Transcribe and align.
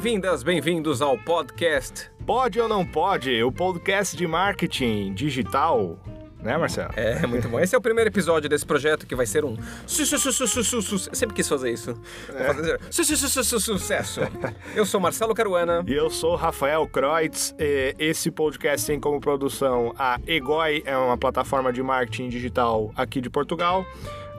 Bem-vindas, 0.00 0.44
bem-vindos 0.44 1.02
ao 1.02 1.18
podcast. 1.18 2.08
Pode 2.24 2.60
ou 2.60 2.68
não 2.68 2.86
pode? 2.86 3.42
O 3.42 3.50
podcast 3.50 4.16
de 4.16 4.28
marketing 4.28 5.12
digital. 5.12 5.98
Né, 6.40 6.56
Marcelo? 6.56 6.92
É, 6.94 7.26
muito 7.26 7.48
bom. 7.48 7.58
Esse 7.58 7.74
é 7.74 7.78
o 7.78 7.80
primeiro 7.80 8.08
episódio 8.08 8.48
desse 8.48 8.64
projeto 8.64 9.08
que 9.08 9.16
vai 9.16 9.26
ser 9.26 9.44
um 9.44 9.56
su 9.88 10.06
su 10.06 10.16
su 10.16 10.30
su 10.30 10.46
su 10.46 10.62
su 10.62 10.82
su 10.82 10.98
Sempre 11.12 11.34
quis 11.34 11.48
fazer 11.48 11.72
isso. 11.72 12.00
Su 12.92 13.58
sucesso. 13.58 14.20
Eu 14.72 14.86
sou 14.86 15.00
Marcelo 15.00 15.34
Caruana. 15.34 15.82
E 15.84 15.94
eu 15.94 16.08
sou 16.10 16.36
Rafael 16.36 16.86
Kreutz. 16.86 17.52
Esse 17.98 18.30
podcast 18.30 18.86
tem 18.86 19.00
como 19.00 19.20
produção 19.20 19.92
a 19.98 20.20
Egoi, 20.28 20.80
é 20.86 20.96
uma 20.96 21.18
plataforma 21.18 21.72
de 21.72 21.82
marketing 21.82 22.28
digital 22.28 22.92
aqui 22.94 23.20
de 23.20 23.28
Portugal. 23.28 23.84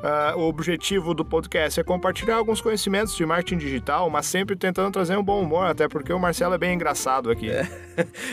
Ah, 0.02 0.34
o 0.38 0.48
objetivo 0.48 1.14
do 1.14 1.26
podcast 1.26 1.78
é 1.80 1.84
compartilhar 1.84 2.38
alguns 2.38 2.62
conhecimentos 2.62 3.16
de 3.16 3.26
marketing 3.26 3.58
digital, 3.58 4.10
mas 4.10 4.28
sempre 4.28 4.56
tentando 4.56 4.92
trazer 4.92 5.18
um 5.18 5.24
bom 5.24 5.42
humor, 5.42 5.66
até 5.66 5.90
porque 5.90 6.14
o 6.14 6.20
Marcelo 6.20 6.54
é 6.54 6.58
bem 6.58 6.74
engraçado 6.74 7.30
aqui. 7.30 7.50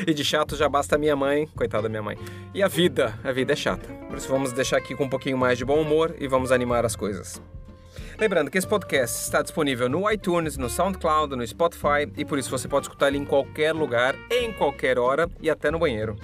E 0.06 0.14
de 0.14 0.24
chato 0.24 0.54
já 0.54 0.68
basta 0.68 0.94
a 0.94 0.98
minha 0.98 1.16
mãe, 1.16 1.48
coitada 1.56 1.84
da 1.84 1.88
minha 1.88 2.02
mãe. 2.02 2.16
E 2.54 2.62
a 2.62 2.68
vida, 2.68 3.18
a 3.24 3.32
vida 3.32 3.52
é 3.52 3.56
chata. 3.56 3.88
Por 4.08 4.16
isso 4.16 4.28
vamos 4.28 4.52
deixar 4.52 4.76
aqui 4.76 4.94
com 4.94 5.04
um 5.04 5.08
pouquinho 5.08 5.36
mais 5.36 5.58
de 5.58 5.64
bom 5.64 5.80
humor 5.80 6.14
e 6.20 6.28
vamos 6.28 6.52
animar 6.52 6.84
as 6.84 6.94
coisas. 6.94 7.42
Lembrando 8.16 8.48
que 8.48 8.56
esse 8.56 8.66
podcast 8.66 9.24
está 9.24 9.42
disponível 9.42 9.88
no 9.88 10.08
iTunes, 10.10 10.56
no 10.56 10.70
SoundCloud, 10.70 11.34
no 11.34 11.44
Spotify 11.44 12.08
e 12.16 12.24
por 12.24 12.38
isso 12.38 12.48
você 12.48 12.68
pode 12.68 12.86
escutar 12.86 13.08
ele 13.08 13.18
em 13.18 13.24
qualquer 13.24 13.72
lugar, 13.72 14.14
em 14.30 14.52
qualquer 14.52 15.00
hora 15.00 15.28
e 15.42 15.50
até 15.50 15.70
no 15.70 15.80
banheiro. 15.80 16.16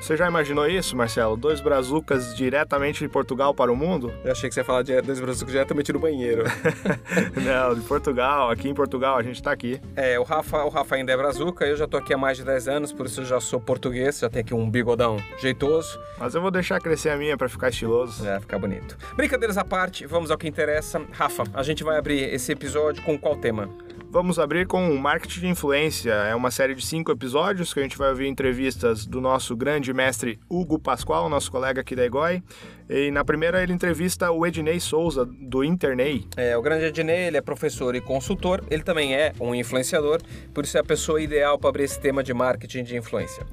Você 0.00 0.16
já 0.16 0.26
imaginou 0.26 0.66
isso, 0.66 0.96
Marcelo? 0.96 1.36
Dois 1.36 1.60
brazucas 1.60 2.34
diretamente 2.34 3.00
de 3.00 3.08
Portugal 3.08 3.52
para 3.52 3.70
o 3.70 3.76
mundo? 3.76 4.12
Eu 4.24 4.32
achei 4.32 4.48
que 4.48 4.54
você 4.54 4.60
ia 4.60 4.64
falar 4.64 4.82
de 4.82 4.98
dois 5.02 5.20
braços 5.20 5.46
diretamente 5.46 5.92
no 5.92 5.98
banheiro. 5.98 6.44
Não, 7.36 7.74
de 7.74 7.82
Portugal. 7.82 8.50
Aqui 8.50 8.68
em 8.68 8.74
Portugal, 8.74 9.18
a 9.18 9.22
gente 9.22 9.42
tá 9.42 9.52
aqui. 9.52 9.78
É, 9.94 10.18
o 10.18 10.22
Rafa, 10.22 10.64
o 10.64 10.70
Rafa 10.70 10.96
ainda 10.96 11.12
é 11.12 11.16
brazuca, 11.16 11.66
eu 11.66 11.76
já 11.76 11.86
tô 11.86 11.98
aqui 11.98 12.14
há 12.14 12.18
mais 12.18 12.38
de 12.38 12.44
10 12.44 12.68
anos, 12.68 12.92
por 12.92 13.04
isso 13.04 13.20
eu 13.20 13.26
já 13.26 13.40
sou 13.40 13.60
português, 13.60 14.18
já 14.18 14.30
tenho 14.30 14.42
aqui 14.42 14.54
um 14.54 14.70
bigodão 14.70 15.18
jeitoso. 15.38 16.00
Mas 16.18 16.34
eu 16.34 16.40
vou 16.40 16.50
deixar 16.50 16.80
crescer 16.80 17.10
a 17.10 17.16
minha 17.16 17.36
para 17.36 17.48
ficar 17.48 17.68
estiloso. 17.68 18.26
É, 18.26 18.40
ficar 18.40 18.58
bonito. 18.58 18.96
Brincadeiras 19.14 19.58
à 19.58 19.64
parte, 19.64 20.06
vamos 20.06 20.30
ao 20.30 20.38
que 20.38 20.48
interessa. 20.48 21.02
Rafa, 21.12 21.44
a 21.52 21.62
gente 21.62 21.84
vai 21.84 21.98
abrir 21.98 22.22
esse 22.32 22.50
episódio 22.50 23.02
com 23.02 23.18
qual 23.18 23.36
tema? 23.36 23.68
Vamos 24.12 24.40
abrir 24.40 24.66
com 24.66 24.90
o 24.90 24.98
Marketing 24.98 25.38
de 25.38 25.46
Influência. 25.46 26.10
É 26.10 26.34
uma 26.34 26.50
série 26.50 26.74
de 26.74 26.84
cinco 26.84 27.12
episódios 27.12 27.72
que 27.72 27.78
a 27.78 27.82
gente 27.84 27.96
vai 27.96 28.08
ouvir 28.10 28.26
entrevistas 28.26 29.06
do 29.06 29.20
nosso 29.20 29.54
grande 29.54 29.94
mestre 29.94 30.40
Hugo 30.48 30.80
Pascoal, 30.80 31.28
nosso 31.28 31.48
colega 31.48 31.80
aqui 31.80 31.94
da 31.94 32.04
Egoi. 32.04 32.42
E 32.88 33.12
na 33.12 33.24
primeira 33.24 33.62
ele 33.62 33.72
entrevista 33.72 34.28
o 34.32 34.44
Ednei 34.44 34.80
Souza, 34.80 35.24
do 35.24 35.62
Internei. 35.62 36.26
É, 36.36 36.56
o 36.56 36.60
grande 36.60 36.86
Ednei, 36.86 37.28
ele 37.28 37.36
é 37.36 37.40
professor 37.40 37.94
e 37.94 38.00
consultor, 38.00 38.64
ele 38.68 38.82
também 38.82 39.14
é 39.14 39.32
um 39.38 39.54
influenciador, 39.54 40.20
por 40.52 40.64
isso 40.64 40.76
é 40.76 40.80
a 40.80 40.84
pessoa 40.84 41.22
ideal 41.22 41.56
para 41.56 41.70
abrir 41.70 41.84
esse 41.84 42.00
tema 42.00 42.20
de 42.20 42.34
marketing 42.34 42.82
de 42.82 42.96
influência. 42.96 43.46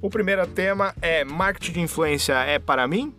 O 0.00 0.08
primeiro 0.08 0.46
tema 0.46 0.94
é 1.02 1.24
Marketing 1.24 1.72
de 1.72 1.80
Influência 1.80 2.34
é 2.34 2.60
para 2.60 2.86
mim? 2.86 3.12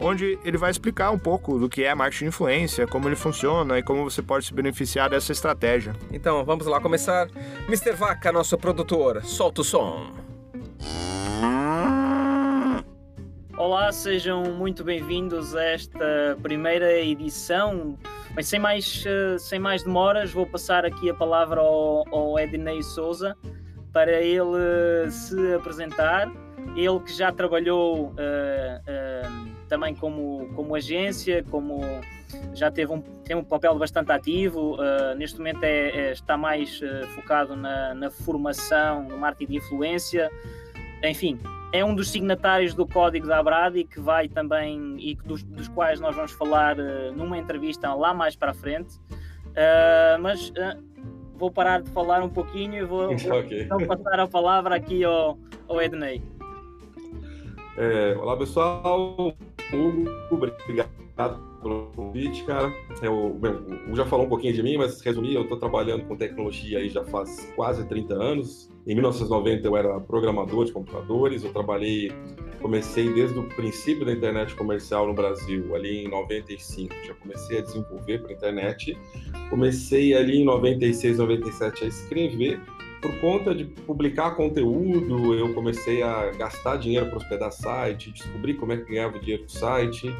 Onde 0.00 0.38
ele 0.44 0.56
vai 0.56 0.70
explicar 0.70 1.10
um 1.10 1.18
pouco 1.18 1.58
do 1.58 1.68
que 1.68 1.84
é 1.84 1.94
marketing 1.94 2.24
de 2.24 2.28
influência, 2.28 2.86
como 2.86 3.06
ele 3.06 3.16
funciona 3.16 3.78
e 3.78 3.82
como 3.82 4.02
você 4.02 4.22
pode 4.22 4.46
se 4.46 4.54
beneficiar 4.54 5.10
dessa 5.10 5.30
estratégia. 5.30 5.94
Então, 6.10 6.42
vamos 6.44 6.66
lá 6.66 6.80
começar. 6.80 7.28
Mr. 7.68 7.92
Vaca, 7.92 8.32
nosso 8.32 8.56
produtor, 8.56 9.22
solta 9.22 9.60
o 9.60 9.64
som. 9.64 10.10
Olá, 13.56 13.92
sejam 13.92 14.42
muito 14.44 14.82
bem-vindos 14.82 15.54
a 15.54 15.62
esta 15.62 16.38
primeira 16.42 16.98
edição. 16.98 17.98
Mas 18.34 18.48
sem 18.48 18.58
mais, 18.58 19.04
eh, 19.06 19.36
sem 19.38 19.58
mais 19.58 19.82
demoras, 19.82 20.32
vou 20.32 20.46
passar 20.46 20.86
aqui 20.86 21.10
a 21.10 21.14
palavra 21.14 21.60
ao, 21.60 22.04
ao 22.14 22.38
Ednei 22.38 22.82
Souza 22.82 23.36
para 23.92 24.22
ele 24.22 25.10
se 25.10 25.52
apresentar. 25.52 26.32
Ele 26.76 27.00
que 27.00 27.12
já 27.12 27.32
trabalhou 27.32 28.06
uh, 28.06 28.12
uh, 28.12 29.49
também 29.70 29.94
como, 29.94 30.52
como 30.54 30.74
agência, 30.74 31.42
como 31.50 31.80
já 32.52 32.70
teve 32.70 32.92
um, 32.92 33.00
tem 33.00 33.34
um 33.34 33.42
papel 33.42 33.78
bastante 33.78 34.12
ativo, 34.12 34.74
uh, 34.74 35.14
neste 35.16 35.38
momento 35.38 35.64
é, 35.64 35.88
é, 35.88 36.12
está 36.12 36.36
mais 36.36 36.80
focado 37.14 37.56
na, 37.56 37.94
na 37.94 38.10
formação, 38.10 39.04
no 39.04 39.16
marketing 39.16 39.52
de 39.52 39.58
influência, 39.58 40.30
enfim, 41.02 41.38
é 41.72 41.84
um 41.84 41.94
dos 41.94 42.10
signatários 42.10 42.74
do 42.74 42.86
código 42.86 43.26
da 43.26 43.38
Abradi 43.38 43.84
que 43.84 44.00
vai 44.00 44.28
também 44.28 44.96
e 44.98 45.14
dos, 45.14 45.42
dos 45.42 45.68
quais 45.68 46.00
nós 46.00 46.14
vamos 46.14 46.32
falar 46.32 46.78
uh, 46.78 47.12
numa 47.14 47.38
entrevista 47.38 47.92
lá 47.94 48.12
mais 48.12 48.34
para 48.36 48.50
a 48.50 48.54
frente. 48.54 48.96
Uh, 49.50 50.20
mas 50.20 50.50
uh, 50.50 50.82
vou 51.34 51.50
parar 51.50 51.82
de 51.82 51.90
falar 51.90 52.22
um 52.22 52.28
pouquinho 52.28 52.74
e 52.74 52.84
vou, 52.84 53.12
okay. 53.14 53.28
vou 53.28 53.80
então 53.80 53.86
passar 53.86 54.20
a 54.20 54.26
palavra 54.26 54.74
aqui 54.74 55.04
ao, 55.04 55.38
ao 55.68 55.80
Ednei. 55.80 56.22
É, 57.76 58.14
olá 58.18 58.36
pessoal, 58.36 59.32
Obrigado 60.30 61.50
pelo 61.62 61.86
convite, 61.94 62.44
cara. 62.44 62.72
Eu, 63.02 63.36
Hugo 63.36 63.94
já 63.94 64.06
falou 64.06 64.26
um 64.26 64.28
pouquinho 64.28 64.54
de 64.54 64.62
mim, 64.62 64.76
mas 64.76 65.00
resumir, 65.00 65.34
eu 65.34 65.42
estou 65.42 65.58
trabalhando 65.58 66.04
com 66.06 66.16
tecnologia 66.16 66.78
aí 66.78 66.88
já 66.88 67.04
faz 67.04 67.52
quase 67.54 67.86
30 67.86 68.14
anos. 68.14 68.70
Em 68.86 68.94
1990 68.94 69.66
eu 69.66 69.76
era 69.76 70.00
programador 70.00 70.64
de 70.64 70.72
computadores, 70.72 71.44
eu 71.44 71.52
trabalhei, 71.52 72.10
comecei 72.62 73.12
desde 73.12 73.38
o 73.38 73.42
princípio 73.50 74.06
da 74.06 74.12
internet 74.12 74.54
comercial 74.54 75.06
no 75.06 75.12
Brasil, 75.12 75.74
ali 75.74 76.04
em 76.04 76.08
95, 76.08 76.94
já 77.06 77.14
comecei 77.14 77.58
a 77.58 77.62
desenvolver 77.62 78.22
para 78.22 78.32
internet. 78.32 78.96
Comecei 79.50 80.14
ali 80.14 80.38
em 80.38 80.44
96, 80.44 81.18
97 81.18 81.84
a 81.84 81.88
escrever 81.88 82.60
por 83.00 83.18
conta 83.20 83.54
de 83.54 83.64
publicar 83.64 84.32
conteúdo, 84.32 85.34
eu 85.34 85.54
comecei 85.54 86.02
a 86.02 86.30
gastar 86.32 86.76
dinheiro 86.76 87.06
para 87.06 87.16
hospedar 87.16 87.50
site, 87.50 88.10
descobri 88.10 88.54
como 88.54 88.72
é 88.72 88.76
que 88.76 88.90
ganhava 88.90 89.18
dinheiro 89.18 89.44
do 89.44 89.52
site. 89.52 90.14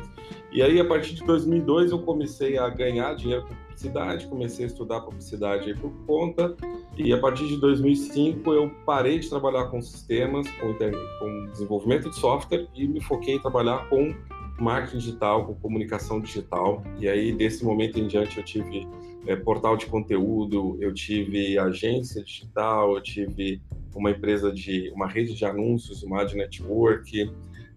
E 0.50 0.62
aí, 0.62 0.80
a 0.80 0.84
partir 0.84 1.14
de 1.14 1.24
2002, 1.24 1.90
eu 1.90 2.00
comecei 2.00 2.58
a 2.58 2.68
ganhar 2.68 3.14
dinheiro 3.14 3.46
com 3.46 3.54
publicidade, 3.54 4.26
comecei 4.26 4.64
a 4.64 4.68
estudar 4.68 5.00
publicidade 5.02 5.74
por 5.74 5.92
conta. 6.06 6.56
E 6.96 7.12
a 7.12 7.18
partir 7.18 7.46
de 7.48 7.56
2005, 7.58 8.52
eu 8.52 8.70
parei 8.84 9.18
de 9.18 9.28
trabalhar 9.28 9.66
com 9.66 9.80
sistemas, 9.80 10.48
com, 10.52 10.74
com 10.74 11.46
desenvolvimento 11.52 12.10
de 12.10 12.16
software 12.16 12.66
e 12.74 12.88
me 12.88 13.00
foquei 13.00 13.36
em 13.36 13.38
trabalhar 13.38 13.88
com 13.88 14.14
marketing 14.58 14.98
digital, 14.98 15.46
com 15.46 15.54
comunicação 15.54 16.20
digital. 16.20 16.82
E 16.98 17.08
aí, 17.08 17.32
desse 17.32 17.64
momento 17.64 17.98
em 17.98 18.06
diante, 18.06 18.38
eu 18.38 18.44
tive 18.44 18.86
é, 19.26 19.36
portal 19.36 19.76
de 19.76 19.86
conteúdo, 19.86 20.76
eu 20.80 20.92
tive 20.92 21.58
agência 21.58 22.22
digital, 22.22 22.94
eu 22.94 23.02
tive 23.02 23.60
uma 23.94 24.10
empresa 24.10 24.52
de 24.52 24.90
uma 24.94 25.08
rede 25.08 25.34
de 25.34 25.44
anúncios, 25.44 26.02
uma 26.02 26.22
ad 26.22 26.34
network, 26.34 27.30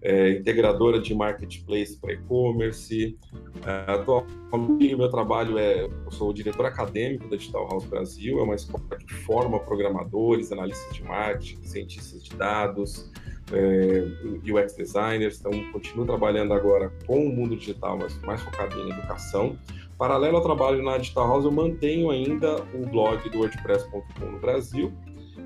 é, 0.03 0.31
integradora 0.31 0.99
de 0.99 1.15
marketplace 1.15 1.97
para 1.97 2.13
e-commerce. 2.13 3.17
É, 3.65 3.91
atualmente, 3.91 4.95
meu 4.95 5.09
trabalho 5.09 5.57
é, 5.57 5.85
eu 5.85 6.11
sou 6.11 6.29
o 6.29 6.33
diretor 6.33 6.65
acadêmico 6.65 7.29
da 7.29 7.37
Digital 7.37 7.67
House 7.69 7.85
Brasil, 7.85 8.39
é 8.39 8.43
uma 8.43 8.55
escola 8.55 8.83
que 8.97 9.13
forma 9.13 9.59
programadores, 9.59 10.51
analistas 10.51 10.93
de 10.93 11.03
marketing, 11.03 11.63
cientistas 11.63 12.23
de 12.23 12.35
dados, 12.35 13.09
é, 13.53 14.03
UX 14.51 14.75
designers. 14.75 15.39
Então, 15.39 15.51
continuo 15.71 16.05
trabalhando 16.05 16.53
agora 16.53 16.91
com 17.07 17.25
o 17.25 17.33
mundo 17.33 17.55
digital, 17.55 17.97
mas 17.97 18.19
mais 18.23 18.41
focado 18.41 18.77
em 18.79 18.89
educação. 18.89 19.57
Paralelo 19.97 20.37
ao 20.37 20.43
trabalho 20.43 20.81
na 20.83 20.97
Digital 20.97 21.27
House, 21.27 21.45
eu 21.45 21.51
mantenho 21.51 22.09
ainda 22.09 22.55
o 22.73 22.85
blog 22.87 23.29
do 23.29 23.39
WordPress.com 23.39 24.25
no 24.25 24.39
Brasil 24.39 24.91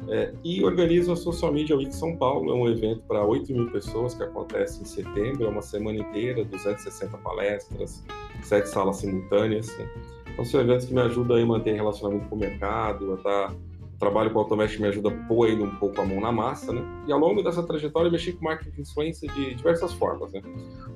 é, 0.09 0.33
e 0.43 0.63
organizo 0.63 1.11
a 1.11 1.15
Social 1.15 1.51
Media 1.51 1.75
Week 1.75 1.93
São 1.93 2.15
Paulo. 2.15 2.51
É 2.51 2.53
um 2.53 2.67
evento 2.69 3.01
para 3.07 3.23
8 3.23 3.51
mil 3.51 3.71
pessoas 3.71 4.13
que 4.13 4.23
acontece 4.23 4.81
em 4.81 4.85
setembro, 4.85 5.45
é 5.45 5.49
uma 5.49 5.61
semana 5.61 5.99
inteira, 5.99 6.43
260 6.45 7.17
palestras, 7.17 8.03
sete 8.41 8.69
salas 8.69 8.97
simultâneas. 8.97 9.67
Né? 9.77 9.89
Então, 10.31 10.45
são 10.45 10.61
eventos 10.61 10.85
que 10.85 10.93
me 10.93 11.01
ajudam 11.01 11.38
a 11.38 11.45
manter 11.45 11.73
relacionamento 11.73 12.27
com 12.29 12.35
o 12.35 12.39
mercado, 12.39 13.13
a 13.13 13.15
estar 13.15 13.47
tá 13.50 13.55
trabalho 13.97 14.31
com 14.31 14.39
o 14.39 14.55
me 14.55 14.88
ajuda 14.88 15.09
a 15.09 15.27
pôr 15.27 15.49
ainda 15.49 15.63
um 15.63 15.75
pouco 15.75 15.99
a 15.99 16.05
mão 16.05 16.19
na 16.19 16.31
massa, 16.31 16.71
né? 16.71 16.81
E 17.07 17.11
ao 17.11 17.19
longo 17.19 17.41
dessa 17.41 17.63
trajetória 17.63 18.07
eu 18.07 18.11
mexi 18.11 18.33
com 18.33 18.45
marketing 18.45 18.71
de 18.71 18.81
influência 18.81 19.27
de 19.29 19.55
diversas 19.55 19.94
formas, 19.94 20.31
né? 20.31 20.41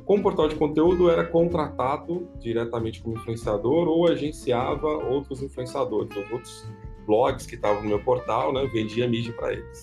Com 0.06 0.22
portal 0.22 0.48
de 0.48 0.56
conteúdo 0.56 1.10
era 1.10 1.26
contratado 1.26 2.28
diretamente 2.40 3.02
como 3.02 3.16
influenciador 3.16 3.88
ou 3.88 4.08
agenciava 4.08 4.88
outros 4.88 5.42
influenciadores, 5.42 6.16
outros 6.32 6.68
blogs 7.06 7.46
que 7.46 7.56
estavam 7.56 7.82
no 7.82 7.90
meu 7.90 8.04
portal, 8.04 8.54
né? 8.54 8.66
Vendia 8.72 9.08
mídia 9.08 9.34
para 9.34 9.54
eles. 9.54 9.82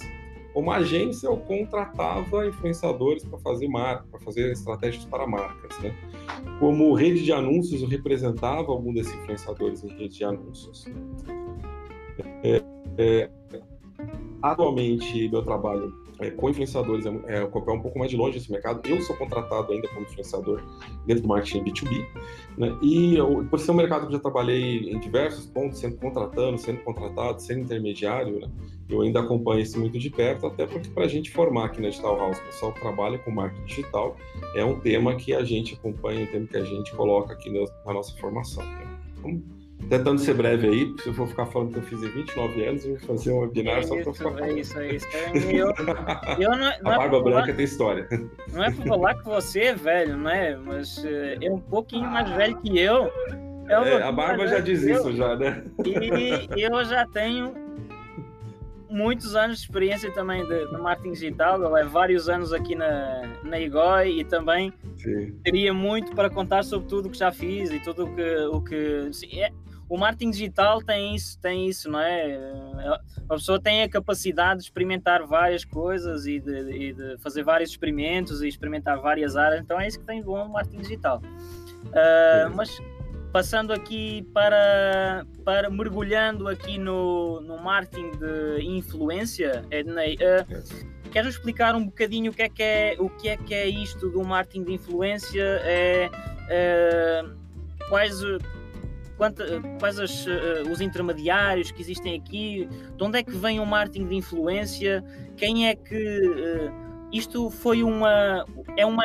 Como 0.54 0.72
agência, 0.72 1.28
eu 1.28 1.36
contratava 1.36 2.46
influenciadores 2.46 3.24
para 3.24 3.38
fazer 3.38 3.68
marca, 3.68 4.04
para 4.10 4.18
fazer 4.20 4.50
estratégias 4.50 5.04
para 5.04 5.26
marcas, 5.26 5.78
né? 5.80 5.94
Como 6.58 6.94
rede 6.94 7.24
de 7.24 7.32
anúncios, 7.32 7.82
eu 7.82 7.88
representava 7.88 8.72
algum 8.72 8.92
desses 8.92 9.14
influenciadores 9.14 9.84
em 9.84 9.88
rede 9.88 10.16
de 10.16 10.24
anúncios. 10.24 10.86
É, 12.42 12.60
é, 12.98 13.30
atualmente, 14.42 15.28
meu 15.28 15.42
trabalho 15.42 15.92
é, 16.20 16.30
com 16.30 16.50
influenciadores 16.50 17.06
é, 17.06 17.10
é 17.28 17.44
um 17.44 17.50
papel 17.50 17.74
um 17.74 17.80
pouco 17.80 17.98
mais 17.98 18.10
de 18.10 18.16
longe 18.16 18.38
desse 18.38 18.50
mercado. 18.50 18.86
Eu 18.88 19.00
sou 19.02 19.16
contratado 19.16 19.72
ainda 19.72 19.86
como 19.88 20.02
influenciador 20.02 20.60
dentro 21.06 21.22
do 21.22 21.28
marketing 21.28 21.64
B2B, 21.64 22.06
né? 22.58 22.76
E 22.82 23.16
eu, 23.16 23.46
por 23.48 23.58
ser 23.60 23.70
um 23.70 23.74
mercado 23.74 24.06
que 24.06 24.12
já 24.12 24.18
trabalhei 24.18 24.90
em 24.90 24.98
diversos 24.98 25.46
pontos, 25.46 25.78
sendo 25.78 25.96
contratando, 25.96 26.58
sendo 26.58 26.82
contratado, 26.82 27.40
sendo 27.40 27.60
intermediário, 27.60 28.40
né? 28.40 28.48
eu 28.88 29.02
ainda 29.02 29.20
acompanho 29.20 29.60
isso 29.60 29.78
muito 29.78 29.98
de 29.98 30.10
perto, 30.10 30.46
até 30.46 30.66
porque 30.66 30.88
para 30.88 31.04
a 31.04 31.08
gente 31.08 31.30
formar 31.30 31.66
aqui 31.66 31.80
na 31.80 31.88
Digital 31.88 32.18
House, 32.18 32.38
o 32.38 32.44
pessoal 32.44 32.72
que 32.72 32.80
trabalha 32.80 33.18
com 33.18 33.30
marketing 33.30 33.64
digital, 33.66 34.16
é 34.54 34.64
um 34.64 34.80
tema 34.80 35.14
que 35.14 35.34
a 35.34 35.44
gente 35.44 35.74
acompanha, 35.74 36.24
um 36.24 36.26
tema 36.26 36.46
que 36.46 36.56
a 36.56 36.64
gente 36.64 36.94
coloca 36.96 37.34
aqui 37.34 37.50
na, 37.50 37.64
na 37.86 37.92
nossa 37.92 38.16
formação. 38.16 38.64
Né? 38.64 38.98
Então, 39.18 39.57
tentando 39.88 40.18
ser 40.18 40.34
breve 40.34 40.68
aí, 40.68 40.94
se 41.00 41.08
eu 41.08 41.14
for 41.14 41.28
ficar 41.28 41.46
falando 41.46 41.72
que 41.72 41.78
eu 41.78 41.82
fiz 41.82 42.02
em 42.02 42.08
29 42.08 42.66
anos, 42.66 42.84
eu 42.84 42.96
vou 42.96 43.00
fazer 43.00 43.32
um 43.32 43.38
webinar 43.38 43.78
é 43.78 43.82
só 43.82 43.96
para 43.96 44.14
falar. 44.14 44.48
É 44.48 44.52
isso, 44.52 44.78
é 44.78 44.94
isso. 44.94 45.06
Eu, 45.34 45.72
eu 46.38 46.50
não, 46.50 46.58
não 46.58 46.90
a 46.90 46.94
é 46.94 46.98
barba 46.98 47.22
branca 47.22 47.40
falar, 47.42 47.56
tem 47.56 47.64
história. 47.64 48.08
Não 48.52 48.64
é 48.64 48.70
para 48.70 48.86
falar 48.86 49.14
que 49.14 49.24
você 49.24 49.60
é 49.60 49.74
velho, 49.74 50.16
né? 50.16 50.56
Mas 50.56 51.04
eh, 51.04 51.38
é 51.40 51.50
um 51.50 51.60
pouquinho 51.60 52.08
mais 52.08 52.28
velho 52.30 52.56
que 52.58 52.78
eu. 52.78 53.10
É, 53.68 53.80
um 53.80 53.84
é 53.84 54.02
a 54.02 54.12
barba 54.12 54.46
já 54.46 54.60
diz 54.60 54.82
isso, 54.82 55.12
já, 55.12 55.36
né? 55.36 55.64
E 55.84 56.62
eu 56.62 56.84
já 56.84 57.06
tenho 57.06 57.54
muitos 58.90 59.36
anos 59.36 59.58
de 59.58 59.64
experiência 59.64 60.10
também 60.12 60.46
de, 60.46 60.66
de 60.66 60.78
marketing 60.78 61.12
digital. 61.12 61.60
Eu 61.60 61.70
levo 61.70 61.90
vários 61.90 62.28
anos 62.28 62.52
aqui 62.52 62.74
na, 62.74 63.22
na 63.44 63.60
IGOI 63.60 64.20
e 64.20 64.24
também 64.24 64.72
Sim. 64.96 65.32
teria 65.44 65.72
muito 65.72 66.14
para 66.14 66.30
contar 66.30 66.62
sobre 66.64 66.88
tudo 66.88 67.06
o 67.06 67.10
que 67.10 67.18
já 67.18 67.30
fiz 67.30 67.70
e 67.70 67.78
tudo 67.80 68.06
o 68.06 68.14
que. 68.14 68.36
O 68.52 68.60
que 68.62 69.40
é, 69.40 69.52
o 69.88 69.96
marketing 69.96 70.30
digital 70.30 70.82
tem 70.82 71.14
isso, 71.14 71.38
tem 71.40 71.66
isso, 71.66 71.90
não 71.90 72.00
é? 72.00 72.36
A 73.28 73.34
pessoa 73.34 73.58
tem 73.58 73.82
a 73.82 73.88
capacidade 73.88 74.60
de 74.60 74.66
experimentar 74.66 75.26
várias 75.26 75.64
coisas 75.64 76.26
e 76.26 76.38
de, 76.38 76.70
e 76.70 76.92
de 76.92 77.18
fazer 77.18 77.42
vários 77.42 77.70
experimentos 77.70 78.42
e 78.42 78.48
experimentar 78.48 79.00
várias 79.00 79.36
áreas, 79.36 79.62
então 79.62 79.80
é 79.80 79.88
isso 79.88 79.98
que 79.98 80.04
tem 80.04 80.22
bom 80.22 80.44
no 80.44 80.52
marketing 80.52 80.82
digital. 80.82 81.22
Uh, 81.86 82.54
mas 82.54 82.78
passando 83.32 83.72
aqui 83.72 84.26
para, 84.34 85.26
para 85.44 85.70
mergulhando 85.70 86.48
aqui 86.48 86.76
no, 86.76 87.40
no 87.40 87.58
marketing 87.58 88.10
de 88.12 88.62
influência, 88.64 89.64
Ednei, 89.70 90.16
uh, 90.16 91.10
queres 91.10 91.34
explicar 91.34 91.74
um 91.74 91.86
bocadinho 91.86 92.30
o 92.30 92.34
que 92.34 92.42
é 92.42 92.48
que 92.48 92.62
é, 92.62 92.96
o 92.98 93.08
que 93.08 93.28
é, 93.28 93.36
que 93.36 93.54
é 93.54 93.66
isto 93.66 94.10
do 94.10 94.22
marketing 94.22 94.64
de 94.64 94.72
influência? 94.74 95.42
É, 95.64 96.10
uh, 96.48 97.38
quais 97.88 98.20
quanto, 99.18 99.42
quais 99.80 99.98
as, 99.98 100.26
uh, 100.26 100.70
os 100.70 100.80
intermediários 100.80 101.72
que 101.72 101.82
existem 101.82 102.14
aqui, 102.14 102.66
de 102.96 103.04
onde 103.04 103.18
é 103.18 103.22
que 103.22 103.36
vem 103.36 103.58
o 103.60 103.66
marketing 103.66 104.06
de 104.06 104.14
influência, 104.14 105.04
quem 105.36 105.68
é 105.68 105.74
que. 105.74 106.20
Uh, 106.20 106.88
isto 107.12 107.50
foi 107.50 107.82
uma. 107.82 108.46
É 108.76 108.86
uma. 108.86 109.04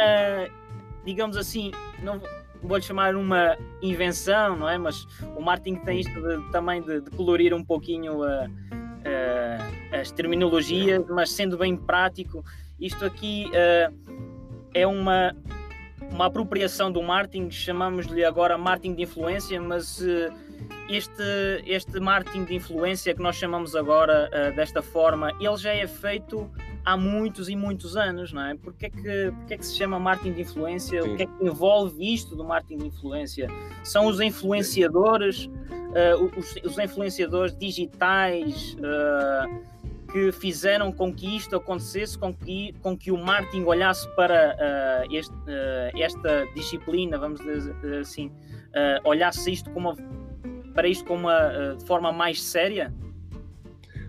Digamos 1.03 1.35
assim, 1.35 1.71
não 2.01 2.21
vou-lhe 2.61 2.83
chamar 2.83 3.15
uma 3.15 3.57
invenção, 3.81 4.55
não 4.55 4.69
é? 4.69 4.77
Mas 4.77 5.05
o 5.35 5.41
marketing 5.41 5.75
tem 5.83 5.99
isto 5.99 6.21
de, 6.21 6.51
também 6.51 6.81
de, 6.81 7.01
de, 7.01 7.09
colorir 7.11 7.53
um 7.53 7.63
pouquinho 7.63 8.21
uh, 8.21 8.49
as 9.99 10.11
terminologias, 10.11 11.03
mas 11.09 11.31
sendo 11.31 11.57
bem 11.57 11.75
prático, 11.75 12.43
isto 12.79 13.03
aqui 13.03 13.51
é 14.73 14.87
uma 14.87 15.35
uma 16.13 16.27
apropriação 16.27 16.91
do 16.91 17.01
marketing, 17.01 17.49
chamamos-lhe 17.49 18.23
agora 18.23 18.55
marketing 18.55 18.93
de 18.93 19.01
influência, 19.01 19.59
mas 19.59 19.99
uh, 19.99 20.31
este, 20.87 21.23
este 21.65 21.99
marketing 21.99 22.45
de 22.45 22.55
influência 22.55 23.15
que 23.15 23.21
nós 23.21 23.35
chamamos 23.35 23.75
agora 23.75 24.29
uh, 24.29 24.55
desta 24.55 24.83
forma, 24.83 25.31
ele 25.39 25.57
já 25.57 25.73
é 25.73 25.87
feito 25.87 26.49
há 26.85 26.95
muitos 26.95 27.49
e 27.49 27.55
muitos 27.55 27.97
anos, 27.97 28.31
não 28.31 28.45
é? 28.45 28.55
Porque 28.55 28.85
é 28.85 28.89
que, 28.91 29.33
porque 29.39 29.53
é 29.55 29.57
que 29.57 29.65
se 29.65 29.75
chama 29.75 29.97
marketing 29.97 30.33
de 30.33 30.41
influência? 30.41 31.01
Sim. 31.01 31.13
O 31.13 31.17
que 31.17 31.23
é 31.23 31.25
que 31.25 31.45
envolve 31.45 32.13
isto 32.13 32.35
do 32.35 32.43
marketing 32.43 32.77
de 32.77 32.87
influência? 32.87 33.47
São 33.83 34.05
os 34.05 34.21
influenciadores, 34.21 35.45
uh, 35.45 36.23
os, 36.37 36.55
os, 36.63 36.77
influenciadores 36.77 37.57
digitais, 37.57 38.77
que 40.13 40.31
fizeram 40.31 40.91
com 40.91 41.11
que 41.11 41.35
isto 41.35 41.55
acontecesse, 41.55 42.15
com 42.15 42.31
que, 42.31 42.71
com 42.83 42.95
que 42.95 43.11
o 43.11 43.17
marketing 43.17 43.63
olhasse 43.63 44.07
para 44.15 44.55
uh, 44.55 45.13
este, 45.13 45.33
uh, 45.33 45.99
esta 45.99 46.45
disciplina, 46.53 47.17
vamos 47.17 47.41
dizer 47.41 47.75
assim, 47.99 48.27
uh, 48.27 49.09
olhasse 49.09 49.51
isto 49.51 49.71
como 49.71 49.97
para 50.75 50.87
isto 50.87 51.03
como 51.05 51.21
uma, 51.21 51.75
de 51.75 51.85
forma 51.85 52.11
mais 52.11 52.41
séria? 52.41 52.93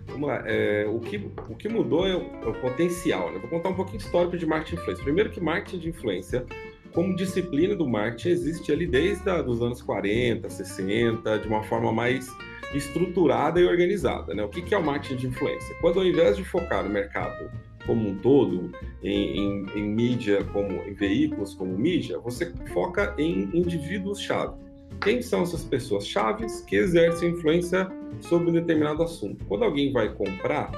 Vamos 0.07 0.29
lá, 0.29 0.43
é, 0.45 0.85
o, 0.87 0.99
que, 0.99 1.17
o 1.49 1.55
que 1.55 1.67
mudou 1.67 2.07
é 2.07 2.15
o, 2.15 2.21
é 2.43 2.47
o 2.47 2.53
potencial. 2.61 3.31
Né? 3.31 3.39
Vou 3.39 3.49
contar 3.49 3.69
um 3.69 3.75
pouquinho 3.75 3.97
histórico 3.97 4.37
de 4.37 4.45
marketing 4.45 4.75
de 4.75 4.81
influência. 4.81 5.03
Primeiro 5.03 5.29
que 5.31 5.41
marketing 5.41 5.79
de 5.79 5.89
influência, 5.89 6.45
como 6.91 7.15
disciplina 7.15 7.75
do 7.75 7.87
marketing, 7.87 8.29
existe 8.29 8.71
ali 8.71 8.87
desde 8.87 9.29
os 9.29 9.61
anos 9.61 9.81
40, 9.81 10.49
60, 10.49 11.39
de 11.39 11.47
uma 11.47 11.63
forma 11.63 11.91
mais 11.91 12.27
estruturada 12.73 13.59
e 13.59 13.65
organizada. 13.65 14.33
Né? 14.33 14.43
O 14.43 14.49
que 14.49 14.73
é 14.73 14.77
o 14.77 14.83
marketing 14.83 15.15
de 15.15 15.27
influência? 15.27 15.75
Quando 15.81 15.99
ao 15.99 16.05
invés 16.05 16.37
de 16.37 16.43
focar 16.43 16.83
no 16.83 16.89
mercado 16.89 17.49
como 17.85 18.09
um 18.09 18.17
todo, 18.17 18.71
em, 19.03 19.37
em, 19.37 19.65
em 19.75 19.83
mídia, 19.83 20.43
como 20.45 20.71
em 20.71 20.93
veículos 20.93 21.53
como 21.53 21.77
mídia, 21.77 22.17
você 22.19 22.51
foca 22.73 23.13
em 23.17 23.49
indivíduos-chave. 23.53 24.55
Quem 25.01 25.21
são 25.21 25.43
essas 25.43 25.63
pessoas 25.63 26.07
chaves 26.07 26.61
que 26.61 26.75
exercem 26.75 27.31
influência 27.31 27.87
sobre 28.21 28.49
um 28.49 28.53
determinado 28.53 29.03
assunto? 29.03 29.45
Quando 29.45 29.63
alguém 29.63 29.91
vai 29.91 30.11
comprar, 30.13 30.71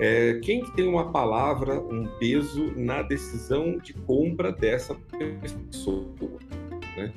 é, 0.00 0.38
quem 0.42 0.62
que 0.62 0.74
tem 0.74 0.86
uma 0.86 1.10
palavra, 1.10 1.80
um 1.80 2.06
peso 2.18 2.72
na 2.76 3.02
decisão 3.02 3.78
de 3.78 3.92
compra 3.92 4.52
dessa 4.52 4.94
pessoa? 5.40 6.06
Né? 6.96 7.12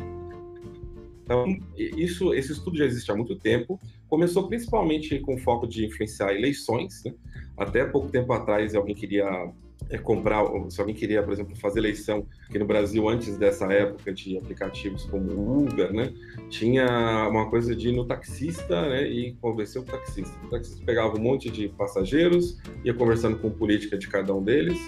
Então, 1.24 1.57
isso, 1.75 2.33
esse 2.33 2.51
estudo 2.51 2.78
já 2.78 2.86
existe 2.86 3.12
há 3.12 3.16
muito 3.16 3.36
tempo. 3.36 3.80
Começou 4.10 4.48
principalmente 4.48 5.19
com 5.19 5.38
foco 5.38 5.68
de 5.68 5.86
influenciar 5.86 6.34
eleições. 6.34 7.04
Né? 7.04 7.13
Até 7.57 7.86
pouco 7.86 8.10
tempo 8.10 8.31
atrás, 8.34 8.75
alguém 8.75 8.96
queria 8.96 9.52
é, 9.90 9.98
comprar, 9.98 10.44
se 10.69 10.80
alguém 10.80 10.96
queria, 10.96 11.22
por 11.22 11.34
exemplo, 11.34 11.56
fazer 11.56 11.80
eleição 11.80 12.25
aqui 12.48 12.57
no 12.57 12.66
Brasil 12.66 13.07
antes 13.07 13.38
dessa 13.38 13.72
época 13.72 14.13
de 14.13 14.38
aplicativos 14.38 15.06
como 15.06 15.60
Uber, 15.60 15.94
né? 15.94 16.13
Tinha 16.50 17.28
uma 17.30 17.50
coisa 17.50 17.75
de 17.75 17.90
ir 17.90 17.92
no 17.92 18.06
taxista, 18.06 18.81
né? 18.90 19.07
E 19.07 19.34
convencer 19.42 19.81
o 19.81 19.86
taxista. 19.86 20.36
O 20.46 20.50
taxista 20.50 20.84
pegava 20.86 21.18
um 21.18 21.22
monte 21.22 21.50
de 21.50 21.68
passageiros, 21.69 22.57
ia 22.84 22.94
conversando 22.94 23.38
com 23.38 23.50
política 23.50 23.98
de 23.98 24.07
cada 24.07 24.34
um 24.34 24.44
deles 24.44 24.80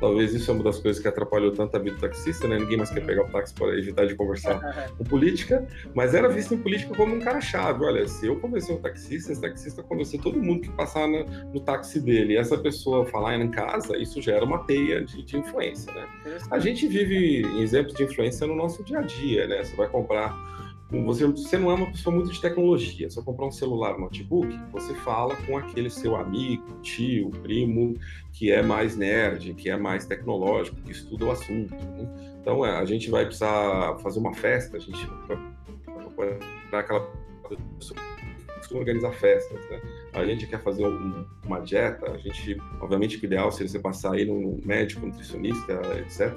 Talvez 0.00 0.34
isso 0.34 0.50
é 0.50 0.54
uma 0.54 0.64
das 0.64 0.78
coisas 0.78 1.00
que 1.00 1.08
atrapalhou 1.08 1.52
tanto 1.52 1.76
a 1.76 1.78
vida 1.78 1.96
do 1.96 2.00
taxista, 2.00 2.46
né? 2.46 2.58
Ninguém 2.58 2.76
mais 2.76 2.90
quer 2.90 3.04
pegar 3.04 3.24
o 3.24 3.28
táxi 3.28 3.54
para 3.54 3.78
evitar 3.78 4.06
de 4.06 4.14
conversar 4.14 4.60
com 4.96 5.04
política, 5.04 5.66
mas 5.94 6.14
era 6.14 6.28
visto 6.28 6.54
em 6.54 6.58
política 6.58 6.94
como 6.94 7.14
um 7.14 7.20
cara-chave. 7.20 7.84
Olha, 7.84 8.06
se 8.06 8.26
eu 8.26 8.36
convencer 8.40 8.74
um 8.74 8.80
taxista, 8.80 9.32
esse 9.32 9.40
taxista 9.40 9.82
convencer 9.82 10.20
todo 10.20 10.38
mundo 10.38 10.62
que 10.62 10.70
passar 10.70 11.06
no, 11.06 11.24
no 11.52 11.60
táxi 11.60 12.00
dele, 12.00 12.34
e 12.34 12.36
essa 12.36 12.56
pessoa 12.58 13.06
falar 13.06 13.36
em 13.36 13.50
casa, 13.50 13.96
isso 13.96 14.20
gera 14.20 14.44
uma 14.44 14.64
teia 14.64 15.04
de, 15.04 15.22
de 15.22 15.36
influência, 15.36 15.92
né? 15.92 16.06
A 16.50 16.58
gente 16.58 16.86
vive 16.86 17.42
exemplos 17.60 17.94
de 17.94 18.04
influência 18.04 18.46
no 18.46 18.54
nosso 18.54 18.82
dia 18.82 18.98
a 18.98 19.02
dia, 19.02 19.46
né? 19.46 19.64
Você 19.64 19.76
vai 19.76 19.88
comprar 19.88 20.34
você, 20.90 21.26
você 21.26 21.58
não 21.58 21.70
é 21.70 21.74
uma 21.74 21.86
pessoa 21.86 22.14
muito 22.14 22.30
de 22.30 22.40
tecnologia. 22.40 23.10
Se 23.10 23.18
eu 23.18 23.24
comprar 23.24 23.46
um 23.46 23.52
celular, 23.52 23.96
um 23.96 24.02
notebook, 24.02 24.56
você 24.70 24.94
fala 24.94 25.34
com 25.36 25.58
aquele 25.58 25.90
seu 25.90 26.14
amigo, 26.14 26.80
tio, 26.80 27.30
primo, 27.42 27.94
que 28.32 28.52
é 28.52 28.62
mais 28.62 28.96
nerd, 28.96 29.54
que 29.54 29.68
é 29.68 29.76
mais 29.76 30.06
tecnológico, 30.06 30.80
que 30.82 30.92
estuda 30.92 31.24
o 31.24 31.30
assunto. 31.32 31.74
Né? 31.74 32.36
Então, 32.40 32.64
é, 32.64 32.78
a 32.78 32.84
gente 32.84 33.10
vai 33.10 33.24
precisar 33.24 33.98
fazer 33.98 34.20
uma 34.20 34.34
festa, 34.34 34.76
a 34.76 34.80
gente 34.80 35.04
vai 35.26 35.56
aquela 36.72 37.00
costuma 38.56 38.80
organizar 38.80 39.12
festas, 39.12 39.58
né? 39.70 39.80
A 40.12 40.24
gente 40.24 40.46
quer 40.46 40.60
fazer 40.60 40.86
um, 40.86 41.26
uma 41.44 41.60
dieta, 41.60 42.10
a 42.10 42.16
gente, 42.16 42.56
obviamente, 42.80 43.16
o 43.16 43.24
ideal 43.24 43.52
seria 43.52 43.68
você 43.68 43.78
passar 43.78 44.14
aí 44.14 44.24
num 44.24 44.60
médico, 44.64 45.06
nutricionista, 45.06 45.74
etc. 45.98 46.34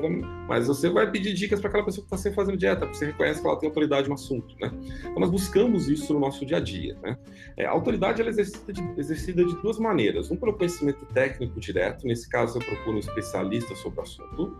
Mas 0.47 0.67
você 0.67 0.89
vai 0.89 1.09
pedir 1.09 1.33
dicas 1.33 1.59
para 1.59 1.69
aquela 1.69 1.85
pessoa 1.85 2.03
que 2.03 2.07
está 2.07 2.17
sempre 2.17 2.35
fazendo 2.35 2.57
dieta, 2.57 2.81
porque 2.81 2.97
você 2.97 3.05
reconhece 3.05 3.41
que 3.41 3.47
ela 3.47 3.57
tem 3.57 3.67
autoridade 3.67 4.07
no 4.07 4.15
assunto, 4.15 4.55
né? 4.59 4.71
Então, 4.99 5.19
nós 5.19 5.29
buscamos 5.29 5.87
isso 5.87 6.13
no 6.13 6.19
nosso 6.19 6.45
dia 6.45 6.57
a 6.57 6.59
dia, 6.59 6.97
né? 7.01 7.17
É, 7.55 7.65
a 7.65 7.71
autoridade 7.71 8.21
ela 8.21 8.29
é 8.29 8.31
exercida 8.31 8.73
de, 8.73 8.81
exercida 8.97 9.45
de 9.45 9.55
duas 9.61 9.79
maneiras. 9.79 10.29
Um 10.29 10.35
pelo 10.35 10.53
conhecimento 10.53 11.05
técnico 11.13 11.59
direto, 11.59 12.05
nesse 12.05 12.29
caso 12.29 12.53
você 12.53 12.65
procura 12.65 12.95
um 12.95 12.99
especialista 12.99 13.75
sobre 13.75 13.99
o 13.99 14.03
assunto, 14.03 14.57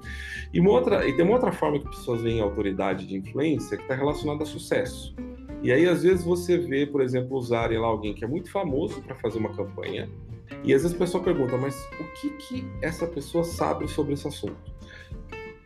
e, 0.54 0.60
uma 0.60 0.72
outra, 0.72 1.08
e 1.08 1.16
tem 1.16 1.26
uma 1.26 1.34
outra 1.34 1.52
forma 1.52 1.80
que 1.80 1.90
pessoas 1.90 2.22
veem 2.22 2.42
autoridade 2.42 3.06
de 3.06 3.16
influência 3.16 3.78
que 3.78 3.84
está 3.84 3.96
relacionada 3.96 4.44
a 4.44 4.46
sucesso. 4.46 5.16
E 5.62 5.72
aí, 5.72 5.88
às 5.88 6.04
vezes, 6.04 6.24
você 6.24 6.58
vê, 6.58 6.86
por 6.86 7.02
exemplo, 7.02 7.38
usarem 7.38 7.78
lá 7.78 7.88
alguém 7.88 8.14
que 8.14 8.24
é 8.24 8.28
muito 8.28 8.52
famoso 8.52 9.02
para 9.02 9.16
fazer 9.16 9.40
uma 9.40 9.54
campanha, 9.54 10.10
e 10.64 10.74
às 10.74 10.82
vezes 10.82 10.96
a 10.96 11.00
pessoa 11.00 11.24
pergunta, 11.24 11.58
mas 11.58 11.76
o 12.00 12.04
que, 12.16 12.30
que 12.32 12.66
essa 12.82 13.08
pessoa 13.08 13.44
sabe 13.44 13.88
sobre 13.88 14.14
esse 14.14 14.28
assunto? 14.28 14.58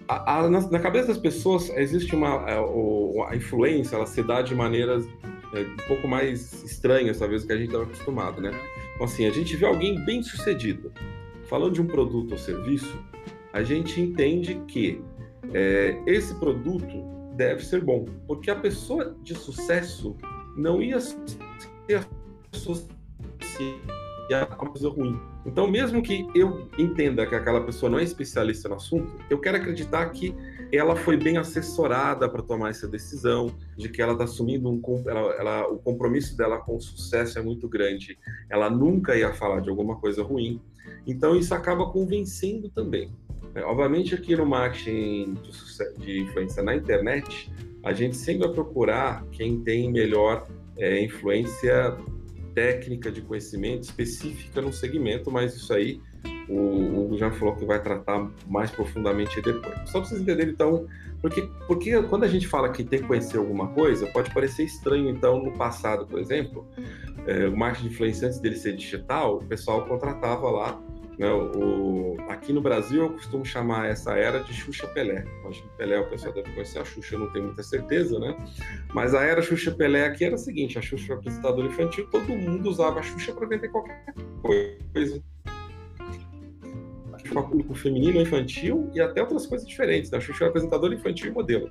A, 0.07 0.39
a, 0.39 0.49
na, 0.49 0.59
na, 0.69 0.79
cabeça 0.79 1.07
das 1.07 1.17
pessoas 1.17 1.69
existe 1.69 2.13
uma 2.13 2.45
a, 2.45 2.51
é, 2.51 3.29
a 3.29 3.35
influência, 3.35 3.95
ela 3.95 4.05
se 4.05 4.21
dá 4.21 4.41
de 4.41 4.53
maneiras 4.53 5.07
é, 5.53 5.61
um 5.61 5.87
pouco 5.87 6.07
mais 6.07 6.63
estranhas, 6.63 7.19
talvez, 7.19 7.43
do 7.43 7.47
que 7.47 7.53
a 7.53 7.57
gente 7.57 7.67
estava 7.67 7.85
acostumado, 7.85 8.41
né? 8.41 8.51
Então, 8.93 9.05
assim, 9.05 9.25
a 9.25 9.31
gente 9.31 9.55
vê 9.55 9.65
alguém 9.65 10.03
bem 10.03 10.21
sucedido, 10.21 10.91
falando 11.47 11.73
de 11.73 11.81
um 11.81 11.87
produto 11.87 12.33
ou 12.33 12.37
serviço, 12.37 12.97
a 13.53 13.63
gente 13.63 13.99
entende 14.01 14.55
que 14.67 15.01
é, 15.53 15.97
esse 16.05 16.35
produto 16.35 17.12
deve 17.35 17.65
ser 17.65 17.81
bom, 17.83 18.05
porque 18.27 18.49
a 18.49 18.55
pessoa 18.55 19.15
de 19.21 19.35
sucesso 19.35 20.15
não 20.55 20.81
ia 20.81 20.99
se 20.99 21.17
associar 22.53 22.93
a 24.31 24.55
uma 24.55 24.69
coisa 24.69 24.89
ruim. 24.89 25.19
Então, 25.45 25.67
mesmo 25.67 26.01
que 26.01 26.25
eu 26.33 26.69
entenda 26.77 27.25
que 27.27 27.35
aquela 27.35 27.61
pessoa 27.61 27.89
não 27.89 27.99
é 27.99 28.03
especialista 28.03 28.69
no 28.69 28.75
assunto, 28.75 29.13
eu 29.29 29.39
quero 29.39 29.57
acreditar 29.57 30.09
que 30.09 30.33
ela 30.71 30.95
foi 30.95 31.17
bem 31.17 31.37
assessorada 31.37 32.29
para 32.29 32.41
tomar 32.41 32.69
essa 32.69 32.87
decisão, 32.87 33.53
de 33.77 33.89
que 33.89 34.01
ela 34.01 34.13
está 34.13 34.23
assumindo 34.23 34.69
um 34.69 34.81
ela, 35.05 35.33
ela, 35.33 35.67
o 35.67 35.77
compromisso 35.77 36.35
dela 36.37 36.57
com 36.57 36.77
o 36.77 36.81
sucesso 36.81 37.37
é 37.37 37.41
muito 37.41 37.67
grande. 37.67 38.17
Ela 38.49 38.69
nunca 38.69 39.15
ia 39.15 39.33
falar 39.33 39.59
de 39.59 39.69
alguma 39.69 39.97
coisa 39.97 40.23
ruim. 40.23 40.61
Então, 41.05 41.35
isso 41.35 41.53
acaba 41.53 41.89
convencendo 41.89 42.69
também. 42.69 43.11
É, 43.55 43.61
obviamente, 43.63 44.15
aqui 44.15 44.35
no 44.35 44.45
marketing 44.45 45.35
de, 45.35 46.05
de, 46.05 46.19
influência 46.21 46.63
na 46.63 46.75
internet, 46.75 47.51
a 47.83 47.93
gente 47.93 48.15
sempre 48.15 48.45
vai 48.45 48.53
procurar 48.53 49.25
quem 49.31 49.59
tem 49.59 49.91
melhor 49.91 50.47
é, 50.77 51.03
influência 51.03 51.95
técnica 52.55 53.11
de 53.11 53.21
conhecimento 53.21 53.83
específica 53.83 54.61
no 54.61 54.71
segmento, 54.71 55.31
mas 55.31 55.55
isso 55.55 55.73
aí 55.73 55.99
o 56.47 57.01
Hugo 57.01 57.17
já 57.17 57.31
falou 57.31 57.55
que 57.55 57.65
vai 57.65 57.81
tratar 57.81 58.29
mais 58.47 58.69
profundamente 58.71 59.41
depois. 59.41 59.75
Só 59.85 59.99
para 59.99 60.09
vocês 60.09 60.21
entenderem, 60.21 60.53
então, 60.53 60.87
porque, 61.21 61.41
porque 61.67 62.01
quando 62.03 62.23
a 62.23 62.27
gente 62.27 62.47
fala 62.47 62.69
que 62.69 62.83
tem 62.83 62.99
que 62.99 63.07
conhecer 63.07 63.37
alguma 63.37 63.67
coisa, 63.69 64.07
pode 64.07 64.33
parecer 64.33 64.63
estranho, 64.63 65.09
então, 65.09 65.41
no 65.41 65.51
passado, 65.53 66.05
por 66.05 66.19
exemplo, 66.19 66.67
é, 67.27 67.47
o 67.47 67.55
marketing 67.55 67.87
de 67.87 67.93
influência 67.93 68.27
antes 68.27 68.39
dele 68.39 68.55
ser 68.55 68.75
digital, 68.75 69.37
o 69.37 69.45
pessoal 69.45 69.85
contratava 69.85 70.49
lá 70.49 70.81
né, 71.17 71.31
o, 71.31 72.17
aqui 72.27 72.51
no 72.51 72.61
Brasil, 72.61 73.03
eu 73.03 73.13
costumo 73.13 73.45
chamar 73.45 73.87
essa 73.87 74.13
era 74.13 74.39
de 74.43 74.53
Xuxa 74.53 74.87
Pelé. 74.87 75.23
Acho 75.47 75.61
que 75.61 75.69
Pelé 75.77 75.99
o 75.99 76.09
pessoal 76.09 76.33
deve 76.33 76.51
conhecer, 76.51 76.79
a 76.79 76.85
Xuxa 76.85 77.15
eu 77.15 77.19
não 77.19 77.31
tenho 77.31 77.45
muita 77.45 77.61
certeza, 77.61 78.19
né? 78.19 78.35
Mas 78.93 79.13
a 79.13 79.21
era 79.23 79.41
Xuxa 79.41 79.71
Pelé 79.71 80.05
aqui 80.05 80.25
era 80.25 80.35
a 80.35 80.39
seguinte: 80.39 80.77
a 80.79 80.81
Xuxa 80.81 81.07
foi 81.07 81.15
apresentadora 81.17 81.67
infantil, 81.67 82.07
todo 82.09 82.29
mundo 82.29 82.69
usava 82.69 82.99
a 82.99 83.03
Xuxa 83.03 83.31
para 83.33 83.47
vender 83.47 83.69
qualquer 83.69 84.03
coisa 84.41 85.23
para 87.33 87.43
público 87.43 87.73
feminino, 87.73 88.21
infantil 88.21 88.89
e 88.93 89.01
até 89.01 89.21
outras 89.21 89.45
coisas 89.45 89.67
diferentes. 89.67 90.09
Da 90.09 90.17
né? 90.17 90.23
Xuxa 90.23 90.43
era 90.43 90.49
apresentadora 90.49 90.93
infantil 90.93 91.31
e 91.31 91.31
modelo. 91.31 91.69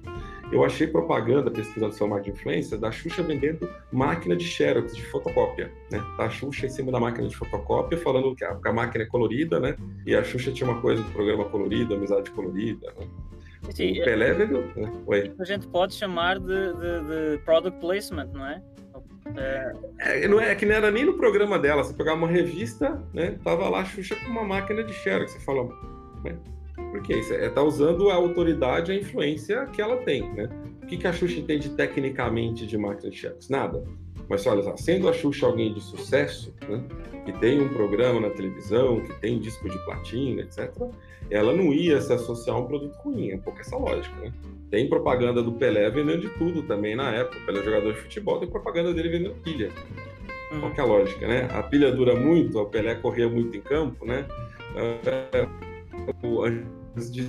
Eu 0.53 0.65
achei 0.65 0.87
propaganda, 0.87 1.51
pesquisando 1.51 1.95
sobre 1.95 2.15
marketing 2.15 2.35
de 2.35 2.41
influência, 2.41 2.77
da 2.79 2.91
Xuxa 2.91 3.23
vendendo 3.23 3.69
máquina 3.91 4.37
de 4.37 4.45
xerox, 4.45 4.95
de 4.95 5.03
fotocópia. 5.07 5.73
Né? 5.91 5.99
Tá 6.17 6.27
a 6.27 6.31
Xuxa 6.31 6.67
em 6.67 6.71
cima 6.71 6.93
da 6.93 7.01
máquina 7.01 7.29
de 7.29 7.37
fotocópia, 7.37 7.97
falando 7.97 8.35
que 8.35 8.45
a, 8.45 8.55
que 8.57 8.69
a 8.69 8.73
máquina 8.73 9.05
é 9.05 9.07
colorida, 9.07 9.61
né? 9.61 9.77
E 10.05 10.15
a 10.15 10.23
Xuxa 10.23 10.53
tinha 10.53 10.69
uma 10.69 10.81
coisa 10.81 11.03
do 11.03 11.11
programa 11.13 11.45
colorido, 11.47 11.95
amizade 11.95 12.31
colorida, 12.33 12.93
né? 12.99 13.07
Sim, 13.71 14.01
o 14.01 14.05
Pelé 14.05 14.35
vendeu. 14.35 14.65
Né? 14.75 14.93
Oi. 15.07 15.33
A 15.39 15.45
gente 15.45 15.69
pode 15.69 15.95
chamar 15.95 16.39
de, 16.41 16.47
de, 16.47 17.37
de 17.37 17.39
product 17.45 17.79
placement, 17.81 18.27
não 18.33 18.45
é? 18.45 18.61
É... 19.37 19.73
É, 19.99 20.29
não 20.29 20.41
é, 20.41 20.51
é, 20.51 20.55
que 20.55 20.67
não 20.67 20.75
era 20.75 20.91
nem 20.91 21.05
no 21.05 21.15
programa 21.15 21.59
dela. 21.59 21.85
Você 21.85 21.95
pegava 21.95 22.19
uma 22.19 22.29
revista, 22.29 23.03
né? 23.13 23.39
Tava 23.45 23.69
lá 23.69 23.81
a 23.81 23.85
Xuxa 23.85 24.17
com 24.17 24.31
uma 24.31 24.45
máquina 24.45 24.83
de 24.83 24.93
xerox. 24.93 25.33
Você 25.33 25.41
fala, 25.41 25.69
né? 26.25 26.37
Porque 26.91 27.15
isso 27.15 27.33
é, 27.33 27.49
tá 27.49 27.63
usando 27.63 28.11
a 28.11 28.15
autoridade, 28.15 28.93
a 28.93 28.95
influência 28.95 29.67
que 29.67 29.81
ela 29.81 29.97
tem, 29.99 30.31
né? 30.35 30.49
O 30.83 30.87
que, 30.87 30.97
que 30.97 31.07
a 31.07 31.13
Xuxa 31.13 31.39
entende 31.39 31.71
tecnicamente 31.71 32.67
de 32.67 32.77
máquina 32.77 33.11
de 33.11 33.17
xerox? 33.17 33.49
Nada. 33.49 33.83
Mas 34.33 34.47
olha 34.47 34.63
só, 34.63 34.75
sendo 34.79 35.11
a 35.11 35.13
Xuxa 35.13 35.45
alguém 35.45 35.75
de 35.75 35.81
sucesso, 35.83 36.55
né, 36.67 36.83
que 37.27 37.33
tem 37.33 37.61
um 37.61 37.69
programa 37.69 38.19
na 38.19 38.31
televisão, 38.31 38.99
que 38.99 39.13
tem 39.21 39.39
disco 39.39 39.69
de 39.69 39.77
platina, 39.85 40.41
etc., 40.41 40.73
ela 41.31 41.53
não 41.53 41.71
ia 41.71 42.01
se 42.01 42.15
associar 42.15 42.57
a 42.57 42.61
um 42.61 42.65
produto 42.67 42.97
ruim, 42.97 43.29
é 43.29 43.35
um 43.35 43.41
pouco 43.41 43.61
essa 43.61 43.77
lógica, 43.77 44.17
né? 44.23 44.33
Tem 44.71 44.89
propaganda 44.89 45.43
do 45.43 45.53
Pelé 45.53 45.91
vendendo 45.91 46.23
de 46.23 46.31
tudo 46.39 46.63
também 46.63 46.97
na 46.97 47.11
época. 47.11 47.37
O 47.41 47.45
Pelé 47.45 47.61
é 47.61 47.63
jogador 47.63 47.93
de 47.93 48.01
futebol, 48.01 48.39
tem 48.39 48.49
propaganda 48.49 48.95
dele 48.95 49.11
vendendo 49.11 49.35
pilha. 49.43 49.71
Uhum. 50.51 50.61
Qual 50.61 50.73
que 50.73 50.81
é 50.81 50.83
a 50.83 50.87
lógica, 50.87 51.29
né? 51.29 51.49
A 51.53 51.63
pilha 51.63 51.93
dura 51.93 52.17
muito, 52.17 52.59
o 52.59 52.65
Pelé 52.65 52.95
corria 52.95 53.29
muito 53.29 53.55
em 53.55 53.61
campo, 53.61 54.07
né? 54.07 54.27
É, 54.75 55.47
antes 56.97 57.13
de 57.13 57.29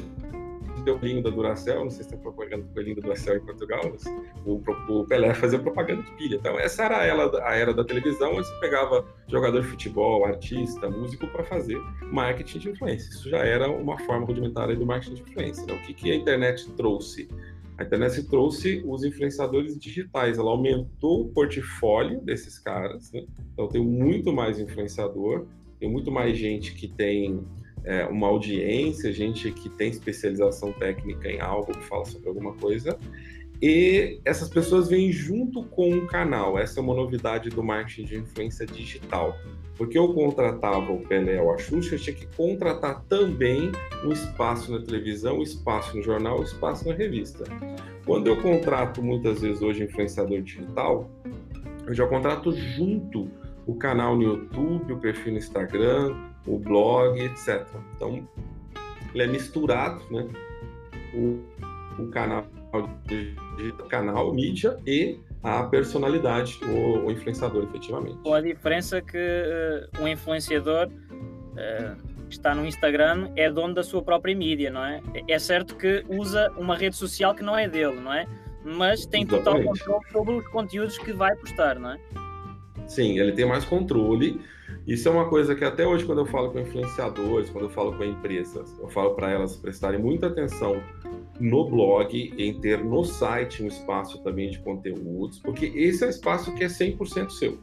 o 0.82 1.00
coelhinho 1.00 1.24
da 1.24 1.30
Duracell, 1.30 1.84
não 1.84 1.90
sei 1.90 2.04
se 2.04 2.10
tem 2.10 2.20
propaganda 2.20 2.64
do 2.64 2.74
coelhinho 2.74 2.96
da 2.98 3.02
Duracell 3.02 3.38
em 3.38 3.46
Portugal, 3.46 3.82
mas 3.92 4.04
o, 4.46 4.62
o, 4.90 5.06
Pelé 5.06 5.34
fazia 5.34 5.60
propaganda 5.60 6.04
de 6.04 6.12
pilha. 6.12 6.36
Então, 6.36 6.60
essa 6.60 6.84
era 6.84 7.00
a 7.00 7.04
era, 7.04 7.48
a 7.48 7.56
era 7.56 7.74
da 7.74 7.84
televisão, 7.84 8.36
onde 8.36 8.48
você 8.48 8.60
pegava 8.60 9.06
jogador 9.28 9.62
de 9.62 9.68
futebol, 9.68 10.26
artista, 10.26 10.90
músico 10.90 11.28
para 11.28 11.44
fazer 11.44 11.80
marketing 12.12 12.60
de 12.60 12.70
influência. 12.70 13.10
Isso 13.10 13.30
já 13.30 13.40
era 13.40 13.70
uma 13.70 13.98
forma 14.00 14.26
rudimentar 14.26 14.74
do 14.76 14.86
marketing 14.86 15.16
de 15.16 15.22
influência. 15.22 15.64
Então, 15.64 15.76
o 15.76 15.82
que, 15.82 15.94
que 15.94 16.12
a 16.12 16.16
internet 16.16 16.70
trouxe? 16.72 17.30
A 17.78 17.84
internet 17.84 18.24
trouxe 18.30 18.84
os 18.86 19.04
influenciadores 19.04 19.78
digitais, 19.78 20.38
ela 20.38 20.52
aumentou 20.52 21.22
o 21.22 21.30
portfólio 21.30 22.22
desses 22.22 22.60
caras, 22.60 23.12
né? 23.12 23.26
então 23.52 23.68
tem 23.68 23.84
muito 23.84 24.32
mais 24.32 24.60
influenciador, 24.60 25.48
tem 25.80 25.90
muito 25.90 26.12
mais 26.12 26.38
gente 26.38 26.76
que 26.76 26.88
tem 26.88 27.44
é, 27.84 28.06
uma 28.06 28.28
audiência, 28.28 29.12
gente 29.12 29.52
que 29.52 29.70
tem 29.70 29.90
especialização 29.90 30.72
técnica 30.74 31.30
em 31.30 31.40
algo, 31.40 31.72
que 31.72 31.84
fala 31.84 32.06
sobre 32.06 32.28
alguma 32.30 32.54
coisa, 32.54 32.98
e 33.62 34.20
essas 34.26 34.50
pessoas 34.50 34.90
vêm 34.90 35.12
junto 35.12 35.64
com 35.64 35.90
o 35.92 36.08
canal. 36.08 36.60
Essa 36.60 36.80
é 36.80 36.84
uma 36.84 36.94
novidade 36.94 37.50
do 37.50 37.64
marketing 37.64 38.04
de 38.04 38.18
influência 38.18 38.66
digital. 38.66 39.38
Porque 39.78 39.98
eu 39.98 40.14
contratava 40.14 40.92
o 40.92 41.00
Pelé 41.00 41.42
ou 41.42 41.52
a 41.52 41.58
Xuxa, 41.58 41.96
eu 41.96 42.00
tinha 42.00 42.16
que 42.16 42.28
contratar 42.36 43.04
também 43.08 43.72
um 44.04 44.12
espaço 44.12 44.72
na 44.72 44.80
televisão, 44.82 45.40
um 45.40 45.42
espaço 45.42 45.96
no 45.96 46.04
jornal, 46.04 46.42
um 46.42 46.44
espaço 46.44 46.88
na 46.88 46.94
revista. 46.94 47.46
Quando 48.06 48.28
eu 48.28 48.36
contrato 48.42 49.02
muitas 49.02 49.42
vezes 49.42 49.62
hoje 49.62 49.84
influenciador 49.84 50.42
digital, 50.42 51.10
eu 51.88 51.94
já 51.94 52.06
contrato 52.06 52.52
junto 52.52 53.32
o 53.66 53.76
canal 53.76 54.16
no 54.16 54.24
YouTube, 54.24 54.94
o 54.94 55.00
perfil 55.00 55.32
no 55.32 55.38
Instagram, 55.38 56.14
o 56.46 56.58
blog, 56.58 57.20
etc. 57.20 57.66
Então, 57.96 58.28
ele 59.14 59.24
é 59.24 59.28
misturado, 59.28 60.02
né? 60.12 60.28
O, 61.14 61.40
o 62.02 62.08
canal, 62.08 62.46
o 62.74 63.84
canal, 63.88 64.34
mídia 64.34 64.78
e 64.86 65.20
a 65.44 65.64
personalidade, 65.64 66.60
o, 66.64 67.06
o, 67.06 67.12
influenciador, 67.12 67.64
efetivamente. 67.64 68.18
Com 68.24 68.34
a 68.34 68.42
diferença 68.42 69.02
que 69.02 69.18
uh, 69.18 70.04
o 70.04 70.08
influenciador 70.08 70.88
uh, 70.88 72.14
está 72.30 72.56
no 72.56 72.66
Instagram 72.66 73.30
é 73.36 73.52
dono 73.52 73.74
da 73.74 73.84
sua 73.84 74.02
própria 74.02 74.36
mídia, 74.36 74.72
não 74.72 74.84
é? 74.84 75.02
É 75.28 75.38
certo 75.38 75.76
que 75.76 76.04
usa 76.10 76.52
uma 76.58 76.76
rede 76.76 76.96
social 76.96 77.36
que 77.36 77.44
não 77.44 77.58
é 77.58 77.68
dele, 77.68 78.00
não 78.00 78.14
é? 78.14 78.26
Mas 78.66 79.06
tem 79.06 79.24
Exatamente. 79.24 79.44
total 79.44 79.64
controle 79.64 80.12
sobre 80.12 80.34
os 80.36 80.48
conteúdos 80.48 80.98
que 80.98 81.12
vai 81.12 81.36
postar, 81.36 81.78
não 81.78 81.92
é? 81.92 82.00
Sim, 82.88 83.20
ele 83.20 83.34
tem 83.34 83.46
mais 83.46 83.66
controle 83.66 84.42
isso 84.86 85.08
é 85.08 85.12
uma 85.12 85.30
coisa 85.30 85.56
que 85.56 85.64
até 85.64 85.88
hoje, 85.88 86.06
quando 86.06 86.20
eu 86.20 86.26
falo 86.26 86.52
com 86.52 86.60
influenciadores, 86.60 87.50
quando 87.50 87.66
eu 87.66 87.70
falo 87.70 87.94
com 87.96 88.04
empresas, 88.04 88.78
eu 88.80 88.90
falo 88.90 89.16
para 89.16 89.32
elas 89.32 89.56
prestarem 89.56 90.00
muita 90.00 90.28
atenção 90.28 90.82
no 91.40 91.70
blog, 91.70 92.34
em 92.38 92.60
ter 92.60 92.84
no 92.84 93.04
site 93.04 93.64
um 93.64 93.68
espaço 93.68 94.22
também 94.24 94.50
de 94.50 94.60
conteúdos, 94.60 95.40
porque 95.40 95.66
esse 95.68 96.04
é 96.04 96.08
o 96.08 96.10
espaço 96.10 96.54
que 96.54 96.64
é 96.64 96.68
100% 96.68 97.30
seu. 97.30 97.58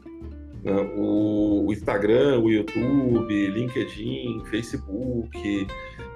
Né? 0.63 0.73
O 0.97 1.71
Instagram, 1.71 2.39
o 2.39 2.49
YouTube, 2.49 3.47
LinkedIn, 3.47 4.43
Facebook, 4.45 5.67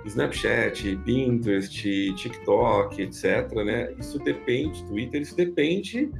Snapchat, 0.05 0.95
Pinterest, 1.05 2.13
TikTok, 2.15 3.01
etc. 3.01 3.51
Né? 3.63 3.93
Isso 3.99 4.17
depende, 4.19 4.83
Twitter, 4.85 5.21
isso 5.21 5.35
depende 5.35 6.11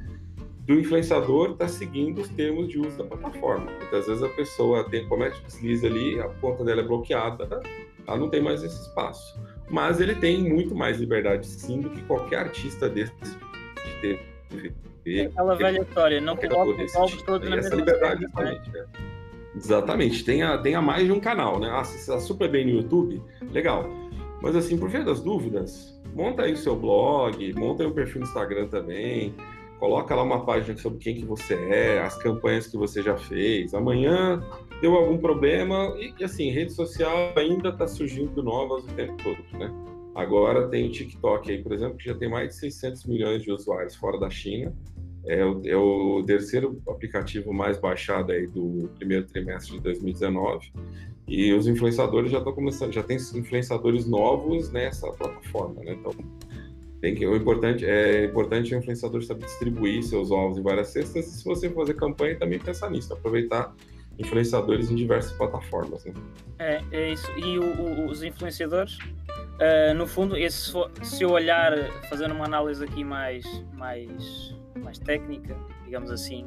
do 0.66 0.74
influenciador 0.74 1.52
estar 1.52 1.66
tá 1.66 1.68
seguindo 1.68 2.20
os 2.20 2.28
termos 2.30 2.68
de 2.68 2.78
uso 2.78 2.98
da 2.98 3.04
plataforma. 3.04 3.70
Muitas 3.70 4.06
vezes 4.06 4.22
a 4.22 4.28
pessoa 4.30 4.84
tem, 4.90 5.06
comete 5.08 5.40
deslize 5.42 5.86
ali, 5.86 6.20
a 6.20 6.28
conta 6.40 6.64
dela 6.64 6.80
é 6.80 6.84
bloqueada, 6.84 7.60
ela 8.06 8.16
não 8.16 8.28
tem 8.28 8.42
mais 8.42 8.64
esse 8.64 8.82
espaço. 8.82 9.40
Mas 9.70 10.00
ele 10.00 10.16
tem 10.16 10.42
muito 10.42 10.74
mais 10.74 10.98
liberdade, 10.98 11.46
sim, 11.46 11.80
do 11.80 11.90
que 11.90 12.02
qualquer 12.02 12.40
artista 12.40 12.88
desse 12.88 13.12
de 13.22 14.18
TV. 15.04 15.20
Aquela 15.26 15.54
velha 15.54 15.82
história, 15.82 16.20
não 16.20 16.36
coloca 16.36 16.82
os 16.82 16.96
ovos 16.96 17.22
todos 17.22 17.48
na 17.48 17.56
mesma 17.56 17.76
liberdade, 17.76 18.22
né? 18.22 18.26
exatamente, 18.26 18.70
né? 18.70 18.86
Exatamente, 19.54 20.24
tenha, 20.24 20.58
tenha 20.58 20.82
mais 20.82 21.06
de 21.06 21.12
um 21.12 21.20
canal, 21.20 21.60
né? 21.60 21.70
Ah, 21.72 21.84
se 21.84 21.96
está 21.96 22.18
super 22.18 22.50
bem 22.50 22.64
no 22.64 22.72
YouTube, 22.72 23.22
legal. 23.52 23.88
Mas 24.42 24.56
assim, 24.56 24.76
por 24.76 24.88
via 24.88 25.04
das 25.04 25.20
dúvidas, 25.20 25.96
monta 26.12 26.42
aí 26.42 26.52
o 26.52 26.56
seu 26.56 26.74
blog, 26.74 27.52
monta 27.54 27.84
aí 27.84 27.88
o 27.88 27.92
perfil 27.92 28.20
no 28.20 28.26
Instagram 28.26 28.66
também, 28.66 29.32
coloca 29.78 30.14
lá 30.14 30.22
uma 30.22 30.44
página 30.44 30.76
sobre 30.78 30.98
quem 30.98 31.14
que 31.16 31.24
você 31.24 31.54
é, 31.54 32.00
as 32.00 32.16
campanhas 32.16 32.66
que 32.66 32.76
você 32.76 33.02
já 33.02 33.16
fez. 33.16 33.74
Amanhã 33.74 34.42
deu 34.80 34.94
algum 34.94 35.18
problema 35.18 35.94
e, 35.98 36.24
assim, 36.24 36.50
rede 36.50 36.72
social 36.72 37.32
ainda 37.36 37.70
está 37.70 37.86
surgindo 37.86 38.42
novas 38.42 38.84
o 38.84 38.88
tempo 38.88 39.14
todo, 39.22 39.58
né? 39.58 39.70
Agora 40.14 40.66
tem 40.68 40.88
o 40.88 40.90
TikTok 40.90 41.50
aí, 41.50 41.62
por 41.62 41.72
exemplo, 41.72 41.98
que 41.98 42.06
já 42.06 42.14
tem 42.14 42.28
mais 42.28 42.48
de 42.48 42.54
600 42.56 43.04
milhões 43.04 43.42
de 43.42 43.52
usuários 43.52 43.94
fora 43.94 44.18
da 44.18 44.30
China. 44.30 44.74
É 45.26 45.44
o, 45.44 45.60
é 45.64 45.76
o 45.76 46.22
terceiro 46.24 46.80
aplicativo 46.88 47.52
mais 47.52 47.78
baixado 47.78 48.32
aí 48.32 48.46
do 48.46 48.88
primeiro 48.96 49.26
trimestre 49.26 49.74
de 49.74 49.80
2019 49.80 50.72
e 51.28 51.52
os 51.52 51.66
influenciadores 51.66 52.30
já 52.30 52.38
estão 52.38 52.52
começando, 52.52 52.92
já 52.92 53.02
tem 53.02 53.16
influenciadores 53.16 54.06
novos 54.06 54.70
nessa 54.70 55.10
plataforma, 55.10 55.82
né? 55.82 55.96
Então 55.98 56.12
tem 57.06 57.14
que, 57.14 57.24
o 57.24 57.36
importante 57.36 57.86
é 57.86 58.24
importante 58.24 58.74
o 58.74 58.78
influenciador 58.78 59.22
saber 59.22 59.44
distribuir 59.44 60.02
seus 60.02 60.32
ovos 60.32 60.58
em 60.58 60.62
várias 60.62 60.88
cestas 60.88 61.26
e 61.26 61.38
se 61.38 61.44
você 61.44 61.70
fazer 61.70 61.94
campanha 61.94 62.36
também 62.36 62.58
pensar 62.58 62.90
nisso, 62.90 63.12
aproveitar 63.12 63.72
influenciadores 64.18 64.90
em 64.90 64.96
diversas 64.96 65.30
plataformas. 65.32 66.04
Né? 66.04 66.12
É, 66.58 66.82
é 66.90 67.12
isso. 67.12 67.30
E 67.38 67.58
o, 67.58 67.62
o, 67.62 68.06
os 68.06 68.24
influenciadores, 68.24 68.98
uh, 68.98 69.94
no 69.94 70.04
fundo, 70.04 70.36
esse, 70.36 70.72
se 71.02 71.22
eu 71.22 71.30
olhar, 71.30 71.72
fazendo 72.08 72.34
uma 72.34 72.44
análise 72.44 72.82
aqui 72.82 73.04
mais, 73.04 73.44
mais, 73.74 74.56
mais 74.82 74.98
técnica, 74.98 75.56
digamos 75.84 76.10
assim, 76.10 76.44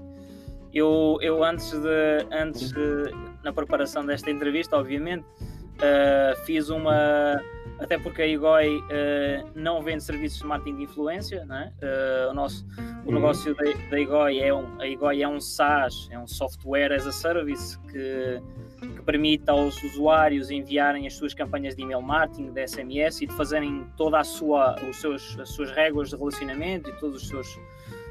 eu, 0.74 1.18
eu 1.22 1.42
antes 1.42 1.72
de, 1.72 2.26
antes 2.32 2.74
de, 2.74 3.14
na 3.44 3.54
preparação 3.54 4.06
desta 4.06 4.30
entrevista, 4.30 4.76
obviamente, 4.76 5.24
uh, 5.24 6.46
fiz 6.46 6.70
uma 6.70 7.42
até 7.80 7.98
porque 7.98 8.22
a 8.22 8.28
Igoi 8.28 8.78
uh, 8.78 9.50
não 9.56 9.82
vende 9.82 10.04
serviços 10.04 10.40
de 10.40 10.46
marketing 10.46 10.78
de 10.78 10.84
influência, 10.84 11.46
né? 11.46 11.72
Uh, 11.82 12.32
o 12.32 12.34
nosso 12.34 12.66
o 13.06 13.08
uhum. 13.08 13.16
negócio 13.16 13.56
da, 13.56 13.64
da 13.90 14.00
Igoi 14.00 14.40
é 14.40 14.54
um 14.54 14.80
a 14.82 14.88
Igoi 14.88 15.22
é 15.22 15.28
um 15.28 15.40
SaaS, 15.40 16.10
é 16.12 16.20
um 16.20 16.28
software 16.28 16.94
as 16.94 17.08
a 17.08 17.12
service 17.12 17.80
que, 17.84 18.42
que 18.82 19.02
permite 19.04 19.50
aos 19.50 19.82
usuários 19.84 20.52
enviarem 20.52 21.08
as 21.08 21.14
suas 21.14 21.34
campanhas 21.34 21.76
de 21.76 21.82
email 21.82 22.02
marketing, 22.02 22.52
de 22.52 22.68
SMS 22.68 23.22
e 23.22 23.28
de 23.28 23.34
fazerem 23.34 23.88
toda 23.96 24.20
a 24.20 24.24
sua 24.24 24.76
os 24.88 24.98
seus 24.98 25.40
as 25.40 25.50
suas 25.50 25.72
regras 25.72 26.10
de 26.10 26.18
relacionamento 26.18 26.90
e 26.90 26.94
todos 27.00 27.24
os 27.24 27.28
seus 27.30 27.60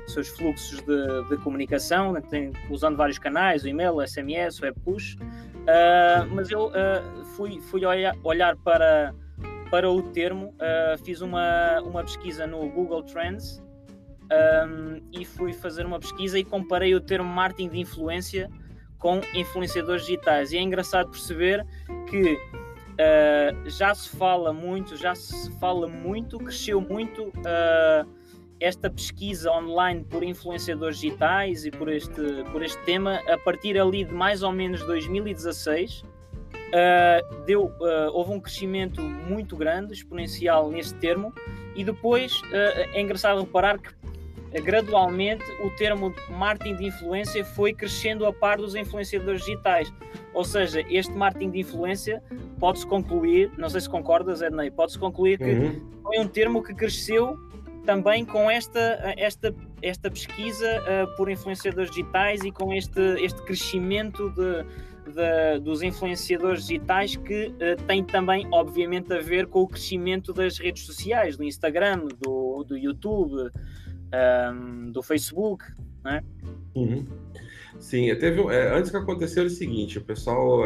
seus 0.06 0.28
fluxos 0.28 0.80
de, 0.80 1.28
de 1.28 1.36
comunicação, 1.42 2.14
né? 2.14 2.22
tem, 2.30 2.50
usando 2.70 2.96
vários 2.96 3.18
canais, 3.18 3.62
o 3.64 3.68
e-mail, 3.68 3.96
o 3.96 4.06
SMS, 4.06 4.58
o 4.58 4.64
web 4.64 4.80
push. 4.80 5.16
Uh, 5.16 6.26
mas 6.30 6.50
eu 6.50 6.72
fui, 7.36 7.60
fui 7.60 7.84
olhar, 7.84 8.16
olhar 8.24 8.56
para 8.56 9.12
para 9.70 9.90
o 9.90 10.02
termo, 10.02 10.54
uh, 10.54 11.04
fiz 11.04 11.20
uma, 11.20 11.80
uma 11.80 12.02
pesquisa 12.02 12.46
no 12.46 12.68
Google 12.70 13.02
Trends 13.02 13.62
um, 14.30 15.00
e 15.12 15.24
fui 15.24 15.52
fazer 15.52 15.86
uma 15.86 15.98
pesquisa 15.98 16.38
e 16.38 16.44
comparei 16.44 16.94
o 16.94 17.00
termo 17.00 17.28
marketing 17.28 17.68
de 17.68 17.80
influência 17.80 18.50
com 18.98 19.20
influenciadores 19.34 20.02
digitais. 20.02 20.52
E 20.52 20.58
é 20.58 20.60
engraçado 20.60 21.10
perceber 21.10 21.64
que 22.08 22.34
uh, 22.34 23.70
já 23.70 23.94
se 23.94 24.08
fala 24.16 24.52
muito, 24.52 24.96
já 24.96 25.14
se 25.14 25.50
fala 25.58 25.86
muito, 25.86 26.38
cresceu 26.38 26.80
muito 26.80 27.24
uh, 27.24 28.18
esta 28.60 28.90
pesquisa 28.90 29.50
online 29.52 30.04
por 30.04 30.22
influenciadores 30.22 30.98
digitais 30.98 31.64
e 31.64 31.70
por 31.70 31.88
este, 31.88 32.44
por 32.50 32.62
este 32.62 32.82
tema 32.84 33.20
a 33.28 33.38
partir 33.38 33.78
ali 33.78 34.04
de 34.04 34.12
mais 34.12 34.42
ou 34.42 34.50
menos 34.50 34.82
2016 34.84 36.02
uh, 36.68 37.44
deu, 37.44 37.66
uh, 37.66 38.10
houve 38.12 38.32
um 38.32 38.40
crescimento 38.40 39.02
muito 39.02 39.56
grande, 39.56 39.92
exponencial 39.92 40.70
neste 40.70 40.94
termo, 40.94 41.32
e 41.74 41.84
depois 41.84 42.40
uh, 42.42 42.94
é 42.94 43.00
engraçado 43.00 43.40
reparar 43.40 43.78
que 43.78 43.90
gradualmente 44.62 45.44
o 45.62 45.70
termo 45.70 46.14
marketing 46.30 46.76
de 46.76 46.86
influência 46.86 47.44
foi 47.44 47.72
crescendo 47.72 48.24
a 48.24 48.32
par 48.32 48.56
dos 48.56 48.74
influenciadores 48.74 49.42
digitais. 49.42 49.92
Ou 50.32 50.44
seja, 50.44 50.82
este 50.88 51.12
marketing 51.12 51.50
de 51.50 51.60
influência 51.60 52.22
pode-se 52.58 52.86
concluir, 52.86 53.50
não 53.58 53.68
sei 53.68 53.82
se 53.82 53.90
concordas, 53.90 54.40
Ednei, 54.40 54.70
pode-se 54.70 54.98
concluir 54.98 55.38
que 55.38 55.44
uhum. 55.44 55.86
foi 56.02 56.18
um 56.18 56.26
termo 56.26 56.62
que 56.62 56.72
cresceu 56.74 57.38
também 57.84 58.24
com 58.24 58.50
esta, 58.50 59.14
esta, 59.16 59.54
esta 59.82 60.10
pesquisa 60.10 60.82
uh, 60.82 61.16
por 61.16 61.30
influenciadores 61.30 61.90
digitais 61.90 62.42
e 62.44 62.52
com 62.52 62.72
este, 62.72 63.00
este 63.22 63.42
crescimento 63.42 64.28
de, 64.30 64.64
dos 65.62 65.82
influenciadores 65.82 66.66
digitais 66.66 67.16
que 67.16 67.46
uh, 67.48 67.82
tem 67.86 68.04
também, 68.04 68.46
obviamente, 68.52 69.12
a 69.12 69.20
ver 69.20 69.46
com 69.46 69.62
o 69.62 69.68
crescimento 69.68 70.32
das 70.32 70.58
redes 70.58 70.84
sociais, 70.84 71.36
do 71.36 71.44
Instagram, 71.44 72.06
do, 72.20 72.64
do 72.64 72.76
YouTube, 72.76 73.34
um, 73.34 73.50
ehm, 74.12 74.90
do 74.92 75.02
Facebook, 75.02 75.64
né? 76.04 76.22
Uhum. 76.74 77.04
Sim, 77.78 78.14
teve, 78.16 78.40
é, 78.52 78.76
antes 78.76 78.90
que 78.90 78.96
aconteceu 78.96 79.44
o 79.44 79.50
seguinte, 79.50 79.98
o 79.98 80.04
pessoal 80.04 80.64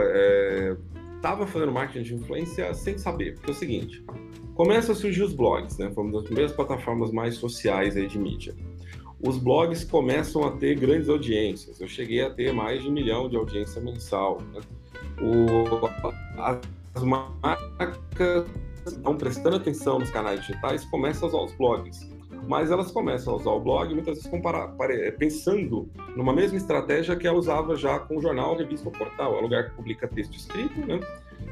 estava 1.17 1.45
é, 1.45 1.47
fazendo 1.47 1.73
marketing 1.73 2.03
de 2.03 2.15
influência 2.15 2.73
sem 2.75 2.97
saber, 2.97 3.35
porque 3.35 3.51
é 3.51 3.55
o 3.55 3.57
seguinte, 3.57 4.05
começa 4.55 4.93
a 4.93 4.95
surgir 4.95 5.23
os 5.23 5.35
blogs, 5.35 5.77
né? 5.79 5.91
Fomos 5.95 6.13
das 6.13 6.25
primeiras 6.25 6.53
plataformas 6.53 7.11
mais 7.11 7.35
sociais 7.35 7.97
aí 7.97 8.07
de 8.07 8.19
mídia 8.19 8.55
os 9.23 9.39
blogs 9.39 9.85
começam 9.85 10.45
a 10.45 10.51
ter 10.51 10.75
grandes 10.75 11.09
audiências. 11.09 11.81
Eu 11.81 11.87
cheguei 11.87 12.23
a 12.23 12.31
ter 12.31 12.53
mais 12.53 12.83
de 12.83 12.89
um 12.89 12.93
milhão 12.93 13.29
de 13.29 13.37
audiência 13.37 13.81
mensal. 13.81 14.39
Né? 14.53 14.61
O, 15.21 15.87
as 16.93 17.05
marcas 17.05 18.47
estão 18.85 19.17
prestando 19.17 19.57
atenção 19.57 20.01
nos 20.01 20.11
canais 20.11 20.41
digitais 20.41 20.85
começam 20.87 21.29
a 21.29 21.33
usar 21.33 21.45
os 21.45 21.53
blogs. 21.57 22.13
Mas 22.49 22.73
elas 22.73 22.91
começam 22.91 23.35
a 23.35 23.37
usar 23.37 23.51
o 23.51 23.61
blog 23.61 23.95
muitas 23.95 24.17
vezes 24.17 24.29
comparar, 24.29 24.75
pensando 25.17 25.89
numa 26.17 26.33
mesma 26.33 26.59
estratégia 26.59 27.15
que 27.15 27.25
ela 27.25 27.39
usava 27.39 27.77
já 27.77 28.01
com 28.01 28.17
o 28.17 28.21
jornal, 28.21 28.57
revista 28.57 28.89
ou 28.89 28.93
portal. 28.93 29.39
É 29.39 29.41
lugar 29.41 29.71
que 29.71 29.77
publica 29.77 30.09
texto 30.09 30.35
escrito, 30.35 30.81
né? 30.81 30.99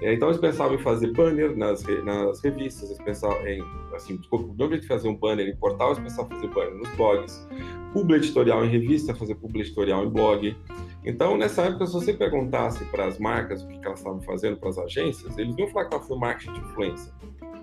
É, 0.03 0.15
então 0.15 0.29
eles 0.29 0.41
pensavam 0.41 0.75
em 0.75 0.79
fazer 0.79 1.13
banner 1.13 1.57
nas, 1.57 1.85
nas 2.05 2.41
revistas, 2.43 2.91
eles 2.91 3.03
pensavam 3.03 3.47
em, 3.47 3.63
assim, 3.95 4.17
desculpa, 4.17 4.55
não 4.59 4.69
de 4.69 4.87
fazer 4.87 5.09
um 5.09 5.15
banner 5.15 5.47
em 5.47 5.57
portal, 5.57 5.93
eles 5.93 6.01
pensavam 6.01 6.27
em 6.27 6.41
fazer 6.41 6.55
banner 6.55 6.75
nos 6.75 6.89
blogs, 6.97 7.49
publi 7.93 8.17
editorial 8.17 8.65
em 8.65 8.69
revista, 8.69 9.15
fazer 9.15 9.35
publi 9.35 9.61
editorial 9.61 10.05
em 10.05 10.09
blog. 10.09 10.57
Então, 11.05 11.37
nessa 11.37 11.63
época, 11.63 11.87
se 11.87 11.93
você 11.93 12.13
perguntasse 12.13 12.85
para 12.87 13.07
as 13.07 13.19
marcas 13.19 13.63
o 13.63 13.69
que, 13.69 13.79
que 13.79 13.87
elas 13.87 14.01
estavam 14.01 14.21
fazendo, 14.21 14.57
para 14.57 14.69
as 14.69 14.79
agências, 14.79 15.37
eles 15.39 15.57
iam 15.59 15.69
falar 15.69 15.87
que 15.87 15.95
estavam 15.95 16.07
fazendo 16.07 16.21
marketing 16.21 16.53
de 16.53 16.61
influência. 16.61 17.13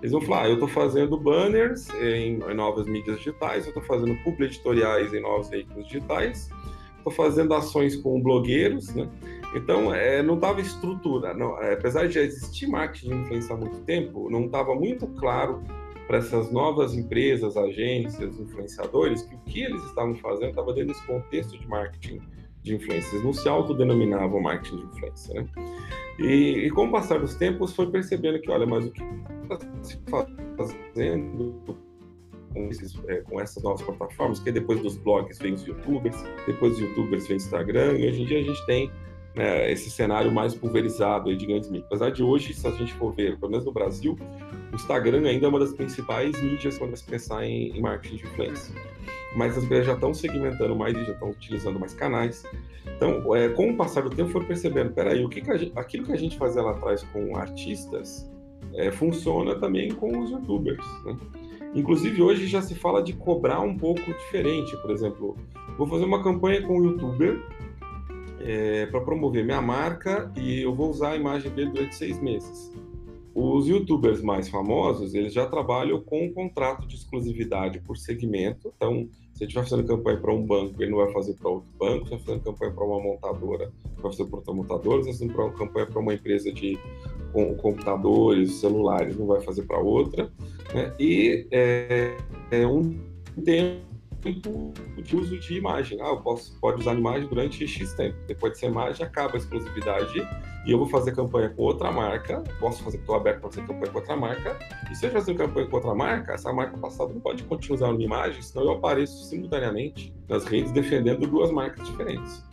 Eles 0.00 0.12
vão 0.12 0.20
falar, 0.20 0.42
ah, 0.42 0.48
eu 0.48 0.54
estou 0.54 0.68
fazendo 0.68 1.16
banners 1.16 1.88
em, 2.00 2.38
em, 2.38 2.54
novas 2.54 2.86
mídias 2.86 3.18
digitais, 3.18 3.64
eu 3.64 3.70
estou 3.70 3.82
fazendo 3.82 4.16
publi 4.22 4.46
editoriais 4.46 5.12
em 5.12 5.20
novos 5.20 5.48
veículos 5.48 5.86
digitais, 5.86 6.50
estou 6.96 7.12
fazendo 7.12 7.52
ações 7.52 7.96
com 7.96 8.20
blogueiros, 8.20 8.94
né? 8.94 9.08
Então, 9.54 9.94
é, 9.94 10.22
não 10.22 10.34
estava 10.34 10.60
estrutura. 10.60 11.34
Não, 11.34 11.60
é, 11.62 11.74
apesar 11.74 12.06
de 12.06 12.14
já 12.14 12.20
existir 12.20 12.66
marketing 12.66 13.08
de 13.08 13.14
influência 13.16 13.54
há 13.54 13.58
muito 13.58 13.80
tempo, 13.80 14.28
não 14.30 14.46
estava 14.46 14.74
muito 14.74 15.06
claro 15.06 15.62
para 16.06 16.18
essas 16.18 16.50
novas 16.50 16.94
empresas, 16.94 17.56
agências, 17.56 18.38
influenciadores, 18.40 19.22
que 19.22 19.34
o 19.34 19.38
que 19.40 19.62
eles 19.62 19.82
estavam 19.84 20.14
fazendo 20.16 20.50
estava 20.50 20.72
dentro 20.72 20.88
desse 20.88 21.06
contexto 21.06 21.58
de 21.58 21.68
marketing 21.68 22.20
de 22.62 22.74
influência. 22.74 23.14
Eles 23.14 23.24
não 23.24 23.32
se 23.32 23.48
autodenominavam 23.48 24.40
marketing 24.40 24.76
de 24.78 24.84
influência, 24.84 25.34
né? 25.34 25.46
E, 26.18 26.66
e 26.66 26.70
com 26.70 26.86
o 26.86 26.90
passar 26.90 27.20
dos 27.20 27.34
tempos, 27.34 27.74
foi 27.74 27.90
percebendo 27.90 28.40
que, 28.40 28.50
olha, 28.50 28.66
mas 28.66 28.86
o 28.86 28.90
que 28.90 29.02
está 29.42 29.58
se 29.82 29.98
fazendo 30.56 31.54
com, 32.52 32.68
esses, 32.68 32.98
é, 33.06 33.16
com, 33.18 33.40
essas 33.40 33.62
novas 33.62 33.82
plataformas, 33.82 34.40
que 34.40 34.50
depois 34.50 34.80
dos 34.80 34.96
blogs 34.96 35.38
vem 35.38 35.52
os 35.52 35.64
youtubers, 35.64 36.16
depois 36.46 36.72
dos 36.72 36.80
youtubers 36.80 37.26
vem 37.28 37.36
o 37.36 37.38
Instagram, 37.38 37.98
e 37.98 38.08
hoje 38.08 38.22
em 38.22 38.26
dia 38.26 38.38
a 38.40 38.42
gente 38.42 38.66
tem 38.66 38.90
né, 39.38 39.70
esse 39.70 39.88
cenário 39.88 40.32
mais 40.32 40.52
pulverizado 40.52 41.34
de 41.34 41.46
grandes 41.46 41.70
mídias. 41.70 41.86
Apesar 41.86 42.10
de 42.10 42.24
hoje, 42.24 42.52
se 42.52 42.66
a 42.66 42.72
gente 42.72 42.92
for 42.94 43.14
ver, 43.14 43.38
pelo 43.38 43.52
menos 43.52 43.64
no 43.64 43.72
Brasil, 43.72 44.18
o 44.72 44.74
Instagram 44.74 45.26
ainda 45.28 45.46
é 45.46 45.48
uma 45.48 45.60
das 45.60 45.72
principais 45.72 46.42
mídias 46.42 46.76
quando 46.76 46.96
se 46.96 47.04
pensar 47.04 47.44
em, 47.44 47.68
em 47.68 47.80
marketing 47.80 48.16
de 48.16 48.24
influência. 48.24 48.74
Mas 49.36 49.56
as 49.56 49.62
empresas 49.62 49.86
já 49.86 49.94
estão 49.94 50.12
segmentando 50.12 50.74
mais 50.74 50.96
e 50.96 51.04
já 51.04 51.12
estão 51.12 51.30
utilizando 51.30 51.78
mais 51.78 51.94
canais. 51.94 52.44
Então, 52.96 53.34
é, 53.36 53.48
com 53.50 53.70
o 53.70 53.76
passar 53.76 54.02
do 54.02 54.10
tempo, 54.10 54.28
foram 54.30 54.46
percebendo, 54.46 54.90
peraí, 54.92 55.24
o 55.24 55.28
que, 55.28 55.40
que 55.40 55.56
gente, 55.56 55.72
aquilo 55.76 56.04
que 56.04 56.12
a 56.12 56.16
gente 56.16 56.36
fazia 56.36 56.60
lá 56.60 56.72
atrás 56.72 57.04
com 57.12 57.36
artistas 57.36 58.28
é, 58.74 58.90
funciona 58.90 59.54
também 59.54 59.92
com 59.92 60.18
os 60.18 60.30
youtubers, 60.30 60.84
né? 61.04 61.16
Inclusive, 61.74 62.22
hoje 62.22 62.46
já 62.46 62.62
se 62.62 62.74
fala 62.74 63.02
de 63.02 63.12
cobrar 63.12 63.60
um 63.60 63.76
pouco 63.76 64.00
diferente. 64.00 64.74
Por 64.78 64.90
exemplo, 64.90 65.36
vou 65.76 65.86
fazer 65.86 66.06
uma 66.06 66.22
campanha 66.24 66.62
com 66.62 66.78
o 66.78 66.84
youtuber 66.84 67.40
é, 68.40 68.86
para 68.86 69.00
promover 69.00 69.44
minha 69.44 69.62
marca 69.62 70.30
e 70.36 70.60
eu 70.60 70.74
vou 70.74 70.90
usar 70.90 71.10
a 71.10 71.16
imagem 71.16 71.50
dele 71.52 71.70
durante 71.70 71.94
seis 71.94 72.20
meses. 72.20 72.72
Os 73.34 73.68
youtubers 73.68 74.20
mais 74.20 74.48
famosos, 74.48 75.14
eles 75.14 75.32
já 75.32 75.46
trabalham 75.46 76.00
com 76.00 76.24
um 76.24 76.32
contrato 76.32 76.88
de 76.88 76.96
exclusividade 76.96 77.78
por 77.80 77.96
segmento. 77.96 78.72
Então, 78.76 79.08
se 79.32 79.44
ele 79.44 79.48
estiver 79.48 79.62
fazendo 79.62 79.86
campanha 79.86 80.18
para 80.18 80.32
um 80.32 80.44
banco, 80.44 80.82
ele 80.82 80.90
não 80.90 80.98
vai 80.98 81.12
fazer 81.12 81.34
para 81.34 81.48
outro 81.48 81.68
banco. 81.78 82.08
Se 82.08 82.14
estiver 82.14 82.24
fazendo 82.24 82.42
campanha 82.42 82.72
para 82.72 82.84
uma 82.84 83.00
montadora, 83.00 83.72
vai 83.96 84.10
fazer 84.10 84.24
para 84.24 84.38
outra 84.38 84.54
montadora. 84.54 85.02
Se 85.04 85.10
estiver 85.10 85.32
fazendo 85.34 85.52
campanha 85.56 85.86
para 85.86 86.00
uma 86.00 86.14
empresa 86.14 86.52
de 86.52 86.76
computadores, 87.62 88.54
celulares, 88.54 89.16
não 89.16 89.26
vai 89.26 89.40
fazer 89.40 89.62
para 89.62 89.78
outra. 89.78 90.32
Né? 90.74 90.92
E 90.98 91.46
é, 91.52 92.16
é 92.50 92.66
um 92.66 92.98
tempo 93.44 93.87
de 94.22 95.16
uso 95.16 95.38
de 95.38 95.56
imagem. 95.56 96.00
Ah, 96.00 96.08
eu 96.08 96.18
posso 96.18 96.58
pode 96.60 96.80
usar 96.80 96.94
imagem 96.94 97.28
durante 97.28 97.66
X 97.66 97.92
tempo. 97.94 98.16
Depois 98.26 98.52
dessa 98.52 98.66
imagem 98.66 99.06
acaba 99.06 99.34
a 99.34 99.36
exclusividade 99.36 100.18
e 100.66 100.70
eu 100.70 100.78
vou 100.78 100.88
fazer 100.88 101.14
campanha 101.14 101.50
com 101.50 101.62
outra 101.62 101.90
marca. 101.90 102.42
Posso 102.60 102.82
fazer, 102.82 102.98
estou 102.98 103.14
aberto 103.14 103.40
para 103.40 103.50
fazer 103.50 103.66
campanha 103.66 103.92
com 103.92 103.98
outra 103.98 104.16
marca. 104.16 104.58
E 104.90 104.94
se 104.94 105.06
eu 105.06 105.10
fazer 105.10 105.34
campanha 105.34 105.66
com 105.66 105.76
outra 105.76 105.94
marca, 105.94 106.32
essa 106.32 106.52
marca 106.52 106.76
passada 106.76 107.12
não 107.12 107.20
pode 107.20 107.42
continuar 107.44 107.76
usando 107.76 107.96
minha 107.96 108.06
imagem, 108.06 108.42
senão 108.42 108.64
eu 108.64 108.72
apareço 108.72 109.24
simultaneamente 109.24 110.14
nas 110.28 110.44
redes 110.44 110.72
defendendo 110.72 111.26
duas 111.26 111.50
marcas 111.50 111.86
diferentes. 111.86 112.44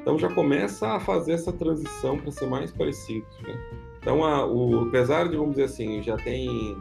Então 0.00 0.18
já 0.18 0.30
começa 0.30 0.88
a 0.88 1.00
fazer 1.00 1.32
essa 1.32 1.52
transição 1.52 2.18
para 2.18 2.30
ser 2.30 2.46
mais 2.46 2.72
parecido. 2.72 3.26
Né? 3.42 3.58
Então, 4.00 4.24
a, 4.24 4.46
o, 4.46 4.88
apesar 4.88 5.28
de, 5.28 5.36
vamos 5.36 5.52
dizer 5.52 5.64
assim, 5.64 6.02
já 6.02 6.16
tem 6.16 6.74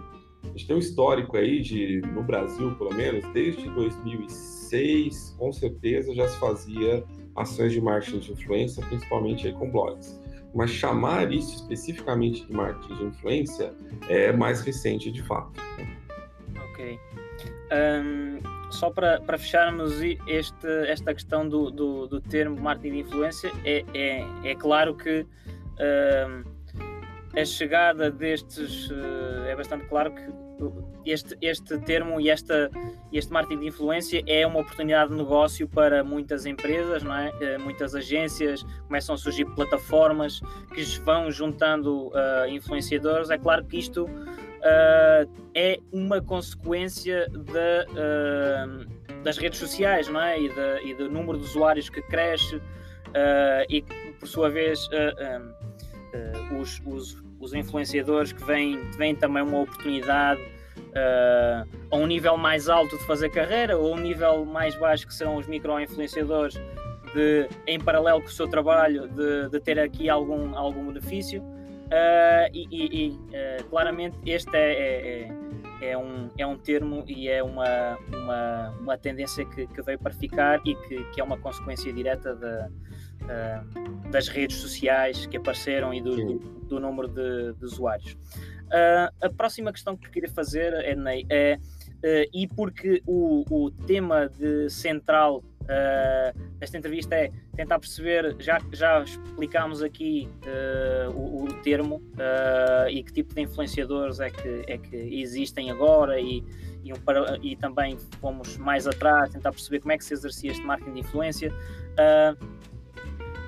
a 0.43 0.47
gente 0.47 0.67
tem 0.67 0.75
um 0.75 0.79
histórico 0.79 1.37
aí 1.37 1.61
de, 1.61 2.01
no 2.01 2.23
Brasil, 2.23 2.75
pelo 2.75 2.93
menos, 2.93 3.25
desde 3.33 3.69
2006, 3.69 5.35
com 5.37 5.51
certeza 5.51 6.13
já 6.13 6.27
se 6.27 6.37
fazia 6.37 7.03
ações 7.35 7.71
de 7.71 7.81
marketing 7.81 8.19
de 8.19 8.31
influência, 8.33 8.85
principalmente 8.85 9.47
aí 9.47 9.53
com 9.53 9.69
blogs. 9.69 10.19
Mas 10.53 10.71
chamar 10.71 11.31
isso 11.31 11.55
especificamente 11.55 12.45
de 12.45 12.53
marketing 12.53 12.95
de 12.95 13.03
influência 13.05 13.73
é 14.07 14.31
mais 14.31 14.61
recente 14.61 15.11
de 15.11 15.21
fato. 15.23 15.61
Ok. 16.71 16.99
Um, 17.71 18.39
só 18.71 18.89
para, 18.89 19.37
fecharmos 19.37 20.01
este, 20.01 20.67
esta 20.87 21.13
questão 21.13 21.47
do, 21.47 21.69
do, 21.69 22.07
do, 22.07 22.21
termo 22.21 22.59
marketing 22.59 22.93
de 22.95 22.99
influência, 23.01 23.51
é, 23.63 23.85
é, 23.93 24.25
é 24.43 24.55
claro 24.55 24.95
que 24.95 25.25
um, 25.79 26.43
a 27.35 27.45
chegada 27.45 28.09
destes 28.09 28.89
eh, 28.91 29.51
é 29.51 29.55
bastante 29.55 29.85
claro 29.85 30.13
que 30.13 30.23
este, 31.05 31.37
este 31.41 31.77
termo 31.79 32.19
e 32.19 32.29
esta, 32.29 32.69
este 33.13 33.31
marketing 33.31 33.61
de 33.61 33.67
influência 33.67 34.23
é 34.27 34.45
uma 34.45 34.59
oportunidade 34.59 35.11
de 35.11 35.17
negócio 35.17 35.67
para 35.67 36.03
muitas 36.03 36.45
empresas, 36.45 37.03
não 37.03 37.15
é? 37.15 37.31
Eh, 37.39 37.57
muitas 37.57 37.95
agências, 37.95 38.63
começam 38.87 39.15
a 39.15 39.17
surgir 39.17 39.45
plataformas 39.45 40.41
que 40.73 40.83
vão 40.99 41.31
juntando 41.31 42.07
uh, 42.07 42.47
influenciadores. 42.49 43.29
É 43.29 43.37
claro 43.37 43.63
que 43.65 43.77
isto 43.77 44.05
uh, 44.05 45.29
é 45.53 45.79
uma 45.91 46.21
consequência 46.21 47.27
de, 47.29 47.85
uh, 47.93 49.23
das 49.23 49.37
redes 49.37 49.59
sociais 49.59 50.07
não 50.09 50.21
é? 50.21 50.39
e, 50.39 50.49
de, 50.49 50.89
e 50.89 50.93
do 50.93 51.09
número 51.09 51.37
de 51.37 51.45
usuários 51.45 51.89
que 51.89 52.01
cresce 52.01 52.61
e 53.69 53.83
por 54.19 54.27
sua 54.27 54.51
vez, 54.51 54.87
uh, 56.13 56.59
os, 56.59 56.81
os, 56.85 57.23
os, 57.39 57.53
influenciadores 57.53 58.31
que 58.31 58.43
vêm, 58.43 58.79
vêm 58.97 59.15
também 59.15 59.43
uma 59.43 59.61
oportunidade 59.61 60.41
uh, 60.41 61.67
a 61.91 61.95
um 61.95 62.07
nível 62.07 62.37
mais 62.37 62.69
alto 62.69 62.97
de 62.97 63.03
fazer 63.05 63.29
carreira 63.29 63.77
ou 63.77 63.93
um 63.93 63.97
nível 63.97 64.45
mais 64.45 64.75
baixo 64.75 65.07
que 65.07 65.13
serão 65.13 65.37
os 65.37 65.47
micro-influenciadores 65.47 66.59
de, 67.13 67.47
em 67.67 67.79
paralelo 67.79 68.21
com 68.21 68.27
o 68.27 68.31
seu 68.31 68.47
trabalho 68.47 69.07
de, 69.07 69.49
de 69.49 69.59
ter 69.59 69.79
aqui 69.79 70.09
algum, 70.09 70.55
algum 70.55 70.87
benefício. 70.87 71.41
Uh, 71.41 72.45
e, 72.53 72.67
e, 72.71 73.09
uh, 73.09 73.63
claramente 73.67 74.15
este 74.23 74.55
é, 74.55 74.73
é, 74.73 75.21
é, 75.81 75.91
é, 75.91 75.97
um, 75.97 76.29
é 76.37 76.45
um 76.45 76.55
termo 76.55 77.03
e 77.07 77.27
é 77.27 77.41
uma, 77.41 77.97
uma, 78.13 78.69
uma 78.79 78.97
tendência 78.97 79.43
que, 79.43 79.65
que 79.65 79.81
veio 79.81 79.97
para 79.97 80.13
ficar 80.13 80.61
e 80.65 80.75
que, 80.75 81.03
que 81.05 81.19
é 81.19 81.23
uma 81.23 81.39
consequência 81.39 81.91
direta 81.91 82.35
uh, 83.23 84.09
das 84.09 84.27
redes 84.27 84.57
sociais 84.57 85.25
que 85.25 85.37
apareceram 85.37 85.93
e 85.93 86.01
do, 86.01 86.15
do, 86.15 86.39
do 86.39 86.79
número 86.79 87.07
de, 87.07 87.53
de 87.53 87.65
usuários. 87.65 88.17
Uh, 88.69 89.09
a 89.21 89.29
próxima 89.29 89.71
questão 89.71 89.97
que 89.97 90.09
queria 90.11 90.29
fazer, 90.29 90.73
Ednei, 90.85 91.25
é, 91.29 91.57
uh, 91.57 92.29
e 92.31 92.47
porque 92.47 93.01
o, 93.05 93.43
o 93.49 93.71
tema 93.71 94.29
de 94.29 94.69
central 94.69 95.43
uh, 95.63 96.39
desta 96.59 96.77
entrevista 96.77 97.15
é 97.15 97.31
tentar 97.55 97.79
perceber, 97.79 98.35
já, 98.39 98.59
já 98.71 99.01
explicámos 99.01 99.81
aqui 99.81 100.29
uh, 100.45 101.11
o, 101.11 101.45
o, 101.45 101.53
termo 101.63 102.01
e 102.91 103.03
que 103.03 103.11
tipo 103.11 103.33
de 103.33 103.41
influenciadores 103.41 104.19
é 104.19 104.29
que, 104.29 104.63
é 104.67 104.77
que 104.77 104.95
existem 104.95 105.71
agora 105.71 106.19
e, 106.19 106.43
e, 106.83 106.93
um, 106.93 106.97
e 107.41 107.55
também 107.55 107.97
fomos 108.21 108.55
mais 108.57 108.85
atrás, 108.85 109.31
tentar 109.31 109.51
perceber 109.51 109.79
como 109.79 109.93
é 109.93 109.97
que 109.97 110.05
se 110.05 110.13
exercia 110.13 110.51
este 110.51 110.63
marketing 110.63 110.93
de 110.93 110.99
influência. 110.99 111.53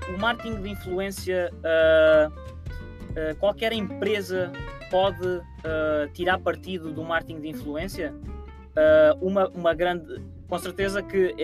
O 0.10 0.20
marketing 0.20 0.62
de 0.62 0.70
influência, 0.70 1.52
uh, 1.54 2.30
uh, 2.30 3.36
qualquer 3.40 3.72
empresa 3.72 4.52
pode 4.90 5.26
uh, 5.28 6.08
tirar 6.14 6.40
partido 6.40 6.92
do 6.92 7.04
marketing 7.04 7.42
de 7.42 7.50
influência? 7.50 8.14
uma, 9.20 9.50
uma 9.50 9.74
grande, 9.74 10.24
com 10.48 10.58
certeza 10.58 11.04
que 11.04 11.36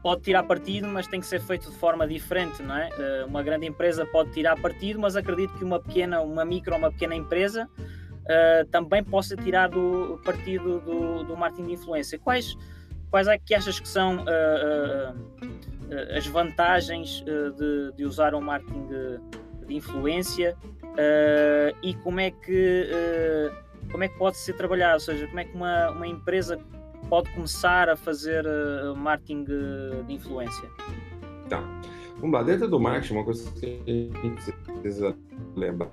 pode 0.00 0.22
tirar 0.22 0.44
partido, 0.44 0.86
mas 0.86 1.08
tem 1.08 1.18
que 1.18 1.26
ser 1.26 1.40
feito 1.40 1.68
de 1.68 1.76
forma 1.76 2.06
diferente, 2.06 2.62
não 2.62 2.76
é? 2.76 3.24
uma 3.26 3.42
grande 3.42 3.66
empresa 3.66 4.06
pode 4.06 4.30
tirar 4.30 4.56
partido, 4.56 5.00
mas 5.00 5.16
acredito 5.16 5.52
que 5.54 5.64
uma 5.64 5.80
pequena, 5.80 6.20
uma 6.20 6.44
micro, 6.44 6.76
uma 6.76 6.92
pequena 6.92 7.16
empresa 7.16 7.68
também 8.70 9.02
possa 9.02 9.34
tirar 9.36 9.68
do 9.68 10.20
partido 10.24 10.78
do, 10.78 11.24
do 11.24 11.36
marketing 11.36 11.66
de 11.66 11.72
influência. 11.72 12.20
Quais 12.20 12.56
quais 13.10 13.28
é 13.28 13.38
que 13.38 13.54
achas 13.54 13.78
que 13.78 13.88
são 13.88 14.16
uh, 14.16 14.20
uh, 14.20 15.14
uh, 15.14 16.16
as 16.16 16.26
vantagens 16.26 17.22
de, 17.24 17.92
de, 17.96 18.04
usar 18.04 18.34
um 18.34 18.40
marketing 18.40 18.86
de, 18.86 19.66
de 19.66 19.74
influência 19.74 20.56
e 21.82 21.94
como 22.02 22.20
é 22.20 22.30
que 22.30 22.90
como 23.90 24.02
é 24.02 24.08
que 24.08 24.18
pode 24.18 24.36
ser 24.36 24.54
trabalhado, 24.54 24.94
ou 24.94 25.00
seja, 25.00 25.26
como 25.26 25.38
é 25.38 25.44
que 25.44 25.54
uma, 25.54 25.90
uma 25.90 26.06
empresa 26.06 26.58
pode 27.08 27.30
começar 27.30 27.88
a 27.88 27.96
fazer 27.96 28.44
marketing 28.96 29.44
de 29.44 30.12
influência? 30.12 30.68
Tá. 31.48 31.62
Vamos 32.16 32.32
lá, 32.32 32.42
dentro 32.42 32.66
do 32.66 32.80
marketing, 32.80 33.14
uma 33.14 33.24
coisa 33.24 33.50
que 33.52 33.80
a 33.86 34.26
gente 34.26 34.52
precisa 34.80 35.16
lembrar 35.54 35.90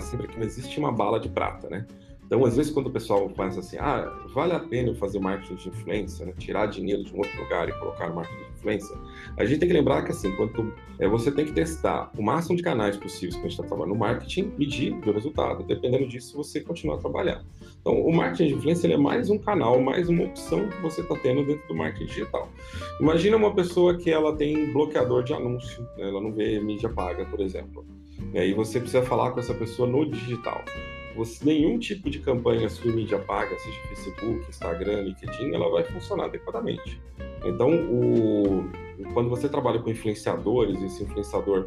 sempre 0.00 0.26
é 0.26 0.30
que 0.30 0.38
não 0.38 0.44
existe 0.44 0.78
uma 0.78 0.92
bala 0.92 1.18
de 1.18 1.28
prata, 1.28 1.68
né? 1.68 1.86
Então, 2.26 2.44
às 2.44 2.56
vezes, 2.56 2.72
quando 2.72 2.88
o 2.88 2.90
pessoal 2.90 3.30
pensa 3.30 3.60
assim, 3.60 3.76
ah, 3.78 4.12
vale 4.34 4.52
a 4.52 4.58
pena 4.58 4.88
eu 4.88 4.96
fazer 4.96 5.20
marketing 5.20 5.54
de 5.54 5.68
influência, 5.68 6.26
né? 6.26 6.32
tirar 6.36 6.66
dinheiro 6.66 7.04
de 7.04 7.14
um 7.14 7.18
outro 7.18 7.40
lugar 7.40 7.68
e 7.68 7.72
colocar 7.78 8.12
marketing 8.12 8.42
de 8.42 8.50
influência, 8.58 8.96
a 9.36 9.44
gente 9.44 9.60
tem 9.60 9.68
que 9.68 9.74
lembrar 9.74 10.02
que, 10.02 10.10
assim, 10.10 10.34
quanto, 10.34 10.72
é, 10.98 11.06
você 11.06 11.30
tem 11.30 11.44
que 11.44 11.52
testar 11.52 12.10
o 12.18 12.22
máximo 12.22 12.56
de 12.56 12.64
canais 12.64 12.96
possíveis 12.96 13.36
que 13.36 13.40
a 13.40 13.42
gente 13.44 13.52
está 13.52 13.62
trabalhando 13.62 13.94
no 13.94 14.00
marketing, 14.00 14.52
medir 14.58 14.92
o 14.92 15.12
resultado. 15.12 15.62
Dependendo 15.62 16.08
disso, 16.08 16.36
você 16.36 16.60
continua 16.60 16.96
a 16.96 16.98
trabalhar. 16.98 17.44
Então, 17.80 17.94
o 18.00 18.12
marketing 18.12 18.48
de 18.48 18.54
influência 18.54 18.92
é 18.92 18.96
mais 18.96 19.30
um 19.30 19.38
canal, 19.38 19.80
mais 19.80 20.08
uma 20.08 20.24
opção 20.24 20.68
que 20.68 20.82
você 20.82 21.02
está 21.02 21.14
tendo 21.14 21.46
dentro 21.46 21.68
do 21.68 21.76
marketing 21.76 22.06
digital. 22.06 22.48
Imagina 23.00 23.36
uma 23.36 23.54
pessoa 23.54 23.96
que 23.96 24.10
ela 24.10 24.34
tem 24.34 24.72
bloqueador 24.72 25.22
de 25.22 25.32
anúncio, 25.32 25.80
né? 25.96 26.08
ela 26.08 26.20
não 26.20 26.32
vê 26.32 26.58
mídia 26.58 26.88
paga, 26.88 27.24
por 27.26 27.38
exemplo. 27.38 27.86
E 28.34 28.38
aí 28.38 28.52
você 28.52 28.80
precisa 28.80 29.04
falar 29.04 29.30
com 29.30 29.38
essa 29.38 29.54
pessoa 29.54 29.88
no 29.88 30.04
digital 30.10 30.64
você, 31.16 31.44
nenhum 31.44 31.78
tipo 31.78 32.10
de 32.10 32.18
campanha 32.18 32.68
sua 32.68 32.92
mídia 32.92 33.18
paga, 33.18 33.58
seja 33.58 33.80
Facebook, 33.88 34.48
Instagram, 34.48 35.02
LinkedIn, 35.02 35.54
ela 35.54 35.70
vai 35.70 35.84
funcionar 35.84 36.26
adequadamente. 36.26 37.00
Então, 37.44 37.70
o, 37.70 38.64
quando 39.12 39.28
você 39.28 39.48
trabalha 39.48 39.80
com 39.80 39.90
influenciadores, 39.90 40.80
esse 40.82 41.02
influenciador 41.02 41.66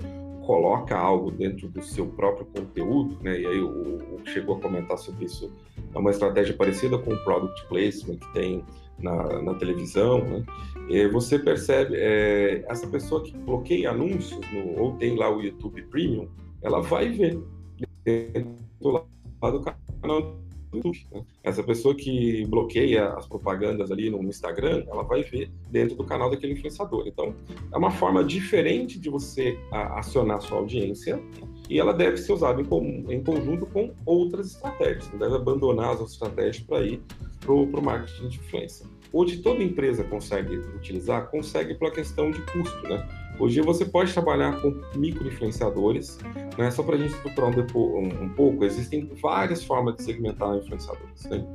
coloca 0.50 0.98
algo 0.98 1.30
dentro 1.30 1.68
do 1.68 1.82
seu 1.84 2.08
próprio 2.08 2.46
conteúdo, 2.48 3.18
né? 3.22 3.40
E 3.40 3.46
aí 3.46 3.62
o, 3.62 3.70
o 3.70 4.22
chegou 4.26 4.58
a 4.58 4.60
comentar 4.60 4.98
sobre 4.98 5.26
isso. 5.26 5.52
É 5.94 5.98
uma 5.98 6.10
estratégia 6.10 6.56
parecida 6.56 6.98
com 6.98 7.14
o 7.14 7.24
product 7.24 7.68
placement 7.68 8.18
que 8.18 8.34
tem 8.34 8.66
na, 8.98 9.42
na 9.42 9.54
televisão, 9.54 10.24
né? 10.24 10.44
E 10.90 11.08
você 11.08 11.38
percebe 11.38 11.96
é, 11.96 12.66
essa 12.68 12.88
pessoa 12.88 13.24
que 13.24 13.38
bloqueia 13.38 13.92
anúncios 13.92 14.40
no, 14.52 14.82
ou 14.82 14.94
tem 14.94 15.16
lá 15.16 15.30
o 15.30 15.40
YouTube 15.40 15.84
Premium, 15.84 16.28
ela 16.64 16.82
vai 16.82 17.10
ver 17.10 17.40
dentro 18.04 18.56
do 19.42 19.62
canal 20.02 20.22
do 20.22 20.78
YouTube. 20.78 21.08
Né? 21.12 21.24
Essa 21.44 21.64
pessoa 21.64 21.96
que 21.96 22.46
bloqueia 22.46 23.10
as 23.14 23.28
propagandas 23.28 23.92
ali 23.92 24.10
no 24.10 24.22
Instagram, 24.24 24.84
ela 24.88 25.04
vai 25.04 25.24
ver 25.24 25.52
dentro 25.70 25.96
do 25.96 26.04
canal 26.04 26.30
daquele 26.30 26.54
influenciador. 26.54 27.08
Então, 27.08 27.34
é 27.72 27.78
uma 27.78 27.92
forma 27.92 28.24
diferente 28.24 29.00
de 29.00 29.10
você 29.10 29.58
acionar 29.72 30.42
sua 30.42 30.58
audiência 30.58 31.20
e 31.70 31.80
ela 31.80 31.94
deve 31.94 32.18
ser 32.18 32.34
usada 32.34 32.62
em, 32.62 33.06
em 33.10 33.24
conjunto 33.24 33.66
com 33.66 33.94
outras 34.06 34.48
estratégias. 34.48 35.10
Não 35.12 35.20
deve 35.20 35.36
abandonar 35.36 35.92
as 35.92 36.00
outras 36.00 36.14
estratégias 36.14 36.64
para 36.64 36.84
ir 36.86 37.02
para 37.40 37.54
o 37.54 37.82
marketing 37.82 38.28
de 38.28 38.38
influência. 38.38 38.86
Hoje 39.12 39.38
toda 39.38 39.64
empresa 39.64 40.04
consegue 40.04 40.56
utilizar, 40.56 41.32
consegue 41.32 41.74
pela 41.74 41.92
questão 41.92 42.30
de 42.30 42.42
custo, 42.42 42.88
né? 42.88 43.08
Hoje 43.40 43.62
você 43.62 43.86
pode 43.86 44.12
trabalhar 44.12 44.62
com 44.62 44.82
micro-influenciadores, 44.96 46.20
né? 46.58 46.70
só 46.70 46.84
para 46.84 46.96
a 46.96 46.98
gente 46.98 47.14
estruturar 47.14 47.50
um, 47.50 48.24
um, 48.24 48.30
pouco, 48.30 48.66
existem 48.66 49.10
várias 49.22 49.64
formas 49.64 49.96
de 49.96 50.04
segmentar 50.04 50.58
influenciadores. 50.58 51.24
Né? 51.24 51.46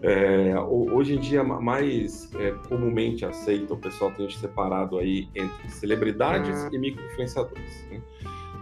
É, 0.00 0.58
hoje 0.58 1.16
em 1.16 1.20
dia, 1.20 1.44
mais 1.44 2.32
é, 2.34 2.52
comumente 2.66 3.26
aceito, 3.26 3.74
o 3.74 3.76
pessoal 3.76 4.10
tem 4.12 4.30
separado 4.30 4.98
aí 4.98 5.28
entre 5.34 5.70
celebridades 5.70 6.66
e 6.72 6.78
micro-influenciadores. 6.78 7.86
Né? 7.90 8.00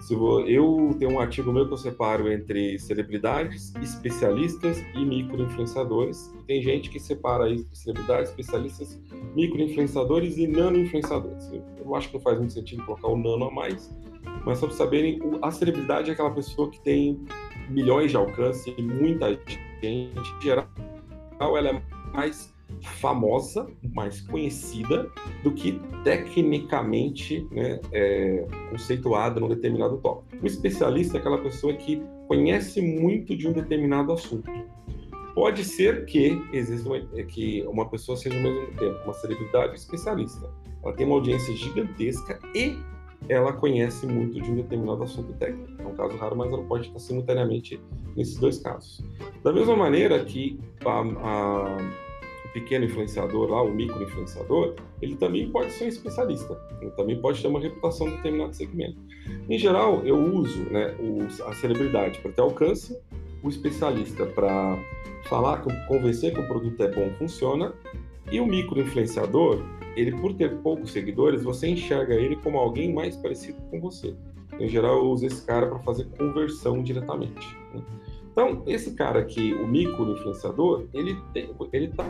Se 0.00 0.14
eu 0.14 0.94
tenho 0.98 1.12
um 1.12 1.20
artigo 1.20 1.52
meu 1.52 1.66
que 1.66 1.72
eu 1.72 1.76
separo 1.76 2.30
entre 2.30 2.78
celebridades, 2.78 3.74
especialistas 3.82 4.78
e 4.94 5.04
microinfluenciadores. 5.04 6.32
Tem 6.46 6.62
gente 6.62 6.90
que 6.90 7.00
separa 7.00 7.44
aí 7.44 7.66
celebridades, 7.72 8.30
especialistas, 8.30 9.00
microinfluenciadores 9.34 10.38
e 10.38 10.46
nanoinfluenciadores. 10.46 11.50
Eu 11.78 11.94
acho 11.94 12.08
que 12.08 12.14
não 12.14 12.20
faz 12.20 12.38
muito 12.38 12.52
sentido 12.52 12.84
colocar 12.84 13.08
o 13.08 13.16
nano 13.16 13.46
a 13.46 13.50
mais, 13.50 13.94
mas 14.44 14.58
só 14.58 14.66
para 14.66 14.76
saberem, 14.76 15.20
a 15.42 15.50
celebridade 15.50 16.10
é 16.10 16.12
aquela 16.12 16.30
pessoa 16.30 16.70
que 16.70 16.80
tem 16.80 17.20
milhões 17.68 18.10
de 18.10 18.16
alcance, 18.16 18.74
muita 18.80 19.30
gente, 19.30 19.60
em 19.82 20.12
geral, 20.40 20.68
ela 21.40 21.68
é 21.68 21.82
mais 22.14 22.54
famosa, 22.80 23.66
mais 23.94 24.20
conhecida 24.20 25.10
do 25.42 25.52
que 25.52 25.80
tecnicamente 26.04 27.46
né, 27.50 27.80
é, 27.92 28.46
conceituada 28.70 29.40
num 29.40 29.48
determinado 29.48 29.98
tópico. 29.98 30.42
O 30.42 30.46
especialista 30.46 31.16
é 31.16 31.20
aquela 31.20 31.38
pessoa 31.38 31.72
que 31.74 32.02
conhece 32.26 32.80
muito 32.80 33.36
de 33.36 33.48
um 33.48 33.52
determinado 33.52 34.12
assunto. 34.12 34.50
Pode 35.34 35.64
ser 35.64 36.06
que 36.06 36.40
exista 36.52 36.88
uma, 36.88 37.00
que 37.24 37.62
uma 37.68 37.88
pessoa 37.88 38.16
seja 38.16 38.36
ao 38.36 38.42
mesmo 38.42 38.66
tempo 38.78 38.98
uma 39.04 39.12
celebridade 39.12 39.76
especialista. 39.76 40.50
Ela 40.82 40.94
tem 40.94 41.06
uma 41.06 41.16
audiência 41.16 41.54
gigantesca 41.54 42.38
e 42.54 42.78
ela 43.28 43.52
conhece 43.52 44.06
muito 44.06 44.40
de 44.40 44.50
um 44.50 44.54
determinado 44.56 45.02
assunto 45.02 45.32
técnico. 45.34 45.82
É 45.82 45.86
um 45.86 45.94
caso 45.94 46.16
raro, 46.16 46.36
mas 46.36 46.52
ela 46.52 46.62
pode 46.62 46.86
estar 46.86 46.98
simultaneamente 46.98 47.80
nesses 48.16 48.38
dois 48.38 48.58
casos. 48.58 49.04
Da 49.42 49.52
mesma 49.52 49.76
maneira 49.76 50.24
que 50.24 50.58
a, 50.84 51.00
a 51.00 52.05
pequeno 52.56 52.86
influenciador 52.86 53.50
lá, 53.50 53.62
o 53.62 53.70
micro 53.70 54.02
influenciador, 54.02 54.76
ele 55.02 55.14
também 55.16 55.50
pode 55.50 55.72
ser 55.72 55.84
um 55.84 55.88
especialista, 55.88 56.58
ele 56.80 56.90
também 56.92 57.20
pode 57.20 57.42
ter 57.42 57.48
uma 57.48 57.60
reputação 57.60 58.08
em 58.08 58.12
determinado 58.12 58.56
segmento. 58.56 58.96
Em 59.46 59.58
geral, 59.58 60.00
eu 60.06 60.18
uso 60.18 60.62
né, 60.70 60.94
a 61.46 61.54
celebridade 61.56 62.18
para 62.20 62.32
ter 62.32 62.40
alcance, 62.40 62.98
o 63.42 63.50
especialista 63.50 64.24
para 64.24 64.78
falar, 65.28 65.62
convencer 65.86 66.32
que 66.32 66.40
o 66.40 66.46
produto 66.46 66.82
é 66.82 66.90
bom, 66.90 67.10
funciona, 67.18 67.74
e 68.32 68.40
o 68.40 68.46
micro 68.46 68.80
influenciador, 68.80 69.62
ele 69.94 70.12
por 70.12 70.32
ter 70.32 70.56
poucos 70.56 70.92
seguidores, 70.92 71.42
você 71.42 71.68
enxerga 71.68 72.14
ele 72.14 72.36
como 72.36 72.56
alguém 72.56 72.90
mais 72.90 73.16
parecido 73.16 73.60
com 73.70 73.78
você. 73.78 74.14
Em 74.58 74.66
geral, 74.66 74.96
eu 74.96 75.10
uso 75.10 75.26
esse 75.26 75.44
cara 75.44 75.66
para 75.66 75.78
fazer 75.80 76.06
conversão 76.16 76.82
diretamente. 76.82 77.54
Né? 77.74 77.82
Então, 78.36 78.62
esse 78.66 78.92
cara 78.92 79.20
aqui, 79.20 79.54
o 79.54 79.66
micro 79.66 80.12
influenciador, 80.12 80.84
ele 80.92 81.16
ele 81.72 81.86
está 81.86 82.04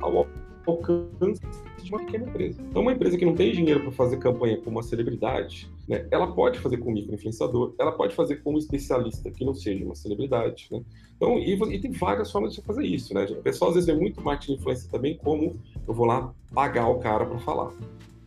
ao 0.00 0.28
alcance 0.64 1.42
de 1.82 1.90
uma 1.90 1.98
pequena 1.98 2.24
empresa. 2.28 2.62
Então, 2.62 2.82
uma 2.82 2.92
empresa 2.92 3.18
que 3.18 3.26
não 3.26 3.34
tem 3.34 3.50
dinheiro 3.50 3.80
para 3.80 3.90
fazer 3.90 4.18
campanha 4.18 4.56
com 4.58 4.70
uma 4.70 4.84
celebridade, 4.84 5.68
né, 5.88 6.06
ela 6.08 6.28
pode 6.28 6.60
fazer 6.60 6.76
com 6.76 6.90
um 6.90 6.94
micro 6.94 7.12
influenciador, 7.12 7.74
ela 7.80 7.90
pode 7.90 8.14
fazer 8.14 8.36
com 8.36 8.54
um 8.54 8.58
especialista 8.58 9.28
que 9.28 9.44
não 9.44 9.54
seja 9.54 9.84
uma 9.84 9.96
celebridade. 9.96 10.68
Né? 10.70 10.80
Então, 11.16 11.36
e, 11.36 11.54
e, 11.54 11.80
tem 11.80 11.90
várias 11.90 12.30
formas 12.30 12.54
de 12.54 12.62
fazer 12.62 12.84
isso. 12.84 13.12
Né? 13.12 13.24
O 13.24 13.42
pessoal 13.42 13.70
às 13.70 13.74
vezes 13.74 13.88
vê 13.88 13.94
muito 13.94 14.22
marketing 14.22 14.52
influência 14.52 14.88
também 14.88 15.16
como 15.16 15.56
eu 15.84 15.94
vou 15.94 16.06
lá 16.06 16.32
pagar 16.54 16.86
o 16.86 17.00
cara 17.00 17.26
para 17.26 17.38
falar. 17.40 17.72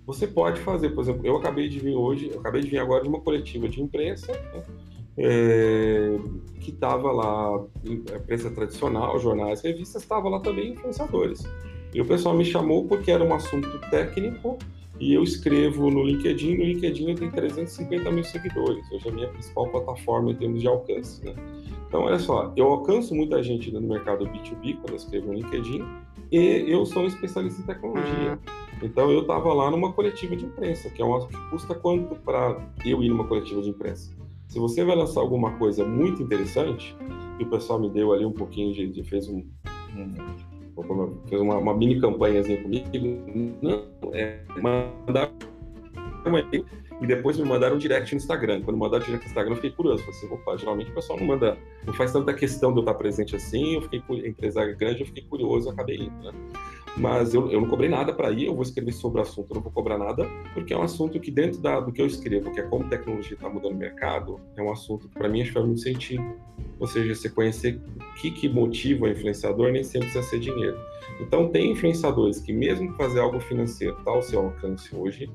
Você 0.05 0.27
pode 0.27 0.59
fazer, 0.59 0.89
por 0.89 1.03
exemplo, 1.03 1.25
eu 1.25 1.37
acabei 1.37 1.69
de 1.69 1.79
vir 1.79 1.95
hoje, 1.95 2.31
eu 2.33 2.41
acabei 2.41 2.61
de 2.61 2.69
vir 2.69 2.79
agora 2.79 3.01
de 3.01 3.07
uma 3.07 3.21
coletiva 3.21 3.69
de 3.69 3.81
imprensa, 3.81 4.33
né? 4.33 4.63
É, 5.19 6.17
que 6.61 6.71
estava 6.71 7.11
lá, 7.11 7.65
imprensa 7.83 8.49
tradicional, 8.49 9.19
jornais, 9.19 9.61
revistas, 9.61 10.01
estava 10.01 10.29
lá 10.29 10.39
também 10.39 10.71
influenciadores. 10.71 11.43
E 11.93 12.01
o 12.01 12.05
pessoal 12.05 12.35
me 12.35 12.45
chamou 12.45 12.85
porque 12.85 13.11
era 13.11 13.23
um 13.23 13.33
assunto 13.33 13.79
técnico 13.89 14.57
e 14.99 15.13
eu 15.13 15.23
escrevo 15.23 15.89
no 15.89 16.03
LinkedIn. 16.03 16.57
No 16.57 16.63
LinkedIn 16.63 17.09
eu 17.09 17.15
tenho 17.15 17.31
350 17.31 18.11
mil 18.11 18.23
seguidores. 18.23 18.89
Hoje 18.91 19.07
é 19.07 19.11
a 19.11 19.13
minha 19.13 19.27
principal 19.27 19.67
plataforma 19.67 20.31
em 20.31 20.35
termos 20.35 20.61
de 20.61 20.67
alcance. 20.67 21.25
Né? 21.25 21.33
Então, 21.87 22.03
olha 22.03 22.19
só, 22.19 22.53
eu 22.55 22.67
alcanço 22.67 23.13
muita 23.15 23.41
gente 23.41 23.71
no 23.71 23.81
mercado 23.81 24.25
B2B 24.25 24.77
quando 24.77 24.91
eu 24.91 24.95
escrevo 24.95 25.27
no 25.27 25.33
LinkedIn 25.33 25.83
e 26.31 26.65
eu 26.67 26.85
sou 26.85 27.03
um 27.03 27.07
especialista 27.07 27.61
em 27.61 27.65
tecnologia. 27.65 28.39
Então, 28.81 29.11
eu 29.11 29.21
estava 29.21 29.51
lá 29.53 29.71
numa 29.71 29.91
coletiva 29.91 30.35
de 30.35 30.45
imprensa, 30.45 30.89
que 30.89 31.01
é 31.01 31.05
uma 31.05 31.27
que 31.27 31.35
custa 31.49 31.73
quanto 31.73 32.15
para 32.15 32.55
eu 32.85 33.03
ir 33.03 33.09
numa 33.09 33.27
coletiva 33.27 33.61
de 33.61 33.69
imprensa? 33.69 34.13
Se 34.49 34.57
você 34.57 34.83
vai 34.83 34.95
lançar 34.95 35.21
alguma 35.21 35.51
coisa 35.59 35.85
muito 35.85 36.23
interessante, 36.23 36.97
e 37.39 37.43
o 37.43 37.49
pessoal 37.49 37.79
me 37.79 37.87
deu 37.87 38.11
ali 38.11 38.25
um 38.25 38.33
pouquinho 38.33 38.73
de, 38.73 38.87
de 38.87 39.03
fez 39.03 39.29
um, 39.29 39.45
um 39.95 40.13
fez 41.27 41.39
uma, 41.39 41.57
uma, 41.57 41.73
mini 41.77 42.01
campanhazinha 42.01 42.61
comigo, 42.61 42.87
não, 43.61 43.83
é, 44.11 44.41
mandar 44.59 45.31
e 47.01 47.07
depois 47.07 47.37
me 47.37 47.45
mandaram 47.45 47.75
um 47.75 47.79
direct 47.79 48.13
no 48.13 48.17
Instagram. 48.17 48.61
Quando 48.61 48.77
mandaram 48.77 49.05
direct 49.05 49.25
no 49.25 49.29
Instagram, 49.29 49.51
eu 49.53 49.55
fiquei 49.55 49.71
curioso. 49.71 50.03
Falei 50.03 50.17
assim, 50.17 50.33
opa, 50.33 50.57
geralmente 50.57 50.91
o 50.91 50.95
pessoal 50.95 51.19
não 51.19 51.27
manda, 51.27 51.57
não 51.85 51.93
faz 51.93 52.11
tanta 52.11 52.33
questão 52.33 52.71
de 52.71 52.79
eu 52.79 52.81
estar 52.81 52.95
presente 52.95 53.35
assim. 53.35 53.75
Eu 53.75 53.81
fiquei, 53.83 54.01
empresário 54.27 54.75
grande, 54.75 55.01
eu 55.01 55.05
fiquei 55.05 55.23
curioso, 55.23 55.69
acabei 55.69 55.97
indo, 55.97 56.23
né? 56.23 56.31
Mas 56.97 57.33
eu, 57.33 57.49
eu 57.51 57.61
não 57.61 57.69
cobrei 57.69 57.89
nada 57.89 58.13
para 58.13 58.31
ir, 58.31 58.45
eu 58.47 58.53
vou 58.53 58.63
escrever 58.63 58.91
sobre 58.91 59.19
o 59.19 59.21
assunto, 59.21 59.51
eu 59.51 59.55
não 59.55 59.61
vou 59.61 59.71
cobrar 59.71 59.97
nada, 59.97 60.27
porque 60.53 60.73
é 60.73 60.77
um 60.77 60.81
assunto 60.81 61.19
que 61.19 61.31
dentro 61.31 61.59
da, 61.59 61.79
do 61.79 61.91
que 61.91 62.01
eu 62.01 62.05
escrevo, 62.05 62.51
que 62.51 62.59
é 62.59 62.63
como 62.63 62.89
tecnologia 62.89 63.33
está 63.33 63.49
mudando 63.49 63.73
o 63.73 63.77
mercado, 63.77 64.39
é 64.57 64.61
um 64.61 64.71
assunto 64.71 65.07
que 65.07 65.13
para 65.13 65.29
mim 65.29 65.45
faz 65.45 65.65
muito 65.65 65.81
sentido. 65.81 66.23
Ou 66.79 66.87
seja, 66.87 67.13
você 67.13 67.29
conhecer 67.29 67.79
o 67.97 68.13
que, 68.15 68.31
que 68.31 68.47
motiva 68.47 69.05
o 69.05 69.09
influenciador 69.09 69.71
nem 69.71 69.83
sempre 69.83 70.09
precisa 70.09 70.29
ser 70.29 70.39
dinheiro. 70.39 70.77
Então 71.19 71.49
tem 71.49 71.71
influenciadores 71.71 72.39
que 72.39 72.53
mesmo 72.53 72.93
fazer 72.93 73.19
algo 73.19 73.39
financeiro 73.39 73.97
está 73.97 74.11
ao 74.11 74.21
seu 74.21 74.39
alcance 74.39 74.95
hoje, 74.95 75.29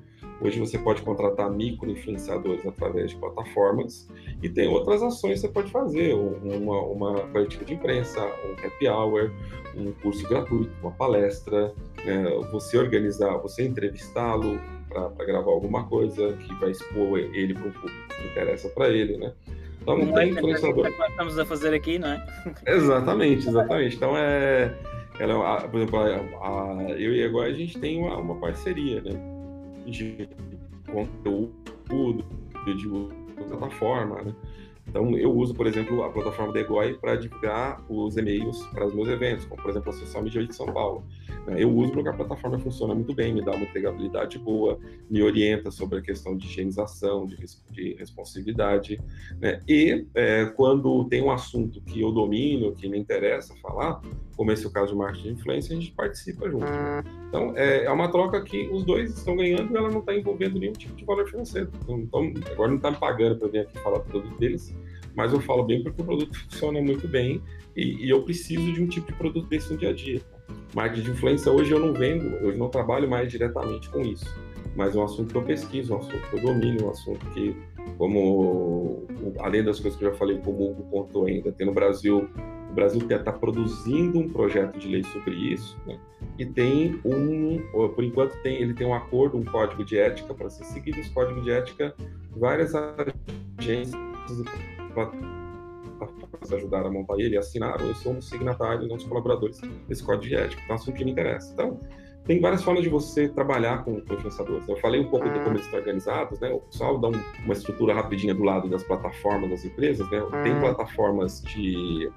Hoje 0.45 0.61
você 0.61 0.79
pode 0.79 1.01
contratar 1.01 1.51
micro 1.51 1.91
influenciadores 1.91 2.67
através 2.67 3.13
de 3.13 3.17
plataformas 3.17 4.07
e 4.43 4.49
tem 4.51 4.69
outras 4.69 5.03
ações 5.03 5.41
que 5.41 5.47
você 5.47 5.49
pode 5.49 5.73
fazer, 5.73 6.15
uma, 6.15 6.83
uma 6.83 7.21
coletiva 7.29 7.65
de 7.65 7.73
imprensa, 7.73 8.21
um 8.21 8.67
happy 8.67 8.87
hour, 8.87 9.33
um 9.75 9.91
curso 10.03 10.29
gratuito, 10.29 10.71
uma 10.83 10.91
palestra, 10.91 11.73
né? 12.05 12.25
você 12.53 12.77
organizar, 12.77 13.39
você 13.39 13.65
entrevistá-lo 13.65 14.61
para 14.91 15.25
gravar 15.25 15.51
alguma 15.51 15.89
coisa 15.89 16.35
que 16.35 16.55
vai 16.57 16.73
expor 16.73 17.19
ele 17.19 17.55
para 17.55 17.67
um 17.67 17.73
público 17.73 18.09
que 18.15 18.27
interessa 18.27 18.69
para 18.69 18.91
ele, 18.91 19.17
né? 19.17 19.33
Então 19.81 19.97
não, 19.97 20.13
tem 20.13 20.29
é 20.29 20.33
influenciador. 20.33 20.93
Que 20.93 21.03
estamos 21.05 21.39
a 21.39 21.47
fazer 21.47 21.73
aqui, 21.73 21.99
não 21.99 22.09
é? 22.09 22.27
Exatamente, 22.69 23.49
exatamente. 23.49 23.97
Então 23.97 24.15
é, 24.15 24.75
ela, 25.19 25.63
por 25.63 25.81
exemplo, 25.81 25.99
a, 25.99 26.07
a, 26.07 26.91
eu 26.91 27.15
e 27.15 27.25
a 27.25 27.45
a 27.45 27.53
gente 27.53 27.79
tem 27.79 27.99
uma, 27.99 28.19
uma 28.19 28.35
parceria, 28.37 29.01
né? 29.01 29.34
De 29.87 30.29
conteúdo, 30.91 32.25
de 32.65 33.45
plataforma, 33.49 34.23
né? 34.23 34.35
Então, 34.87 35.17
eu 35.17 35.35
uso, 35.35 35.55
por 35.55 35.67
exemplo, 35.67 36.03
a 36.05 36.11
plataforma 36.11 36.53
da 36.53 36.61
Egoi 36.61 36.95
para 36.95 37.17
divulgar 37.17 37.83
os 37.89 38.17
e-mails 38.17 38.65
para 38.69 38.87
os 38.87 38.95
meus 38.95 39.09
eventos, 39.09 39.45
como, 39.47 39.61
por 39.61 39.71
exemplo, 39.71 39.91
a 39.91 39.93
Social 39.93 40.23
Media 40.23 40.47
de 40.47 40.55
São 40.55 40.67
Paulo. 40.67 41.05
Né? 41.47 41.63
Eu 41.63 41.75
uso 41.75 41.93
porque 41.93 42.09
a 42.09 42.13
plataforma 42.13 42.59
funciona 42.59 42.95
muito 42.95 43.15
bem, 43.15 43.35
me 43.35 43.43
dá 43.43 43.53
uma 43.53 43.65
entregabilidade 43.65 44.39
boa, 44.39 44.79
me 45.11 45.23
orienta 45.23 45.71
sobre 45.71 45.99
a 45.99 46.03
questão 46.03 46.37
de 46.37 46.47
higienização, 46.47 47.27
de, 47.27 47.37
de 47.71 47.95
responsividade. 47.95 49.01
Né? 49.41 49.61
E 49.69 50.07
é, 50.15 50.47
quando 50.47 51.05
tem 51.07 51.23
um 51.23 51.31
assunto 51.31 51.81
que 51.81 52.01
eu 52.01 52.13
domino, 52.13 52.75
que 52.75 52.89
me 52.89 52.99
interessa 52.99 53.55
falar, 53.63 54.01
como 54.37 54.51
esse 54.53 54.65
é 54.65 54.69
o 54.69 54.73
caso 54.73 54.93
de 54.93 54.99
marketing 54.99 55.23
de 55.23 55.41
influência, 55.41 55.77
a 55.77 55.81
gente 55.81 55.93
participa 55.93 56.49
junto. 56.49 56.65
Né? 56.65 57.05
Então, 57.29 57.53
é, 57.57 57.85
é, 57.85 57.91
uma 57.91 58.11
troca 58.11 58.41
que 58.43 58.69
os 58.69 58.85
dois 58.85 59.17
estão 59.17 59.37
ganhando 59.37 59.73
e 59.73 59.77
ela 59.77 59.91
não 59.91 60.01
está 60.01 60.15
envolvendo 60.15 60.59
nenhum 60.59 60.73
tipo 60.73 60.95
de 60.95 61.05
valor 61.05 61.29
financeiro. 61.29 61.71
Então, 61.89 62.33
agora 62.53 62.69
não 62.69 62.77
está 62.77 62.91
me 62.91 62.97
pagando 62.97 63.37
para 63.37 63.49
vir 63.49 63.59
aqui 63.61 63.79
falar 63.79 63.99
do 63.99 64.05
produto 64.05 64.39
deles, 64.39 64.74
mas 65.15 65.33
eu 65.33 65.41
falo 65.41 65.65
bem 65.65 65.83
porque 65.83 66.01
o 66.01 66.05
produto 66.05 66.37
funciona 66.39 66.81
muito 66.81 67.07
bem 67.07 67.43
e, 67.77 68.07
e 68.07 68.11
eu 68.11 68.23
preciso 68.23 68.73
de 68.73 68.83
um 68.83 68.87
tipo 68.87 69.07
de 69.07 69.19
produto 69.19 69.49
desse 69.49 69.73
no 69.73 69.79
dia 69.79 69.91
a 69.91 69.93
dia. 69.93 70.21
Marketing 70.75 71.03
de 71.03 71.11
influência 71.13 71.53
hoje 71.53 71.73
eu 71.73 71.79
não 71.79 71.93
vendo, 71.93 72.25
eu 72.37 72.57
não 72.57 72.69
trabalho 72.69 73.09
mais 73.09 73.31
diretamente 73.31 73.89
com 73.91 74.01
isso, 74.01 74.27
mas 74.77 74.95
é 74.95 74.99
um 74.99 75.05
assunto 75.05 75.33
que 75.33 75.39
eu 75.39 75.43
pesquiso, 75.43 75.95
um 75.95 75.99
assunto 75.99 76.31
que 76.31 76.37
eu 76.37 76.43
domino, 76.43 76.87
um 76.87 76.91
assunto 76.91 77.25
que, 77.31 77.57
como 77.97 79.07
além 79.39 79.63
das 79.63 79.79
coisas 79.79 79.99
que 79.99 80.05
eu 80.05 80.11
já 80.11 80.17
falei, 80.17 80.39
como 80.39 80.59
o 80.59 80.71
Hugo 80.71 80.83
pontou 80.91 81.27
ainda, 81.27 81.53
tem 81.53 81.67
no 81.67 81.73
Brasil, 81.73 82.29
o 82.71 82.75
Brasil 82.75 83.01
está 83.09 83.33
produzindo 83.33 84.19
um 84.19 84.29
projeto 84.29 84.77
de 84.79 84.89
lei 84.89 85.05
sobre 85.05 85.33
isso, 85.35 85.79
né? 85.87 85.99
e 86.39 86.45
tem 86.45 87.01
um, 87.05 87.61
por 87.95 88.03
enquanto 88.03 88.37
tem, 88.43 88.61
ele 88.61 88.75
tem 88.75 88.87
um 88.87 88.95
acordo, 88.95 89.39
um 89.39 89.45
código 89.45 89.85
de 89.85 89.97
ética 89.97 90.35
para 90.35 90.51
ser 90.51 90.65
seguido, 90.65 90.99
esse 90.99 91.11
código 91.11 91.41
de 91.41 91.53
ética, 91.53 91.95
várias 92.37 92.73
agências 92.75 93.95
ajudaram 96.53 96.89
a 96.89 96.93
montar 96.93 97.19
ele, 97.19 97.37
assinaram, 97.37 97.87
eu 97.87 97.95
sou 97.95 98.13
um 98.13 98.21
signatário, 98.21 98.85
um 98.85 98.97
dos 98.97 99.05
colaboradores 99.05 99.61
desse 99.89 100.03
código 100.03 100.27
de 100.29 100.35
ética. 100.35 100.61
Então, 100.65 100.75
é 100.75 100.79
um 100.79 100.81
assunto 100.81 100.97
que 100.97 101.05
me 101.05 101.13
interessa. 101.13 101.53
Então, 101.53 101.81
tem 102.25 102.41
várias 102.41 102.63
formas 102.63 102.83
de 102.83 102.89
você 102.89 103.29
trabalhar 103.29 103.85
com, 103.85 104.01
com 104.01 104.15
influenciadores. 104.15 104.67
Eu 104.69 104.77
falei 104.77 105.01
um 105.01 105.09
pouco 105.09 105.29
de 105.29 105.39
como 105.41 105.51
eles 105.51 105.65
estão 105.65 105.79
organizados, 105.79 106.41
né? 106.41 106.51
O 106.51 106.61
pessoal 106.61 106.99
dá 106.99 107.09
um, 107.09 107.23
uma 107.45 107.53
estrutura 107.53 107.95
rapidinha 107.95 108.35
do 108.35 108.43
lado 108.43 108.69
das 108.69 108.83
plataformas 108.83 109.51
das 109.51 109.65
empresas, 109.65 110.11
né? 110.11 110.21
Tem 110.43 110.59
plataformas 110.59 111.43
de 111.43 112.11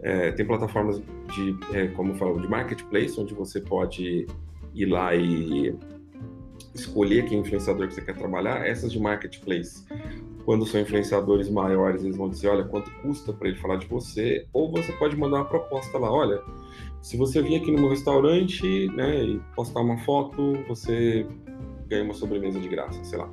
é, 0.00 0.30
tem 0.30 0.46
plataformas 0.46 1.02
de, 1.34 1.56
é, 1.72 1.88
como 1.88 2.12
eu 2.12 2.16
falo, 2.16 2.40
de 2.40 2.48
marketplace, 2.48 3.20
onde 3.20 3.34
você 3.34 3.60
pode 3.60 4.26
ir 4.72 4.86
lá 4.86 5.16
e 5.16 5.76
escolher 6.74 7.24
que 7.24 7.34
influenciador 7.34 7.88
que 7.88 7.94
você 7.94 8.02
quer 8.02 8.14
trabalhar, 8.14 8.64
essas 8.64 8.92
de 8.92 9.00
marketplace, 9.00 9.84
quando 10.46 10.64
são 10.64 10.80
influenciadores 10.80 11.50
maiores, 11.50 12.04
eles 12.04 12.16
vão 12.16 12.30
dizer, 12.30 12.46
olha, 12.46 12.62
quanto 12.62 12.88
custa 13.02 13.32
para 13.32 13.48
ele 13.48 13.58
falar 13.58 13.76
de 13.76 13.86
você, 13.88 14.46
ou 14.52 14.70
você 14.70 14.92
pode 14.92 15.16
mandar 15.16 15.38
uma 15.38 15.44
proposta 15.44 15.98
lá, 15.98 16.10
olha, 16.10 16.40
se 17.02 17.16
você 17.16 17.42
vir 17.42 17.56
aqui 17.56 17.72
no 17.72 17.80
meu 17.80 17.90
restaurante, 17.90 18.86
né, 18.92 19.24
e 19.24 19.40
postar 19.56 19.80
uma 19.80 19.98
foto, 19.98 20.56
você 20.68 21.26
ganha 21.88 22.04
uma 22.04 22.14
sobremesa 22.14 22.60
de 22.60 22.68
graça, 22.68 23.02
sei 23.02 23.18
lá. 23.18 23.28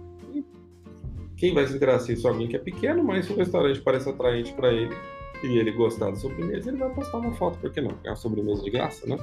Quem 1.38 1.54
vai 1.54 1.67
se 1.67 1.76
interessar 1.76 2.17
se 2.17 2.28
alguém 2.28 2.47
que 2.47 2.56
é 2.56 2.60
pequeno, 2.60 3.04
mas 3.04 3.28
se 3.28 3.34
o 3.34 3.36
restaurante 3.36 3.80
parece 3.82 4.10
atraente 4.10 4.52
para 4.54 4.73
ele 4.73 4.95
e 5.43 5.58
ele 5.60 5.71
gostar 5.71 6.10
da 6.10 6.15
sobremesa, 6.15 6.69
ele 6.69 6.78
vai 6.78 6.89
postar 6.95 7.19
uma 7.19 7.34
foto, 7.34 7.60
por 7.60 7.71
que 7.71 7.80
não? 7.80 7.93
É 8.04 8.10
uma 8.10 8.15
sobremesa 8.15 8.63
de 8.63 8.71
graça, 8.71 9.06
né? 9.06 9.17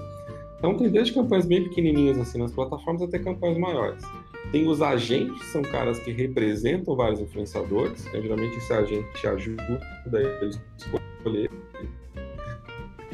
Então 0.58 0.76
tem 0.76 0.88
desde 0.88 1.12
campanhas 1.12 1.46
bem 1.46 1.64
pequenininhas 1.64 2.18
assim 2.18 2.38
nas 2.38 2.52
plataformas 2.52 3.02
até 3.02 3.18
campanhas 3.18 3.58
maiores. 3.58 4.04
Tem 4.52 4.66
os 4.66 4.82
agentes, 4.82 5.44
são 5.46 5.62
caras 5.62 5.98
que 6.00 6.10
representam 6.10 6.96
vários 6.96 7.20
influenciadores. 7.20 8.04
Então, 8.06 8.20
geralmente 8.20 8.56
esse 8.56 8.72
agente 8.72 9.26
ajuda 9.26 9.80
eles 10.42 10.60
escolher. 10.76 11.50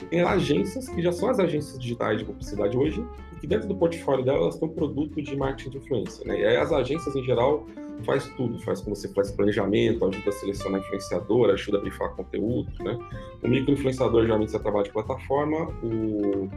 Tem 0.08 0.22
agências 0.22 0.88
que 0.88 1.02
já 1.02 1.12
são 1.12 1.28
as 1.28 1.38
agências 1.38 1.78
digitais 1.78 2.18
de 2.18 2.24
publicidade 2.24 2.76
hoje, 2.76 3.04
e 3.32 3.40
que 3.40 3.46
dentro 3.46 3.68
do 3.68 3.76
portfólio 3.76 4.24
delas 4.24 4.56
têm 4.58 4.68
um 4.68 4.72
produto 4.72 5.20
de 5.20 5.36
marketing 5.36 5.70
de 5.70 5.78
influência. 5.78 6.24
Né? 6.24 6.40
E 6.40 6.46
aí 6.46 6.56
as 6.56 6.72
agências, 6.72 7.14
em 7.14 7.22
geral, 7.22 7.66
faz 8.04 8.28
tudo, 8.36 8.58
faz 8.60 8.80
como 8.80 8.94
você 8.94 9.12
faz 9.12 9.30
planejamento, 9.30 10.04
ajuda 10.04 10.28
a 10.28 10.32
selecionar 10.32 10.80
influenciador, 10.80 11.50
ajuda 11.50 11.78
a 11.78 11.80
brifar 11.80 12.14
conteúdo, 12.14 12.70
né? 12.82 12.98
O 13.42 13.48
microinfluenciador 13.48 14.22
geralmente 14.22 14.52
você 14.52 14.58
trabalha 14.58 14.84
de 14.84 14.92
plataforma, 14.92 15.68
o, 15.82 16.48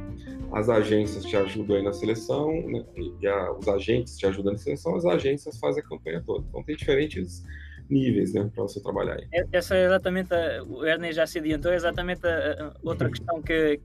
as 0.52 0.70
agências 0.70 1.24
te 1.24 1.36
ajudam 1.38 1.78
aí 1.78 1.84
na 1.84 1.94
seleção, 1.94 2.52
né? 2.68 2.84
e 3.22 3.28
a, 3.28 3.52
os 3.54 3.68
agentes 3.68 4.18
te 4.18 4.26
ajudam 4.26 4.54
na 4.54 4.60
seleção, 4.60 4.96
as 4.96 5.06
agências 5.06 5.60
fazem 5.60 5.84
a 5.84 5.88
campanha 5.88 6.22
toda. 6.26 6.46
Então 6.50 6.64
tem 6.64 6.76
diferentes 6.76 7.44
níveis, 7.90 8.34
né, 8.34 8.50
para 8.54 8.64
você 8.64 8.82
trabalhar 8.82 9.16
aí. 9.16 9.28
É, 9.34 9.46
essa 9.52 9.76
é 9.76 9.86
exatamente, 9.86 10.34
a, 10.34 10.64
o 10.64 10.86
Ernie 10.86 11.12
já 11.12 11.26
se 11.26 11.40
adiantou, 11.40 11.72
é 11.72 11.76
exatamente 11.76 12.26
a, 12.26 12.74
a 12.84 12.88
outra 12.88 13.10
questão 13.10 13.42
que, 13.42 13.80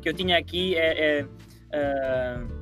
que 0.00 0.08
eu 0.08 0.14
tinha 0.14 0.38
aqui, 0.38 0.74
é, 0.76 1.20
é 1.20 1.26
uh 1.72 2.59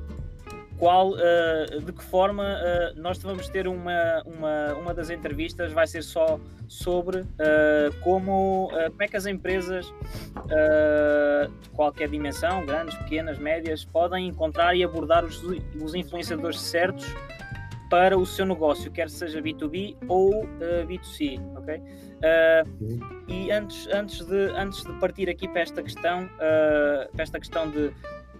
qual, 0.79 1.11
uh, 1.11 1.81
de 1.83 1.91
que 1.91 2.03
forma 2.03 2.43
uh, 2.43 2.99
nós 2.99 3.21
vamos 3.21 3.49
ter 3.49 3.67
uma, 3.67 4.23
uma, 4.25 4.73
uma 4.75 4.93
das 4.93 5.09
entrevistas 5.09 5.73
vai 5.73 5.85
ser 5.85 6.01
só 6.01 6.39
sobre 6.69 7.19
uh, 7.19 7.25
como, 8.01 8.69
como 8.71 9.03
é 9.03 9.07
que 9.07 9.17
as 9.17 9.25
empresas 9.25 9.93
de 11.61 11.69
qualquer 11.71 12.07
dimensão, 12.07 12.65
grandes, 12.65 12.95
pequenas, 12.99 13.37
médias, 13.37 13.83
podem 13.83 14.27
encontrar 14.27 14.73
e 14.75 14.83
abordar 14.83 15.25
os, 15.25 15.43
os 15.43 15.93
influenciadores 15.93 16.61
certos 16.61 17.05
para 17.89 18.17
o 18.17 18.25
seu 18.25 18.45
negócio, 18.45 18.91
quer 18.91 19.09
seja 19.09 19.41
B2B 19.41 19.97
ou 20.07 20.47
B2C, 20.87 21.39
ok? 21.57 21.81
e 23.27 23.51
antes, 23.51 23.87
antes, 23.87 24.23
de, 24.25 24.51
antes 24.55 24.83
de 24.83 24.93
partir 24.99 25.27
aqui 25.27 25.47
para 25.47 25.61
esta 25.61 25.81
questão, 25.81 26.29
para 26.37 27.23
esta 27.23 27.39
questão 27.39 27.69
de 27.69 27.91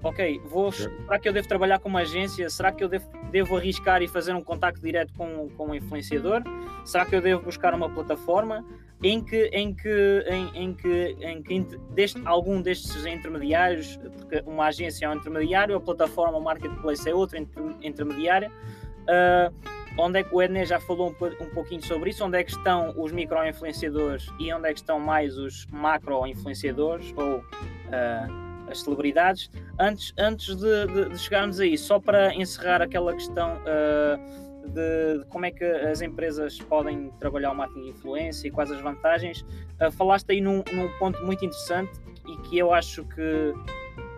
ok, 0.04 0.42
vou, 0.46 0.72
será 0.72 1.20
que 1.20 1.28
eu 1.28 1.34
devo 1.34 1.48
trabalhar 1.48 1.80
com 1.80 1.90
uma 1.90 2.02
agência? 2.02 2.50
Será 2.50 2.72
que 2.72 2.84
eu 2.84 2.88
devo, 2.88 3.10
devo 3.32 3.58
arriscar 3.58 4.02
e 4.02 4.08
fazer 4.08 4.34
um 4.34 4.42
contacto 4.42 4.82
direto 4.82 5.14
com, 5.14 5.50
com 5.50 5.68
um 5.68 5.76
influenciador? 5.76 6.42
Será 6.86 7.06
que 7.06 7.16
eu 7.16 7.22
devo 7.22 7.44
buscar 7.44 7.74
uma 7.74 7.90
plataforma 7.90 8.66
em 9.04 9.24
que, 9.24 9.46
em 9.48 9.74
que, 9.74 10.26
em, 10.28 10.64
em 10.64 10.74
que, 10.74 11.16
em 11.22 11.44
que 11.44 11.78
deste, 11.92 12.22
algum 12.26 12.62
destes 12.62 13.06
intermediários, 13.06 13.98
porque 13.98 14.44
uma 14.46 14.68
agência 14.68 15.06
é 15.06 15.10
um 15.10 15.16
intermediário, 15.16 15.76
a 15.76 15.82
plataforma, 15.82 16.38
o 16.38 16.42
marketplace 16.42 17.10
é 17.10 17.14
outra 17.14 17.38
intermediária, 17.82 18.50
uh, 18.50 19.54
onde 19.98 20.20
é 20.20 20.24
que 20.24 20.34
o 20.34 20.42
Edney 20.42 20.66
já 20.66 20.80
falou 20.80 21.10
um, 21.10 21.44
um 21.44 21.50
pouquinho 21.50 21.84
sobre 21.84 22.10
isso, 22.10 22.24
onde 22.26 22.38
é 22.38 22.44
que 22.44 22.52
estão 22.52 22.94
os 22.98 23.12
micro-influenciadores 23.12 24.30
e 24.40 24.52
onde 24.54 24.70
é 24.70 24.74
que 24.74 24.80
estão 24.80 25.00
mais 25.00 25.38
os 25.38 25.66
macro-influenciadores 25.68 27.14
ou... 27.18 27.40
Uh, 27.40 28.49
as 28.70 28.82
celebridades. 28.82 29.50
Antes, 29.80 30.14
antes 30.18 30.56
de, 30.56 30.88
de, 30.88 31.10
de, 31.10 31.18
chegarmos 31.18 31.60
aí, 31.60 31.78
só 31.78 32.00
para 32.00 32.34
encerrar 32.36 32.82
aquela 32.82 33.14
questão 33.14 33.58
uh, 33.58 34.68
de, 34.68 35.20
de, 35.20 35.26
como 35.30 35.46
é 35.46 35.52
que 35.52 35.64
as 35.64 36.02
empresas 36.02 36.60
podem 36.60 37.12
trabalhar 37.20 37.52
o 37.52 37.56
marketing 37.56 37.84
de 37.84 37.90
influência 37.90 38.48
e 38.48 38.52
quais 38.52 38.72
as 38.72 38.80
vantagens, 38.82 39.42
uh, 39.42 39.92
falaste 39.92 40.32
aí 40.32 40.42
num, 40.42 40.64
num, 40.72 40.90
ponto 40.98 41.24
muito 41.26 41.44
interessante 41.46 42.00
e 42.28 42.38
que 42.48 42.58
eu 42.58 42.74
acho 42.74 43.04
que, 43.06 43.54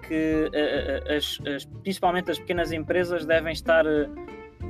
que 0.07 0.49
uh, 0.49 1.15
as, 1.15 1.39
as, 1.47 1.65
principalmente 1.65 2.31
as 2.31 2.39
pequenas 2.39 2.71
empresas 2.71 3.25
devem 3.25 3.53
estar 3.53 3.85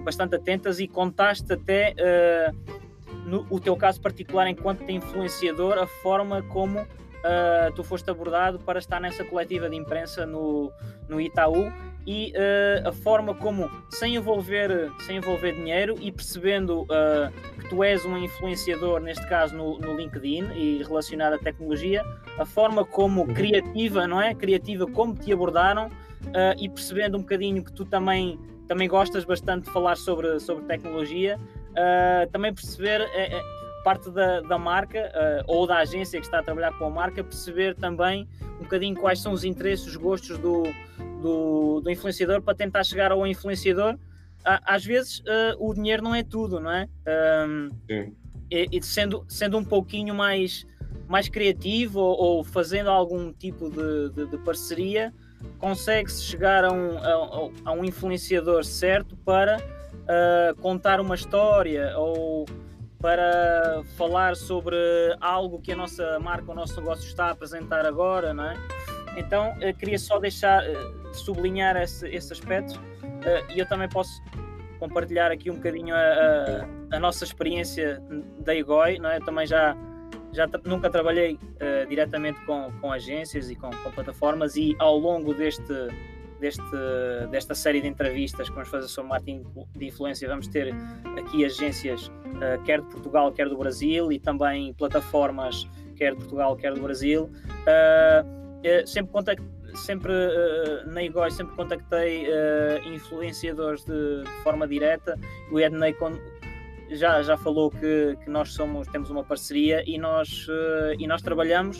bastante 0.04 0.36
atentas 0.36 0.80
e 0.80 0.88
contaste 0.88 1.52
até 1.52 1.94
no 3.26 3.46
o 3.50 3.60
teu 3.60 3.76
caso 3.76 4.02
particular 4.02 4.48
enquanto 4.48 4.90
influenciador 4.90 5.78
a 5.78 5.86
forma 5.86 6.42
como 6.44 6.88
uh, 7.22 7.74
tu 7.76 7.84
foste 7.84 8.10
abordado 8.10 8.60
para 8.60 8.80
estar 8.80 9.00
nessa 9.00 9.24
coletiva 9.24 9.70
de 9.70 9.76
imprensa 9.76 10.26
no, 10.26 10.72
no 11.08 11.20
Itaú 11.20 11.72
e 12.06 12.34
uh, 12.36 12.90
a 12.90 12.92
forma 12.92 13.36
como, 13.36 13.70
sem 13.90 14.16
envolver, 14.16 14.92
sem 15.02 15.18
envolver 15.18 15.54
dinheiro 15.54 15.96
e 16.00 16.12
percebendo 16.12 16.84
uh, 16.84 17.32
que 17.60 17.70
tu 17.70 17.84
és 17.84 18.04
um 18.06 18.18
influenciador, 18.18 19.00
neste 19.00 19.28
caso 19.28 19.56
no, 19.56 19.78
no 19.78 19.96
LinkedIn 19.96 20.52
e 20.56 20.84
relacionado 20.84 21.34
à 21.34 21.38
tecnologia, 21.38 22.04
a 22.40 22.46
forma 22.46 22.84
como 22.84 23.22
uhum. 23.22 23.34
criativa, 23.34 24.08
não 24.08 24.22
é? 24.22 24.34
Criativa, 24.34 24.88
como 24.88 25.14
te 25.16 25.32
abordaram 25.32 25.88
uh, 25.88 26.60
e 26.60 26.68
percebendo 26.68 27.18
um 27.18 27.22
bocadinho 27.22 27.64
que 27.64 27.72
tu 27.72 27.86
também, 27.86 28.40
também 28.68 28.88
gostas 28.88 29.24
bastante 29.24 29.66
de 29.66 29.72
falar 29.72 29.96
sobre, 29.96 30.40
sobre 30.40 30.66
tecnologia, 30.66 31.40
também 32.34 32.54
perceber 32.54 33.02
parte 33.84 34.10
da, 34.10 34.42
da 34.42 34.58
marca 34.58 35.00
uh, 35.00 35.44
ou 35.48 35.68
da 35.68 35.78
agência 35.78 36.20
que 36.20 36.26
está 36.26 36.40
a 36.40 36.44
trabalhar 36.44 36.78
com 36.78 36.86
a 36.86 36.90
marca 36.90 37.24
perceber 37.24 37.76
também 37.76 38.28
um 38.60 38.64
bocadinho 38.64 38.96
quais 38.96 39.20
são 39.20 39.34
os 39.34 39.44
interesses, 39.44 39.88
os 39.88 39.96
gostos 39.96 40.38
do, 40.38 40.64
do, 41.22 41.82
do 41.82 41.90
influenciador 41.90 42.42
para 42.42 42.56
tentar 42.56 42.84
chegar 42.84 43.12
ao 43.12 43.26
influenciador. 43.26 43.94
Uh, 43.94 44.60
às 44.66 44.86
vezes 44.86 45.20
uh, 45.20 45.56
o 45.60 45.74
dinheiro 45.74 46.04
não 46.04 46.16
é 46.16 46.24
tudo, 46.24 46.60
não 46.60 46.72
é? 46.72 46.88
e, 48.50 48.68
e, 48.72 48.84
sendo, 48.84 49.26
sendo 49.28 49.58
um 49.58 49.64
pouquinho 49.64 50.14
mais, 50.14 50.66
mais 51.08 51.30
criativo 51.30 52.00
ou, 52.00 52.38
ou 52.38 52.44
fazendo 52.44 52.90
algum 52.90 53.32
tipo 53.34 53.70
de, 53.70 54.10
de, 54.10 54.32
de 54.32 54.38
parceria, 54.40 55.14
consegue-se 55.58 56.24
chegar 56.24 56.64
a 56.64 56.72
um, 56.72 56.98
a, 56.98 57.50
a, 57.66 57.72
um 57.72 57.84
influenciador 57.84 58.64
certo 58.64 59.16
para 59.18 59.58
contar 60.60 61.00
uma 61.00 61.16
história 61.16 61.98
ou 61.98 62.46
para 63.02 63.84
falar 63.98 64.36
sobre 64.36 64.76
algo 65.20 65.60
que 65.60 65.72
a 65.72 65.76
nossa 65.76 66.20
marca, 66.20 66.52
o 66.52 66.56
nosso 66.56 66.80
negócio 66.80 67.08
está 67.08 67.26
a 67.26 67.32
apresentar 67.32 67.86
agora, 67.86 68.34
não 68.34 68.46
é? 68.46 68.56
Então, 69.18 69.56
eu 69.60 69.74
queria 69.74 70.00
só 70.00 70.20
deixar, 70.20 70.64
eh, 70.64 70.74
sublinhar 71.12 71.76
esse, 71.76 72.08
esse 72.08 72.32
aspecto 72.32 72.80
eh, 73.26 73.44
e 73.56 73.60
eu 73.60 73.66
também 73.66 73.90
posso 73.90 74.22
compartilhar 74.80 75.32
aqui 75.32 75.52
um 75.52 75.56
bocadinho 75.56 75.94
a, 75.94 76.00
a, 76.00 76.96
a 76.96 77.00
nossa 77.00 77.24
experiência 77.24 78.02
da 78.40 78.56
IGOI, 78.56 79.00
não 79.00 79.10
é? 79.10 79.18
Eu 79.18 79.26
também 79.26 79.46
já, 79.46 79.76
já 80.32 80.48
nunca 80.64 80.90
trabalhei 80.90 81.36
uh, 81.36 81.88
diretamente 81.88 82.44
com, 82.46 82.72
com 82.82 82.92
agências 82.92 83.52
e 83.52 83.56
com, 83.56 83.70
com 83.70 83.92
plataformas 83.92 84.56
e 84.56 84.76
ao 84.80 84.98
longo 84.98 85.36
deste 85.36 85.72
deste, 86.42 86.64
desta 87.30 87.54
série 87.54 87.80
de 87.80 87.88
entrevistas 87.88 88.50
que 88.50 88.56
vamos 88.56 88.70
fazer 88.70 88.88
sobre 88.88 89.12
marketing 89.12 89.46
de 89.76 89.86
influência, 89.86 90.28
vamos 90.28 90.48
ter 90.48 90.74
aqui 91.18 91.46
agências, 91.46 92.08
uh, 92.08 92.62
quer 92.66 92.82
de 92.82 92.88
Portugal, 92.88 93.32
quer 93.32 93.48
do 93.48 93.56
Brasil, 93.56 94.12
e 94.12 94.20
também 94.20 94.74
plataformas, 94.74 95.70
quer 95.96 96.12
de 96.14 96.18
Portugal, 96.18 96.56
quer 96.58 96.74
do 96.74 96.82
Brasil. 96.82 97.30
Uh, 97.62 98.42
sempre 98.88 99.12
sempre 99.74 100.12
uh, 100.12 100.92
na 100.92 101.02
IGOI 101.02 101.32
sempre 101.32 101.56
contactei 101.56 102.28
influenciadores 102.94 103.86
de, 103.86 104.24
de, 104.24 104.44
forma 104.44 104.68
direta 104.68 105.18
o 105.50 105.58
Ednei 105.58 105.96
já, 106.90 107.24
já 107.24 107.38
falou 107.38 107.72
que, 107.72 108.18
que 108.22 108.30
nós 108.30 108.54
somos 108.54 108.86
temos 108.90 109.10
uma 109.10 109.24
parceria 109.24 109.82
e 109.88 109.98
nós, 109.98 110.46
e 111.00 111.08
nós 111.08 111.22
trabalhamos 111.22 111.78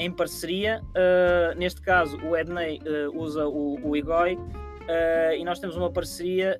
em 0.00 0.10
parceria. 0.10 0.82
Uh, 0.88 1.56
neste 1.58 1.82
caso, 1.82 2.16
o 2.26 2.34
Edney 2.34 2.80
uh, 2.80 3.20
usa 3.20 3.46
o, 3.46 3.78
o 3.86 3.94
Igoi 3.94 4.34
uh, 4.34 5.34
e 5.38 5.44
nós 5.44 5.60
temos 5.60 5.76
uma 5.76 5.90
parceria 5.92 6.58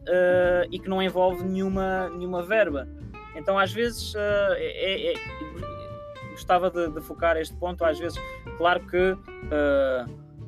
e 0.70 0.78
que 0.78 0.88
não 0.88 1.02
envolve 1.02 1.42
nenhuma, 1.42 2.10
nenhuma 2.10 2.42
verba. 2.42 2.86
Então, 3.34 3.58
às 3.58 3.72
vezes, 3.72 4.14
é, 4.14 5.12
é, 5.12 5.14
gostava 6.30 6.70
de, 6.70 6.90
de, 6.90 7.00
focar 7.00 7.38
este 7.38 7.56
ponto. 7.56 7.82
Às 7.82 7.98
vezes, 7.98 8.20
claro 8.58 8.80
que 8.86 9.16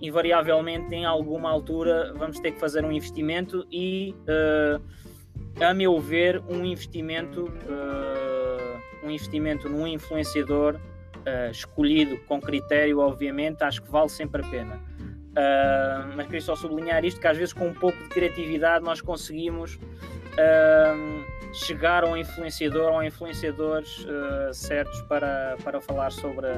invariavelmente, 0.00 0.94
em 0.94 1.06
alguma 1.06 1.48
altura, 1.48 2.12
vamos 2.14 2.38
ter 2.40 2.50
que 2.50 2.60
fazer 2.60 2.84
um 2.84 2.92
investimento 2.92 3.64
e, 3.70 4.14
a 5.60 5.72
meu 5.72 5.98
ver, 6.00 6.42
um 6.48 6.66
investimento, 6.66 7.50
um 9.02 9.10
investimento 9.10 9.68
num 9.68 9.86
influenciador 9.86 10.78
uh, 11.26 11.50
escolhido 11.50 12.18
com 12.26 12.40
critério, 12.40 12.98
obviamente, 12.98 13.62
acho 13.62 13.82
que 13.82 13.90
vale 13.90 14.08
sempre 14.08 14.42
a 14.42 14.48
pena. 14.48 14.92
Uh, 15.32 16.12
mas 16.14 16.26
queria 16.26 16.42
só 16.42 16.54
sublinhar 16.54 17.02
isto, 17.06 17.18
que 17.18 17.26
às 17.26 17.38
vezes 17.38 17.54
com 17.54 17.68
um 17.68 17.74
pouco 17.74 17.96
de 18.02 18.08
criatividade 18.10 18.84
nós 18.84 19.00
conseguimos 19.00 19.76
uh, 19.76 21.54
chegar 21.54 22.04
a 22.04 22.08
um 22.08 22.16
influenciador 22.18 22.92
ou 22.92 23.02
influenciadores 23.02 24.04
uh, 24.04 24.52
certos 24.52 25.00
para, 25.02 25.56
para 25.64 25.80
falar 25.80 26.12
sobre, 26.12 26.48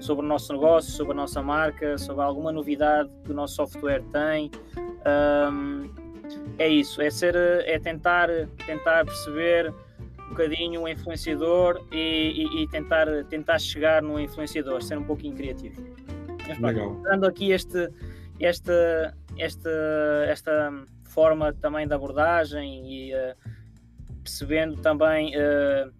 sobre 0.00 0.24
o 0.24 0.28
nosso 0.28 0.52
negócio, 0.52 0.90
sobre 0.90 1.12
a 1.12 1.16
nossa 1.16 1.40
marca, 1.40 1.96
sobre 1.96 2.24
alguma 2.24 2.50
novidade 2.50 3.08
que 3.24 3.30
o 3.30 3.34
nosso 3.34 3.54
software 3.54 4.02
tem. 4.12 4.50
é 6.58 6.68
isso, 6.68 7.00
é, 7.00 7.10
ser, 7.10 7.36
é 7.36 7.78
tentar, 7.78 8.28
tentar 8.66 9.04
perceber 9.04 9.72
um 10.28 10.30
bocadinho 10.30 10.82
o 10.82 10.88
influenciador 10.88 11.84
e, 11.90 11.96
e, 12.36 12.62
e, 12.62 12.68
tentar, 12.68 13.06
tentar 13.24 13.58
chegar 13.58 14.02
no 14.02 14.20
influenciador, 14.20 14.82
ser 14.82 14.98
um 14.98 15.04
pouquinho 15.04 15.34
criativo. 15.34 15.82
Mas, 16.46 16.60
Legal. 16.60 16.94
Dando 17.02 17.26
aqui 17.26 17.50
este, 17.50 17.90
este, 18.38 18.72
este, 19.36 19.68
esta 20.28 20.72
forma 21.04 21.52
também 21.54 21.86
de 21.86 21.94
abordagem 21.94 22.86
e 22.86 23.14
uh, 23.14 23.34
percebendo 24.22 24.76
também 24.80 25.34
uh, 25.36 25.90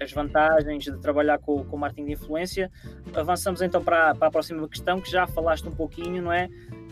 as 0.00 0.12
vantagens 0.12 0.84
de 0.84 0.98
trabalhar 0.98 1.38
com, 1.38 1.64
com 1.64 1.76
o 1.76 1.78
marketing 1.78 2.06
de 2.06 2.12
influência, 2.12 2.70
avançamos 3.14 3.62
então 3.62 3.82
para, 3.82 4.14
para 4.14 4.28
a 4.28 4.30
próxima 4.30 4.68
questão 4.68 5.00
que 5.00 5.10
já 5.10 5.26
falaste 5.26 5.66
um 5.66 5.74
pouquinho, 5.74 6.22
não 6.22 6.32
é? 6.32 6.48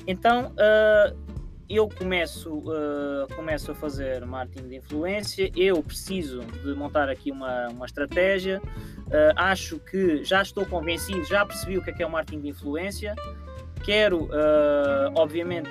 Então, 0.06 0.52
uh, 0.52 1.25
eu 1.68 1.88
começo, 1.88 2.58
uh, 2.58 3.26
começo 3.34 3.72
a 3.72 3.74
fazer 3.74 4.24
marketing 4.24 4.68
de 4.68 4.76
influência, 4.76 5.50
eu 5.56 5.82
preciso 5.82 6.40
de 6.40 6.74
montar 6.74 7.08
aqui 7.08 7.30
uma, 7.30 7.68
uma 7.68 7.86
estratégia, 7.86 8.60
uh, 8.60 9.32
acho 9.36 9.78
que 9.78 10.22
já 10.24 10.42
estou 10.42 10.64
convencido, 10.64 11.24
já 11.24 11.44
percebi 11.44 11.78
o 11.78 11.82
que 11.82 11.90
é, 11.90 11.92
que 11.92 12.02
é 12.02 12.06
o 12.06 12.10
marketing 12.10 12.40
de 12.40 12.48
influência, 12.48 13.14
quero, 13.84 14.24
uh, 14.24 15.12
obviamente, 15.14 15.70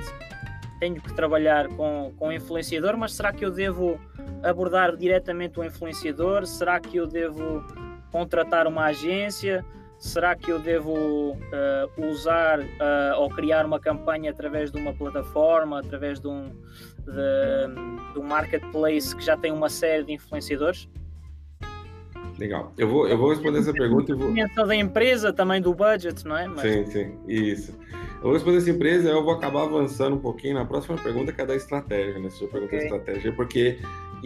tenho 0.80 1.02
que 1.02 1.14
trabalhar 1.14 1.68
com, 1.70 2.14
com 2.18 2.32
influenciador, 2.32 2.98
mas 2.98 3.14
será 3.14 3.32
que 3.32 3.46
eu 3.46 3.52
devo 3.52 4.00
abordar 4.43 4.96
diretamente 4.96 5.60
o 5.60 5.64
influenciador? 5.64 6.46
Será 6.46 6.80
que 6.80 6.98
eu 6.98 7.08
devo 7.08 7.64
contratar 8.12 8.68
uma 8.68 8.86
agência? 8.86 9.66
Será 9.98 10.36
que 10.36 10.52
eu 10.52 10.60
devo 10.60 11.32
uh, 11.32 12.06
usar 12.06 12.60
uh, 12.60 13.20
ou 13.20 13.30
criar 13.30 13.66
uma 13.66 13.80
campanha 13.80 14.32
através 14.32 14.72
de 14.72 14.78
uma 14.78 14.93
plataforma, 14.93 15.80
através 15.80 16.20
de 16.20 16.28
um, 16.28 16.43
de, 16.43 18.14
de 18.14 18.20
um 18.20 18.24
marketplace 18.24 19.16
que 19.16 19.24
já 19.24 19.38
tem 19.38 19.52
uma 19.52 19.70
série 19.70 20.04
de 20.04 20.14
influenciadores? 20.14 20.88
Legal. 22.38 22.74
Eu 22.78 22.89
vou, 22.89 23.08
eu 23.08 23.18
vou 23.18 23.30
responder 23.30 23.60
essa 23.60 23.72
pergunta 23.72 24.12
e 24.12 24.16
vou. 24.16 24.68
da 24.68 24.76
empresa, 24.76 25.32
também 25.32 25.62
do 25.62 25.74
budget, 25.74 26.26
não 26.26 26.38
é? 26.38 26.48
Mas... 26.48 26.62
Sim, 26.62 26.86
sim, 26.88 27.18
isso. 27.28 27.78
Eu 28.16 28.24
vou 28.24 28.34
responder 28.34 28.58
essa 28.58 28.70
empresa 28.70 29.08
e 29.08 29.12
eu 29.12 29.24
vou 29.24 29.34
acabar 29.34 29.64
avançando 29.64 30.16
um 30.16 30.20
pouquinho 30.20 30.56
na 30.56 30.66
próxima 30.66 30.98
pergunta, 30.98 31.32
que 31.32 31.41
é 31.41 31.46
da 31.46 31.56
estratégia, 31.56 32.20
né? 32.20 32.30
Se 32.30 32.41
eu 32.41 32.48
perguntar 32.50 32.76
okay. 32.76 32.88
estratégia, 32.88 33.32
porque 33.34 33.80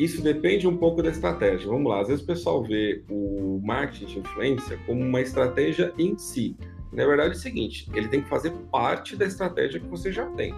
isso 0.03 0.21
depende 0.21 0.67
um 0.67 0.77
pouco 0.77 1.01
da 1.01 1.09
estratégia. 1.09 1.67
Vamos 1.67 1.89
lá, 1.89 2.01
às 2.01 2.07
vezes 2.07 2.23
o 2.23 2.27
pessoal 2.27 2.63
vê 2.63 3.03
o 3.09 3.59
marketing 3.63 4.05
de 4.05 4.19
influência 4.19 4.79
como 4.85 5.01
uma 5.01 5.21
estratégia 5.21 5.93
em 5.97 6.17
si. 6.17 6.55
Na 6.91 7.05
verdade 7.05 7.29
é 7.29 7.37
o 7.37 7.39
seguinte, 7.39 7.89
ele 7.93 8.07
tem 8.07 8.21
que 8.21 8.29
fazer 8.29 8.51
parte 8.71 9.15
da 9.15 9.25
estratégia 9.25 9.79
que 9.79 9.87
você 9.87 10.11
já 10.11 10.25
tem. 10.31 10.53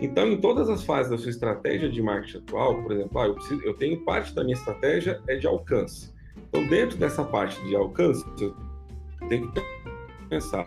Então, 0.00 0.26
em 0.26 0.36
todas 0.36 0.68
as 0.68 0.84
fases 0.84 1.10
da 1.10 1.18
sua 1.18 1.30
estratégia 1.30 1.88
de 1.88 2.02
marketing 2.02 2.38
atual, 2.38 2.82
por 2.82 2.92
exemplo, 2.92 3.18
ah, 3.20 3.26
eu, 3.26 3.34
preciso, 3.34 3.62
eu 3.62 3.74
tenho 3.74 4.00
parte 4.00 4.34
da 4.34 4.42
minha 4.42 4.56
estratégia 4.56 5.20
é 5.28 5.36
de 5.36 5.46
alcance. 5.46 6.12
Então, 6.48 6.66
dentro 6.66 6.98
dessa 6.98 7.22
parte 7.22 7.62
de 7.66 7.76
alcance, 7.76 8.24
eu 8.40 8.54
tenho 9.28 9.52
que 9.52 9.62
pensar 10.28 10.66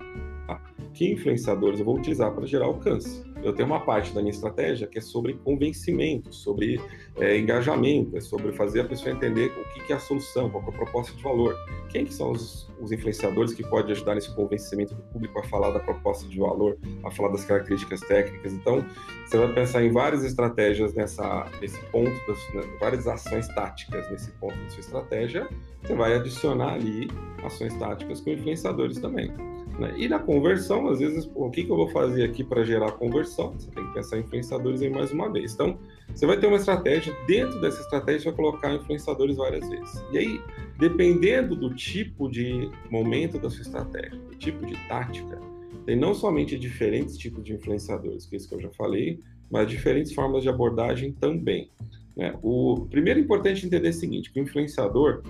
que 0.93 1.11
influenciadores 1.11 1.80
eu 1.80 1.86
vou 1.86 1.97
utilizar 1.97 2.32
para 2.32 2.45
gerar 2.45 2.66
alcance. 2.66 3.24
Eu 3.45 3.53
tenho 3.53 3.67
uma 3.67 3.79
parte 3.79 4.11
da 4.11 4.21
minha 4.21 4.31
estratégia 4.31 4.87
que 4.87 4.97
é 4.97 5.01
sobre 5.01 5.35
convencimento, 5.35 6.33
sobre 6.33 6.81
é, 7.19 7.37
engajamento, 7.37 8.17
é 8.17 8.19
sobre 8.19 8.51
fazer 8.53 8.81
a 8.81 8.85
pessoa 8.85 9.13
entender 9.13 9.51
o 9.51 9.71
que, 9.71 9.85
que, 9.85 9.93
é 9.93 9.95
a 9.95 9.99
solução, 9.99 10.49
qual 10.49 10.63
é 10.63 10.69
a 10.69 10.71
proposta 10.71 11.15
de 11.15 11.21
valor. 11.21 11.55
Quem 11.89 12.05
que 12.05 12.13
são 12.13 12.31
os, 12.31 12.67
os 12.81 12.91
influenciadores 12.91 13.53
que 13.53 13.61
podem 13.61 13.91
ajudar 13.91 14.15
nesse 14.15 14.33
convencimento 14.35 14.95
do 14.95 15.03
público 15.03 15.37
a 15.37 15.43
falar 15.43 15.69
da 15.69 15.79
proposta 15.79 16.27
de 16.27 16.39
valor, 16.39 16.75
a 17.03 17.11
falar 17.11 17.29
das 17.29 17.45
características 17.45 17.99
técnicas. 18.01 18.51
Então, 18.51 18.83
você 19.27 19.37
vai 19.37 19.53
pensar 19.53 19.83
em 19.83 19.91
várias 19.91 20.23
estratégias 20.23 20.95
nessa, 20.95 21.47
nesse 21.61 21.79
ponto, 21.91 22.15
das, 22.27 22.53
né, 22.55 22.63
várias 22.79 23.07
ações 23.07 23.47
táticas 23.49 24.09
nesse 24.09 24.31
ponto 24.39 24.55
da 24.55 24.69
sua 24.71 24.79
estratégia. 24.79 25.47
Você 25.83 25.93
vai 25.93 26.15
adicionar 26.15 26.73
ali 26.73 27.07
ações 27.43 27.75
táticas 27.75 28.21
com 28.21 28.31
influenciadores 28.31 28.99
também. 28.99 29.31
Né? 29.80 29.93
E 29.97 30.07
na 30.07 30.19
conversão, 30.19 30.88
às 30.88 30.99
vezes, 30.99 31.30
o 31.36 31.49
que, 31.49 31.63
que 31.63 31.69
eu 31.69 31.76
vou 31.76 31.89
fazer 31.89 32.23
aqui 32.23 32.43
para 32.43 32.63
gerar 32.63 32.93
conversão? 32.93 33.53
Você 33.53 33.69
tem 33.71 33.86
que 33.86 33.93
pensar 33.93 34.17
em 34.17 34.21
influenciadores 34.21 34.82
aí 34.82 34.89
mais 34.89 35.11
uma 35.11 35.32
vez. 35.32 35.53
Então, 35.53 35.78
você 36.13 36.26
vai 36.26 36.39
ter 36.39 36.47
uma 36.47 36.55
estratégia, 36.55 37.13
dentro 37.28 37.59
dessa 37.59 37.82
estratégia, 37.82 38.32
vai 38.32 38.36
colocar 38.36 38.73
influenciadores 38.73 39.36
várias 39.36 39.67
vezes. 39.69 40.03
E 40.13 40.17
aí, 40.17 40.41
dependendo 40.80 41.55
do 41.55 41.73
tipo 41.73 42.30
de 42.30 42.69
momento 42.89 43.38
da 43.38 43.49
sua 43.49 43.61
estratégia, 43.61 44.17
do 44.17 44.36
tipo 44.36 44.65
de 44.65 44.76
tática, 44.88 45.39
tem 45.86 45.95
não 45.95 46.13
somente 46.13 46.57
diferentes 46.57 47.17
tipos 47.17 47.43
de 47.43 47.53
influenciadores, 47.53 48.26
que 48.26 48.36
é 48.36 48.38
isso 48.38 48.47
que 48.47 48.55
eu 48.55 48.61
já 48.61 48.71
falei, 48.71 49.19
mas 49.51 49.69
diferentes 49.69 50.13
formas 50.13 50.41
de 50.41 50.49
abordagem 50.49 51.11
também. 51.11 51.69
Né? 52.16 52.34
O 52.41 52.88
primeiro 52.89 53.20
importante 53.20 53.66
entender 53.66 53.88
é 53.88 53.91
o 53.91 53.93
seguinte, 53.93 54.32
que 54.32 54.39
o 54.39 54.43
influenciador, 54.43 55.22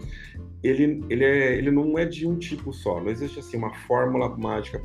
ele, 0.64 1.04
ele, 1.10 1.24
é, 1.24 1.58
ele 1.58 1.72
não 1.72 1.98
é 1.98 2.06
de 2.06 2.28
um 2.28 2.38
tipo 2.38 2.72
só, 2.72 3.02
não 3.02 3.10
existe 3.10 3.40
assim 3.40 3.58
uma 3.58 3.74
fórmula 3.74 4.30
mágica 4.38 4.82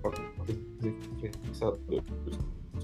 para 0.00 0.12
influenciadores. 1.28 2.02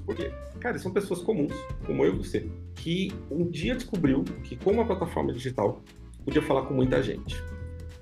Porque, 0.05 0.31
cara, 0.61 0.79
são 0.79 0.93
pessoas 0.93 1.21
comuns, 1.21 1.55
como 1.87 2.05
eu 2.05 2.14
e 2.14 2.16
você, 2.16 2.49
que 2.77 3.12
um 3.31 3.47
dia 3.47 3.75
descobriu 3.75 4.25
que 4.43 4.57
com 4.57 4.73
uma 4.73 4.85
plataforma 4.85 5.33
digital 5.33 5.83
podia 6.25 6.43
falar 6.43 6.62
com 6.62 6.75
muita 6.75 7.03
gente. 7.03 7.37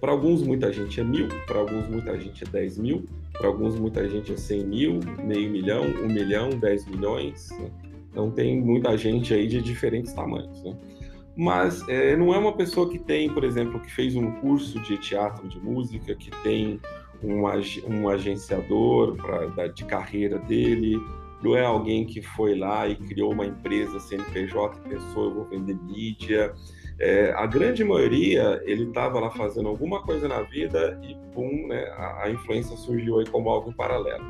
Para 0.01 0.13
alguns, 0.13 0.43
muita 0.43 0.73
gente 0.73 1.01
é 1.01 1.05
mil, 1.05 1.29
para 1.47 1.59
alguns, 1.59 1.89
muita 1.89 2.19
gente 2.21 2.45
é 2.45 2.47
10 2.47 2.79
mil, 2.79 3.05
para 3.33 3.49
alguns, 3.49 3.79
muita 3.79 4.07
gente 4.09 4.33
é 4.33 4.37
100 4.37 4.67
mil, 4.67 5.01
meio 5.25 5.51
milhão, 5.51 5.85
um 5.85 6.07
milhão, 6.07 6.51
10 6.51 6.87
milhões. 6.87 7.51
Né? 7.51 7.71
Então, 8.17 8.31
tem 8.31 8.59
muita 8.59 8.97
gente 8.97 9.35
aí 9.35 9.47
de 9.47 9.61
diferentes 9.61 10.15
tamanhos. 10.15 10.63
Né? 10.63 10.75
mas 11.37 11.87
é, 11.87 12.17
não 12.17 12.33
é 12.33 12.39
uma 12.39 12.57
pessoa 12.57 12.89
que 12.89 12.99
tem, 12.99 13.29
por 13.29 13.45
exemplo, 13.45 13.79
que 13.79 13.93
fez 13.93 14.17
um 14.17 14.31
curso 14.41 14.81
de 14.81 14.97
teatro, 14.97 15.47
de 15.47 15.61
música, 15.61 16.15
que 16.15 16.31
tem 16.43 16.81
um, 17.23 17.43
um 17.87 18.09
agenciador 18.09 19.17
pra, 19.17 19.67
de 19.67 19.85
carreira 19.85 20.39
dele, 20.39 20.99
não 21.43 21.55
é 21.55 21.63
alguém 21.63 22.07
que 22.07 22.23
foi 22.23 22.59
lá 22.59 22.89
e 22.89 22.97
criou 22.97 23.33
uma 23.33 23.45
empresa 23.45 24.01
CNPJ 24.01 24.79
e 24.79 24.89
pensou, 24.89 25.25
eu 25.25 25.35
vou 25.35 25.45
vender 25.45 25.77
mídia. 25.83 26.55
É, 26.99 27.33
a 27.33 27.47
grande 27.47 27.85
maioria, 27.85 28.63
ele 28.65 28.85
estava 28.85 29.21
lá 29.21 29.31
fazendo 29.31 29.69
alguma 29.69 30.03
coisa 30.03 30.27
na 30.27 30.43
vida 30.43 30.99
e, 31.03 31.15
pum, 31.35 31.67
né, 31.69 31.85
a, 31.97 32.25
a 32.25 32.31
influência 32.31 32.75
surgiu 32.77 33.19
aí 33.19 33.27
como 33.27 33.51
algo 33.51 33.73
paralelo. 33.73 34.25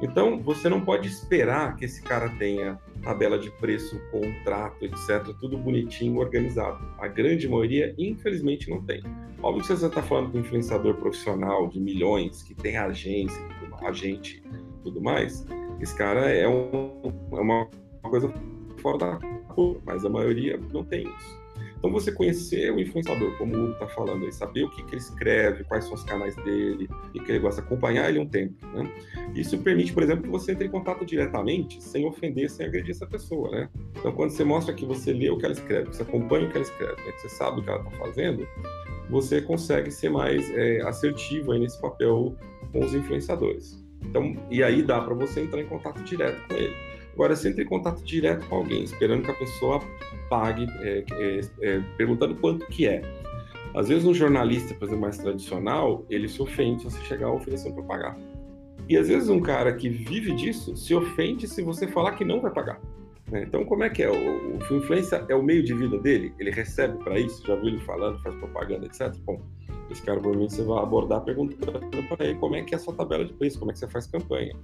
Então, 0.00 0.40
você 0.42 0.68
não 0.68 0.80
pode 0.80 1.08
esperar 1.08 1.76
que 1.76 1.84
esse 1.84 2.02
cara 2.02 2.28
tenha 2.38 2.78
tabela 3.02 3.38
de 3.38 3.50
preço, 3.50 4.00
contrato, 4.10 4.84
etc., 4.84 5.34
tudo 5.40 5.58
bonitinho, 5.58 6.18
organizado. 6.18 6.78
A 6.98 7.06
grande 7.06 7.48
maioria, 7.48 7.94
infelizmente, 7.98 8.68
não 8.70 8.82
tem. 8.82 9.02
Óbvio 9.42 9.62
que 9.62 9.68
você 9.68 9.86
está 9.86 10.02
falando 10.02 10.32
com 10.32 10.38
um 10.38 10.40
influenciador 10.40 10.94
profissional 10.94 11.68
de 11.68 11.78
milhões, 11.78 12.42
que 12.42 12.54
tem 12.54 12.76
agência, 12.76 13.40
agente 13.86 14.42
tudo 14.82 15.00
mais, 15.00 15.44
esse 15.80 15.96
cara 15.96 16.30
é, 16.30 16.48
um, 16.48 17.02
é 17.32 17.40
uma 17.40 17.68
coisa 18.02 18.32
fora 18.80 18.98
da 18.98 19.18
curva, 19.48 19.80
mas 19.84 20.04
a 20.04 20.08
maioria 20.08 20.58
não 20.72 20.84
tem 20.84 21.02
isso. 21.02 21.45
Então, 21.78 21.92
você 21.92 22.10
conhecer 22.10 22.72
o 22.72 22.80
influenciador, 22.80 23.36
como 23.36 23.54
o 23.54 23.64
Hugo 23.64 23.72
está 23.72 23.86
falando 23.88 24.30
saber 24.32 24.64
o 24.64 24.70
que, 24.70 24.82
que 24.82 24.94
ele 24.94 25.00
escreve, 25.00 25.64
quais 25.64 25.84
são 25.84 25.94
os 25.94 26.02
canais 26.04 26.34
dele, 26.36 26.88
o 27.14 27.22
que 27.22 27.30
ele 27.30 27.38
gosta, 27.38 27.60
acompanhar 27.60 28.08
ele 28.08 28.18
um 28.18 28.26
tempo. 28.26 28.54
Né? 28.68 28.90
Isso 29.34 29.58
permite, 29.58 29.92
por 29.92 30.02
exemplo, 30.02 30.24
que 30.24 30.28
você 30.28 30.52
entre 30.52 30.66
em 30.66 30.70
contato 30.70 31.04
diretamente, 31.04 31.82
sem 31.82 32.06
ofender, 32.06 32.50
sem 32.50 32.66
agredir 32.66 32.90
essa 32.90 33.06
pessoa. 33.06 33.50
Né? 33.50 33.68
Então, 33.98 34.12
quando 34.12 34.30
você 34.30 34.44
mostra 34.44 34.74
que 34.74 34.84
você 34.84 35.12
lê 35.12 35.30
o 35.30 35.38
que 35.38 35.44
ela 35.44 35.54
escreve, 35.54 35.90
que 35.90 35.96
você 35.96 36.02
acompanha 36.02 36.46
o 36.46 36.50
que 36.50 36.56
ela 36.56 36.66
escreve, 36.66 37.02
né? 37.02 37.12
que 37.12 37.20
você 37.20 37.28
sabe 37.28 37.60
o 37.60 37.62
que 37.62 37.70
ela 37.70 37.82
está 37.82 37.90
fazendo, 37.98 38.48
você 39.08 39.40
consegue 39.40 39.90
ser 39.90 40.10
mais 40.10 40.50
é, 40.50 40.80
assertivo 40.82 41.52
nesse 41.54 41.80
papel 41.80 42.34
com 42.72 42.84
os 42.84 42.94
influenciadores. 42.94 43.84
Então, 44.02 44.36
e 44.50 44.62
aí 44.62 44.82
dá 44.82 45.00
para 45.00 45.14
você 45.14 45.40
entrar 45.40 45.60
em 45.60 45.66
contato 45.66 46.02
direto 46.02 46.46
com 46.48 46.54
ele. 46.54 46.74
Agora, 47.16 47.34
você 47.34 47.48
entra 47.48 47.62
em 47.62 47.66
contato 47.66 48.04
direto 48.04 48.46
com 48.46 48.56
alguém, 48.56 48.84
esperando 48.84 49.24
que 49.24 49.30
a 49.30 49.34
pessoa 49.34 49.80
pague, 50.28 50.66
é, 50.80 51.02
é, 51.12 51.40
é, 51.62 51.80
perguntando 51.96 52.34
quanto 52.34 52.66
que 52.66 52.86
é. 52.86 53.00
Às 53.74 53.88
vezes, 53.88 54.04
um 54.04 54.12
jornalista, 54.12 54.74
por 54.74 54.84
exemplo, 54.84 55.00
mais 55.00 55.16
tradicional, 55.16 56.04
ele 56.10 56.28
se 56.28 56.42
ofende 56.42 56.82
se 56.82 56.90
você 56.90 57.02
chegar 57.04 57.30
oferecendo 57.30 57.74
para 57.76 57.84
pagar. 57.84 58.18
E 58.86 58.96
às 58.98 59.08
vezes 59.08 59.28
um 59.28 59.40
cara 59.40 59.72
que 59.72 59.88
vive 59.88 60.32
disso 60.34 60.76
se 60.76 60.94
ofende 60.94 61.48
se 61.48 61.62
você 61.62 61.88
falar 61.88 62.12
que 62.12 62.24
não 62.24 62.40
vai 62.40 62.52
pagar. 62.52 62.80
Né? 63.30 63.42
Então, 63.42 63.64
como 63.64 63.82
é 63.82 63.90
que 63.90 64.02
é? 64.02 64.10
O, 64.10 64.58
o 64.58 64.76
influência 64.76 65.24
é 65.28 65.34
o 65.34 65.42
meio 65.42 65.62
de 65.62 65.74
vida 65.74 65.98
dele? 65.98 66.32
Ele 66.38 66.50
recebe 66.50 67.02
para 67.02 67.18
isso? 67.18 67.44
Já 67.44 67.56
viu 67.56 67.68
ele 67.68 67.80
falando, 67.80 68.20
faz 68.22 68.34
propaganda, 68.36 68.86
etc. 68.86 69.12
Bom, 69.24 69.40
Esse 69.90 70.02
cara 70.02 70.18
provavelmente 70.18 70.54
você 70.54 70.62
vai 70.62 70.82
abordar 70.82 71.22
perguntando 71.22 71.80
para 72.08 72.26
ele 72.26 72.38
como 72.38 72.56
é 72.56 72.62
que 72.62 72.74
é 72.74 72.76
a 72.76 72.80
sua 72.80 72.94
tabela 72.94 73.24
de 73.24 73.32
preço, 73.32 73.58
como 73.58 73.70
é 73.70 73.74
que 73.74 73.78
você 73.78 73.88
faz 73.88 74.06
campanha. 74.06 74.54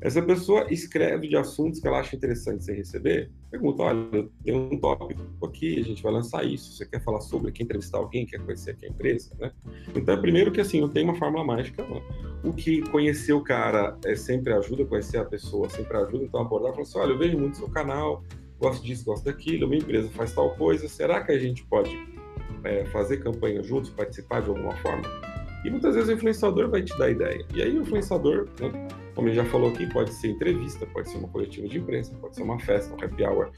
Essa 0.00 0.20
pessoa 0.20 0.66
escreve 0.72 1.28
de 1.28 1.36
assuntos 1.36 1.80
que 1.80 1.86
ela 1.86 2.00
acha 2.00 2.16
interessante 2.16 2.64
você 2.64 2.74
receber, 2.74 3.30
pergunta, 3.50 3.82
olha, 3.82 4.28
tem 4.44 4.54
um 4.54 4.78
tópico 4.78 5.46
aqui, 5.46 5.78
a 5.78 5.84
gente 5.84 6.02
vai 6.02 6.12
lançar 6.12 6.44
isso, 6.44 6.72
você 6.72 6.86
quer 6.86 7.02
falar 7.02 7.20
sobre, 7.20 7.52
quer 7.52 7.64
entrevistar 7.64 7.98
alguém, 7.98 8.26
quer 8.26 8.40
conhecer 8.40 8.72
aqui 8.72 8.86
a 8.86 8.88
empresa, 8.88 9.30
né? 9.38 9.52
Então, 9.94 10.20
primeiro 10.20 10.50
que 10.50 10.60
assim, 10.60 10.80
não 10.80 10.88
tem 10.88 11.04
uma 11.04 11.14
fórmula 11.14 11.44
mágica, 11.44 11.86
não. 11.86 12.02
o 12.48 12.52
que 12.52 12.82
conhecer 12.90 13.32
o 13.32 13.42
cara 13.42 13.96
é, 14.04 14.14
sempre 14.14 14.52
ajuda, 14.52 14.84
conhecer 14.84 15.18
a 15.18 15.24
pessoa 15.24 15.68
sempre 15.68 15.96
ajuda, 15.96 16.24
então 16.24 16.40
abordar, 16.40 16.72
falar 16.72 16.82
assim, 16.82 16.98
olha, 16.98 17.12
eu 17.12 17.18
vejo 17.18 17.38
muito 17.38 17.56
seu 17.56 17.68
canal, 17.68 18.24
gosto 18.58 18.84
disso, 18.84 19.04
gosto 19.04 19.24
daquilo, 19.24 19.68
minha 19.68 19.80
empresa 19.80 20.08
faz 20.10 20.32
tal 20.32 20.54
coisa, 20.56 20.88
será 20.88 21.22
que 21.22 21.32
a 21.32 21.38
gente 21.38 21.64
pode 21.64 22.13
é, 22.64 22.84
fazer 22.86 23.18
campanha 23.18 23.62
juntos, 23.62 23.90
participar 23.90 24.42
de 24.42 24.48
alguma 24.48 24.74
forma? 24.76 25.02
E 25.64 25.70
muitas 25.70 25.94
vezes 25.94 26.10
o 26.10 26.12
influenciador 26.12 26.68
vai 26.68 26.82
te 26.82 26.96
dar 26.98 27.10
ideia. 27.10 27.44
E 27.54 27.62
aí 27.62 27.76
o 27.76 27.80
influenciador, 27.80 28.48
né, 28.60 28.88
como 29.14 29.28
ele 29.28 29.36
já 29.36 29.44
falou 29.46 29.70
aqui, 29.70 29.86
pode 29.92 30.12
ser 30.12 30.28
entrevista, 30.28 30.84
pode 30.86 31.08
ser 31.08 31.16
uma 31.16 31.28
coletiva 31.28 31.66
de 31.66 31.78
imprensa, 31.78 32.14
pode 32.20 32.36
ser 32.36 32.42
uma 32.42 32.58
festa, 32.58 32.94
um 32.94 33.02
happy 33.02 33.24
hour, 33.24 33.50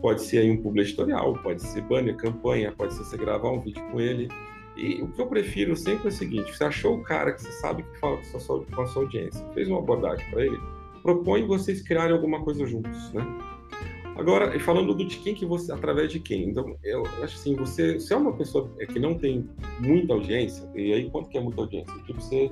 pode 0.00 0.22
ser 0.22 0.38
aí 0.38 0.50
um 0.50 0.60
publi 0.60 0.82
editorial, 0.82 1.34
pode 1.42 1.62
ser 1.62 1.82
banner, 1.82 2.16
campanha, 2.16 2.72
pode 2.72 2.94
ser 2.94 3.04
você 3.04 3.16
gravar 3.16 3.50
um 3.50 3.60
vídeo 3.60 3.82
com 3.90 4.00
ele. 4.00 4.28
E 4.76 5.02
o 5.02 5.08
que 5.08 5.20
eu 5.20 5.26
prefiro 5.26 5.76
sempre 5.76 6.06
é 6.06 6.08
o 6.08 6.12
seguinte: 6.12 6.56
você 6.56 6.64
achou 6.64 6.96
o 6.96 7.02
cara 7.02 7.32
que 7.32 7.42
você 7.42 7.52
sabe 7.52 7.82
que 7.84 7.98
fala 8.00 8.16
com 8.16 8.36
a 8.36 8.40
sua, 8.40 8.64
com 8.64 8.82
a 8.82 8.86
sua 8.86 9.02
audiência, 9.02 9.46
fez 9.52 9.68
uma 9.68 9.78
abordagem 9.78 10.28
para 10.30 10.44
ele, 10.44 10.58
propõe 11.02 11.46
vocês 11.46 11.82
criarem 11.82 12.14
alguma 12.14 12.42
coisa 12.42 12.66
juntos, 12.66 13.12
né? 13.12 13.22
Agora, 14.16 14.58
falando 14.60 14.94
do 14.94 15.04
de 15.04 15.18
quem 15.18 15.34
que 15.34 15.46
você, 15.46 15.72
através 15.72 16.10
de 16.10 16.20
quem. 16.20 16.48
Então, 16.48 16.76
eu 16.84 17.04
acho 17.22 17.36
assim, 17.36 17.56
você, 17.56 17.98
se 17.98 18.12
é 18.12 18.16
uma 18.16 18.32
pessoa 18.32 18.70
que 18.92 18.98
não 18.98 19.14
tem 19.14 19.48
muita 19.80 20.12
audiência, 20.12 20.68
e 20.74 20.92
aí 20.92 21.10
quanto 21.10 21.28
que 21.28 21.38
é 21.38 21.40
muita 21.40 21.62
audiência? 21.62 21.94
Tipo, 22.04 22.20
você, 22.20 22.50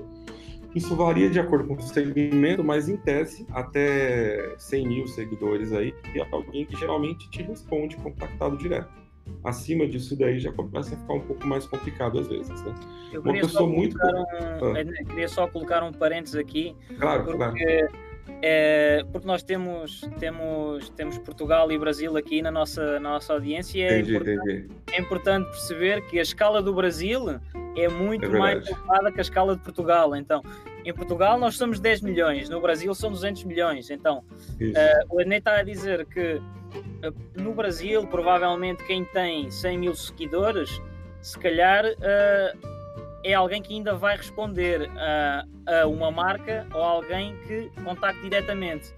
isso 0.74 0.96
varia 0.96 1.28
de 1.28 1.38
acordo 1.38 1.68
com 1.68 1.74
o 1.74 1.82
segmento, 1.82 2.64
mas 2.64 2.88
em 2.88 2.96
tese, 2.96 3.46
até 3.50 4.54
100 4.56 4.88
mil 4.88 5.06
seguidores 5.06 5.72
aí, 5.72 5.94
e 6.14 6.20
alguém 6.32 6.64
que 6.64 6.76
geralmente 6.76 7.28
te 7.30 7.42
responde 7.42 7.96
contactado 7.96 8.56
direto. 8.56 9.00
Acima 9.44 9.86
disso 9.86 10.16
daí 10.16 10.40
já 10.40 10.50
começa 10.52 10.94
a 10.94 10.98
ficar 10.98 11.14
um 11.14 11.20
pouco 11.20 11.46
mais 11.46 11.64
complicado 11.66 12.18
às 12.18 12.26
vezes, 12.26 12.62
né? 12.64 12.74
Eu 13.12 13.22
queria, 13.22 13.46
só, 13.46 13.66
muito... 13.66 13.96
um, 13.96 14.00
ah. 14.00 15.04
queria 15.08 15.28
só 15.28 15.46
colocar 15.46 15.84
um 15.84 15.92
parênteses 15.92 16.36
aqui. 16.36 16.74
Claro, 16.98 17.24
porque... 17.24 17.36
claro 17.38 18.09
é, 18.42 19.04
porque 19.12 19.26
nós 19.26 19.42
temos, 19.42 20.00
temos, 20.18 20.88
temos 20.90 21.18
Portugal 21.18 21.70
e 21.70 21.78
Brasil 21.78 22.16
aqui 22.16 22.40
na 22.40 22.50
nossa, 22.50 22.98
na 23.00 23.10
nossa 23.10 23.32
audiência 23.32 23.78
e 23.78 23.82
é, 23.82 23.98
entendi, 23.98 24.16
importante, 24.16 24.50
entendi. 24.50 24.68
é 24.92 25.00
importante 25.00 25.50
perceber 25.50 26.06
que 26.06 26.18
a 26.18 26.22
escala 26.22 26.62
do 26.62 26.72
Brasil 26.72 27.40
é 27.76 27.88
muito 27.88 28.24
é 28.24 28.28
mais 28.28 28.66
elevada 28.66 29.12
que 29.12 29.18
a 29.18 29.22
escala 29.22 29.56
de 29.56 29.62
Portugal. 29.62 30.16
Então, 30.16 30.42
em 30.84 30.92
Portugal 30.94 31.38
nós 31.38 31.56
somos 31.56 31.78
10 31.80 32.00
milhões, 32.02 32.48
no 32.48 32.60
Brasil 32.60 32.94
são 32.94 33.10
200 33.10 33.44
milhões. 33.44 33.90
Então, 33.90 34.18
uh, 34.18 35.14
o 35.14 35.20
Ednei 35.20 35.38
está 35.38 35.58
a 35.58 35.62
dizer 35.62 36.06
que 36.06 36.34
uh, 36.34 37.40
no 37.40 37.54
Brasil, 37.54 38.06
provavelmente 38.06 38.84
quem 38.84 39.04
tem 39.04 39.50
100 39.50 39.78
mil 39.78 39.94
seguidores, 39.94 40.80
se 41.20 41.38
calhar 41.38 41.84
uh, 41.84 42.79
é 43.24 43.34
alguém 43.34 43.62
que 43.62 43.74
ainda 43.74 43.94
vai 43.94 44.16
responder 44.16 44.90
a, 44.96 45.44
a 45.66 45.86
uma 45.86 46.10
marca 46.10 46.66
ou 46.72 46.82
alguém 46.82 47.36
que 47.46 47.70
contacte 47.82 48.20
diretamente. 48.22 48.94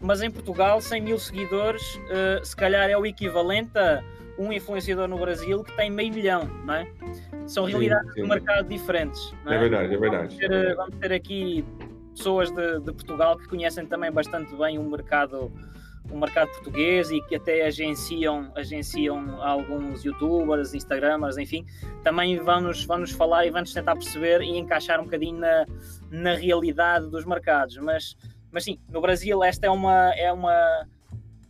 Mas 0.00 0.20
em 0.20 0.30
Portugal, 0.30 0.80
100 0.80 1.00
mil 1.00 1.18
seguidores, 1.18 1.82
uh, 1.96 2.44
se 2.44 2.56
calhar 2.56 2.90
é 2.90 2.96
o 2.96 3.06
equivalente 3.06 3.78
a 3.78 4.02
um 4.38 4.52
influenciador 4.52 5.06
no 5.06 5.16
Brasil 5.18 5.62
que 5.62 5.76
tem 5.76 5.90
meio 5.90 6.12
milhão, 6.12 6.44
não 6.64 6.74
é? 6.74 6.86
São 7.46 7.64
realidades 7.64 8.12
sim, 8.14 8.22
sim. 8.22 8.28
mercado 8.28 8.68
diferentes. 8.68 9.32
É? 9.46 9.54
é? 9.54 9.58
verdade, 9.58 9.94
é 9.94 9.98
verdade. 9.98 10.22
Vamos 10.22 10.36
ter, 10.36 10.52
eh, 10.52 10.74
vamos 10.74 10.96
ter 10.96 11.12
aqui 11.12 11.64
pessoas 12.14 12.50
de, 12.50 12.80
de, 12.80 12.92
Portugal 12.92 13.36
que 13.36 13.46
conhecem 13.48 13.86
também 13.86 14.10
bastante 14.10 14.54
bem 14.56 14.78
o 14.78 14.82
mercado 14.82 15.52
o 16.10 16.18
mercado 16.18 16.50
português 16.50 17.10
e 17.10 17.20
que 17.22 17.36
até 17.36 17.66
agenciam, 17.66 18.50
agenciam 18.54 19.40
alguns 19.42 20.04
youtubers, 20.04 20.74
instagramers, 20.74 21.38
enfim, 21.38 21.64
também 22.02 22.38
vão-nos 22.38 22.84
vão 22.84 22.98
-nos 22.98 23.12
falar 23.12 23.46
e 23.46 23.50
vão-nos 23.50 23.72
tentar 23.72 23.94
perceber 23.94 24.42
e 24.42 24.58
encaixar 24.58 25.00
um 25.00 25.04
bocadinho 25.04 25.38
na, 25.38 25.66
na 26.10 26.34
realidade 26.34 27.08
dos 27.08 27.24
mercados. 27.24 27.76
Mas, 27.78 28.16
mas 28.50 28.64
sim, 28.64 28.78
no 28.88 29.00
Brasil 29.00 29.42
esta 29.42 29.66
é 29.66 29.70
uma, 29.70 30.12
é 30.14 30.32
uma, 30.32 30.86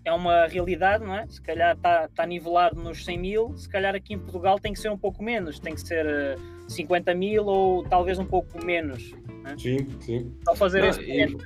é 0.05 0.13
uma 0.13 0.47
realidade, 0.47 1.05
não 1.05 1.15
é? 1.15 1.27
Se 1.29 1.41
calhar 1.41 1.75
está 1.75 2.09
tá 2.09 2.27
nivelado 2.27 2.81
nos 2.81 3.05
100 3.05 3.19
mil, 3.19 3.57
se 3.57 3.69
calhar 3.69 3.95
aqui 3.95 4.15
em 4.15 4.19
Portugal 4.19 4.59
tem 4.59 4.73
que 4.73 4.79
ser 4.79 4.91
um 4.91 4.99
pouco 4.99 5.23
menos, 5.23 5.59
tem 5.59 5.75
que 5.75 5.81
ser 5.81 6.39
50 6.69 7.11
eh, 7.11 7.15
mil 7.15 7.47
ou 7.47 7.85
talvez 7.85 8.19
um 8.19 8.25
pouco 8.25 8.65
menos. 8.65 9.15
É? 9.45 9.57
Sim, 9.57 9.89
sim. 10.01 10.33
Só 10.45 10.55
fazer 10.55 10.85
esse 10.85 11.01
e, 11.01 11.37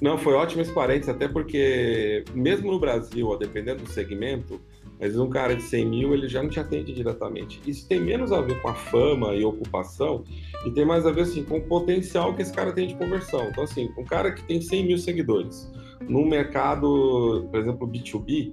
não, 0.00 0.16
foi 0.16 0.34
ótimo 0.34 0.62
esse 0.62 0.72
parênteses, 0.72 1.10
até 1.10 1.28
porque, 1.28 2.24
mesmo 2.34 2.72
no 2.72 2.78
Brasil, 2.78 3.28
ó, 3.28 3.36
dependendo 3.36 3.82
do 3.82 3.90
segmento, 3.90 4.60
vezes 4.98 5.18
um 5.18 5.28
cara 5.28 5.54
de 5.54 5.62
100 5.62 5.86
mil 5.86 6.14
ele 6.14 6.28
já 6.28 6.42
não 6.42 6.50
te 6.50 6.60
atende 6.60 6.92
diretamente. 6.92 7.60
Isso 7.66 7.88
tem 7.88 8.00
menos 8.00 8.32
a 8.32 8.40
ver 8.40 8.60
com 8.60 8.68
a 8.68 8.74
fama 8.74 9.34
e 9.34 9.44
ocupação 9.44 10.24
e 10.66 10.70
tem 10.70 10.84
mais 10.84 11.06
a 11.06 11.10
ver 11.10 11.22
assim, 11.22 11.42
com 11.42 11.58
o 11.58 11.62
potencial 11.62 12.34
que 12.34 12.42
esse 12.42 12.52
cara 12.52 12.72
tem 12.72 12.86
de 12.86 12.94
conversão. 12.94 13.48
Então, 13.48 13.64
assim, 13.64 13.90
um 13.96 14.04
cara 14.04 14.32
que 14.32 14.42
tem 14.44 14.60
100 14.60 14.86
mil 14.86 14.98
seguidores 14.98 15.70
no 16.08 16.24
mercado, 16.24 17.46
por 17.50 17.60
exemplo, 17.60 17.86
B2B, 17.86 18.52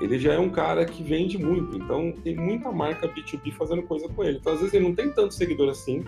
ele 0.00 0.18
já 0.18 0.34
é 0.34 0.38
um 0.38 0.50
cara 0.50 0.84
que 0.84 1.02
vende 1.02 1.38
muito. 1.38 1.76
Então, 1.76 2.12
tem 2.24 2.36
muita 2.36 2.70
marca 2.70 3.08
B2B 3.08 3.52
fazendo 3.52 3.82
coisa 3.82 4.08
com 4.08 4.24
ele. 4.24 4.38
Então, 4.38 4.52
às 4.52 4.58
vezes, 4.58 4.74
ele 4.74 4.84
não 4.84 4.94
tem 4.94 5.10
tanto 5.10 5.32
seguidor 5.32 5.70
assim, 5.70 6.04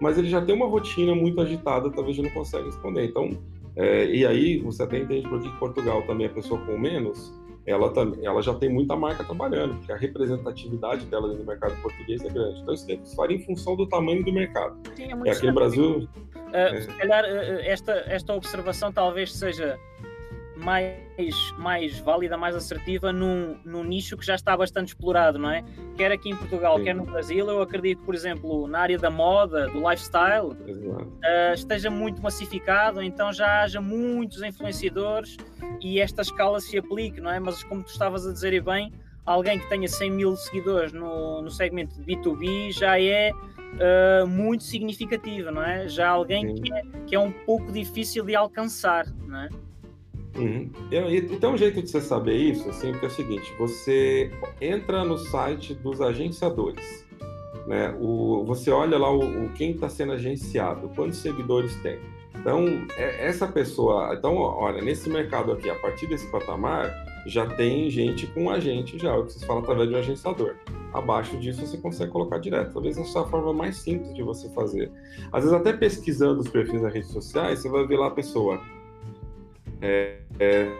mas 0.00 0.18
ele 0.18 0.28
já 0.28 0.42
tem 0.42 0.54
uma 0.54 0.66
rotina 0.66 1.14
muito 1.14 1.40
agitada, 1.40 1.90
talvez 1.90 2.18
ele 2.18 2.28
não 2.28 2.34
consiga 2.34 2.64
responder. 2.64 3.04
Então, 3.06 3.38
é, 3.80 4.04
e 4.06 4.26
aí 4.26 4.58
você 4.58 4.82
até 4.82 4.98
entende 4.98 5.26
por 5.26 5.40
que 5.40 5.48
Portugal 5.58 6.02
também 6.02 6.26
é 6.26 6.28
pessoa 6.28 6.60
com 6.66 6.78
menos, 6.78 7.32
ela, 7.66 7.92
ela 8.22 8.42
já 8.42 8.54
tem 8.54 8.68
muita 8.68 8.94
marca 8.94 9.24
trabalhando, 9.24 9.76
porque 9.76 9.92
a 9.92 9.96
representatividade 9.96 11.06
dela 11.06 11.28
no 11.28 11.44
mercado 11.44 11.80
português 11.80 12.22
é 12.22 12.28
grande. 12.28 12.60
Então 12.60 12.74
isso 12.74 13.16
varia 13.16 13.38
em 13.38 13.40
função 13.40 13.76
do 13.76 13.88
tamanho 13.88 14.22
do 14.24 14.32
mercado. 14.32 14.76
Sim, 14.94 15.04
é, 15.04 15.28
é 15.28 15.32
aqui 15.32 15.46
no 15.46 15.54
Brasil. 15.54 16.08
Uh, 16.36 16.56
é... 16.56 16.80
Se 16.82 16.88
calhar 16.88 17.24
uh, 17.24 17.60
esta, 17.60 17.92
esta 18.06 18.34
observação 18.34 18.92
talvez 18.92 19.32
seja 19.32 19.78
mais, 20.60 21.52
mais 21.58 21.98
válida, 21.98 22.36
mais 22.36 22.54
assertiva 22.54 23.12
num, 23.12 23.56
num 23.64 23.82
nicho 23.82 24.16
que 24.16 24.24
já 24.24 24.34
está 24.34 24.56
bastante 24.56 24.88
explorado, 24.88 25.38
não 25.38 25.50
é? 25.50 25.64
Quer 25.96 26.12
aqui 26.12 26.30
em 26.30 26.36
Portugal, 26.36 26.78
Sim. 26.78 26.84
quer 26.84 26.94
no 26.94 27.04
Brasil, 27.04 27.48
eu 27.48 27.60
acredito, 27.60 28.02
por 28.02 28.14
exemplo, 28.14 28.66
na 28.66 28.80
área 28.80 28.98
da 28.98 29.10
moda, 29.10 29.68
do 29.68 29.78
lifestyle, 29.88 30.48
uh, 30.48 31.54
esteja 31.54 31.90
muito 31.90 32.22
massificado, 32.22 33.02
então 33.02 33.32
já 33.32 33.62
haja 33.62 33.80
muitos 33.80 34.42
influenciadores 34.42 35.36
e 35.80 35.98
esta 35.98 36.22
escala 36.22 36.60
se 36.60 36.78
aplique, 36.78 37.20
não 37.20 37.30
é? 37.30 37.40
Mas 37.40 37.62
como 37.64 37.82
tu 37.82 37.88
estavas 37.88 38.26
a 38.26 38.32
dizer 38.32 38.52
e 38.52 38.60
bem, 38.60 38.92
alguém 39.24 39.58
que 39.58 39.68
tenha 39.68 39.88
100 39.88 40.10
mil 40.10 40.36
seguidores 40.36 40.92
no, 40.92 41.42
no 41.42 41.50
segmento 41.50 42.00
de 42.00 42.16
B2B 42.16 42.72
já 42.72 43.00
é 43.00 43.32
uh, 43.32 44.26
muito 44.26 44.64
significativa, 44.64 45.50
não 45.50 45.62
é? 45.62 45.88
Já 45.88 46.08
alguém 46.08 46.54
que 46.54 46.72
é, 46.72 46.82
que 47.06 47.14
é 47.14 47.18
um 47.18 47.32
pouco 47.32 47.72
difícil 47.72 48.24
de 48.24 48.34
alcançar, 48.34 49.06
não 49.26 49.40
é? 49.40 49.48
Uhum. 50.36 50.70
E, 50.90 51.22
tem 51.22 51.50
um 51.50 51.56
jeito 51.56 51.82
de 51.82 51.90
você 51.90 52.00
saber 52.00 52.36
isso, 52.36 52.68
assim, 52.68 52.92
é 52.92 53.06
o 53.06 53.10
seguinte: 53.10 53.52
você 53.58 54.30
entra 54.60 55.04
no 55.04 55.18
site 55.18 55.74
dos 55.74 56.00
agenciadores, 56.00 57.06
né? 57.66 57.94
O, 58.00 58.44
você 58.44 58.70
olha 58.70 58.98
lá 58.98 59.10
o, 59.10 59.46
o 59.46 59.48
quem 59.50 59.72
está 59.72 59.88
sendo 59.88 60.12
agenciado, 60.12 60.88
quantos 60.94 61.18
seguidores 61.18 61.74
tem. 61.82 61.98
Então, 62.40 62.64
é, 62.96 63.26
essa 63.26 63.46
pessoa, 63.46 64.14
então, 64.14 64.36
olha, 64.36 64.80
nesse 64.80 65.10
mercado 65.10 65.52
aqui, 65.52 65.68
a 65.68 65.74
partir 65.74 66.06
desse 66.06 66.26
patamar, 66.30 66.90
já 67.26 67.46
tem 67.46 67.90
gente 67.90 68.26
com 68.28 68.48
agente 68.48 68.98
já, 68.98 69.14
o 69.16 69.26
que 69.26 69.32
vocês 69.32 69.44
falam 69.44 69.62
através 69.62 69.88
de 69.88 69.94
um 69.94 69.98
agenciador. 69.98 70.54
Abaixo 70.92 71.36
disso 71.36 71.64
você 71.66 71.76
consegue 71.76 72.10
colocar 72.10 72.38
direto. 72.38 72.72
Talvez 72.72 72.96
essa 72.96 73.18
é 73.18 73.22
a 73.22 73.26
forma 73.26 73.52
mais 73.52 73.76
simples 73.76 74.14
de 74.14 74.22
você 74.22 74.48
fazer. 74.50 74.90
Às 75.30 75.44
vezes 75.44 75.56
até 75.56 75.72
pesquisando 75.72 76.40
os 76.40 76.48
perfis 76.48 76.80
nas 76.82 76.92
redes 76.92 77.10
sociais, 77.10 77.60
você 77.60 77.68
vai 77.68 77.86
ver 77.86 77.96
lá 77.96 78.08
a 78.08 78.10
pessoa 78.10 78.60
é, 79.80 80.18
é, 80.38 80.70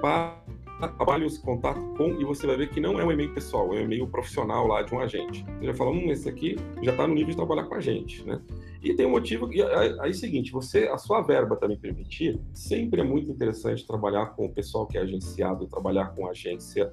para 0.00 0.46
trabalhos, 0.78 1.38
contato 1.38 1.80
com, 1.96 2.20
e 2.20 2.24
você 2.24 2.46
vai 2.46 2.56
ver 2.56 2.68
que 2.68 2.80
não 2.80 3.00
é 3.00 3.04
um 3.04 3.10
e-mail 3.10 3.32
pessoal, 3.32 3.72
é 3.74 3.78
um 3.78 3.84
e-mail 3.84 4.06
profissional 4.06 4.66
lá 4.66 4.82
de 4.82 4.94
um 4.94 5.00
agente. 5.00 5.44
Você 5.58 5.66
já 5.66 5.74
fala, 5.74 5.90
hum, 5.90 6.10
esse 6.10 6.28
aqui 6.28 6.56
já 6.82 6.90
está 6.90 7.06
no 7.06 7.14
nível 7.14 7.30
de 7.30 7.36
trabalhar 7.36 7.64
com 7.64 7.74
a 7.74 7.80
gente, 7.80 8.22
né? 8.24 8.40
E 8.82 8.94
tem 8.94 9.06
um 9.06 9.10
motivo, 9.10 9.52
e 9.52 9.62
aí, 9.62 9.96
aí 10.00 10.08
é 10.08 10.12
o 10.12 10.14
seguinte, 10.14 10.52
você, 10.52 10.86
a 10.86 10.98
sua 10.98 11.22
verba 11.22 11.56
também 11.56 11.78
permitir, 11.78 12.38
sempre 12.52 13.00
é 13.00 13.04
muito 13.04 13.30
interessante 13.30 13.86
trabalhar 13.86 14.26
com 14.26 14.46
o 14.46 14.52
pessoal 14.52 14.86
que 14.86 14.98
é 14.98 15.00
agenciado, 15.00 15.66
trabalhar 15.66 16.14
com 16.14 16.28
agência, 16.28 16.92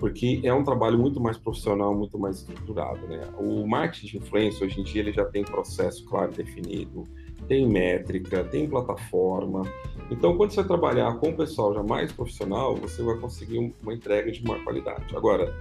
porque 0.00 0.40
é 0.42 0.52
um 0.52 0.64
trabalho 0.64 0.98
muito 0.98 1.20
mais 1.20 1.38
profissional, 1.38 1.94
muito 1.94 2.18
mais 2.18 2.38
estruturado, 2.38 3.06
né? 3.06 3.22
O 3.38 3.66
marketing 3.66 4.06
de 4.06 4.16
influência, 4.18 4.66
hoje 4.66 4.80
em 4.80 4.84
dia, 4.84 5.02
ele 5.02 5.12
já 5.12 5.24
tem 5.24 5.44
processo 5.44 6.04
claro, 6.04 6.32
definido, 6.32 7.04
tem 7.48 7.68
métrica, 7.68 8.44
tem 8.44 8.68
plataforma. 8.68 9.62
Então, 10.10 10.36
quando 10.36 10.50
você 10.50 10.64
trabalhar 10.64 11.14
com 11.18 11.30
o 11.30 11.36
pessoal 11.36 11.72
já 11.72 11.82
mais 11.82 12.12
profissional, 12.12 12.74
você 12.76 13.02
vai 13.02 13.16
conseguir 13.18 13.72
uma 13.82 13.94
entrega 13.94 14.30
de 14.30 14.42
maior 14.44 14.62
qualidade. 14.64 15.16
Agora, 15.16 15.54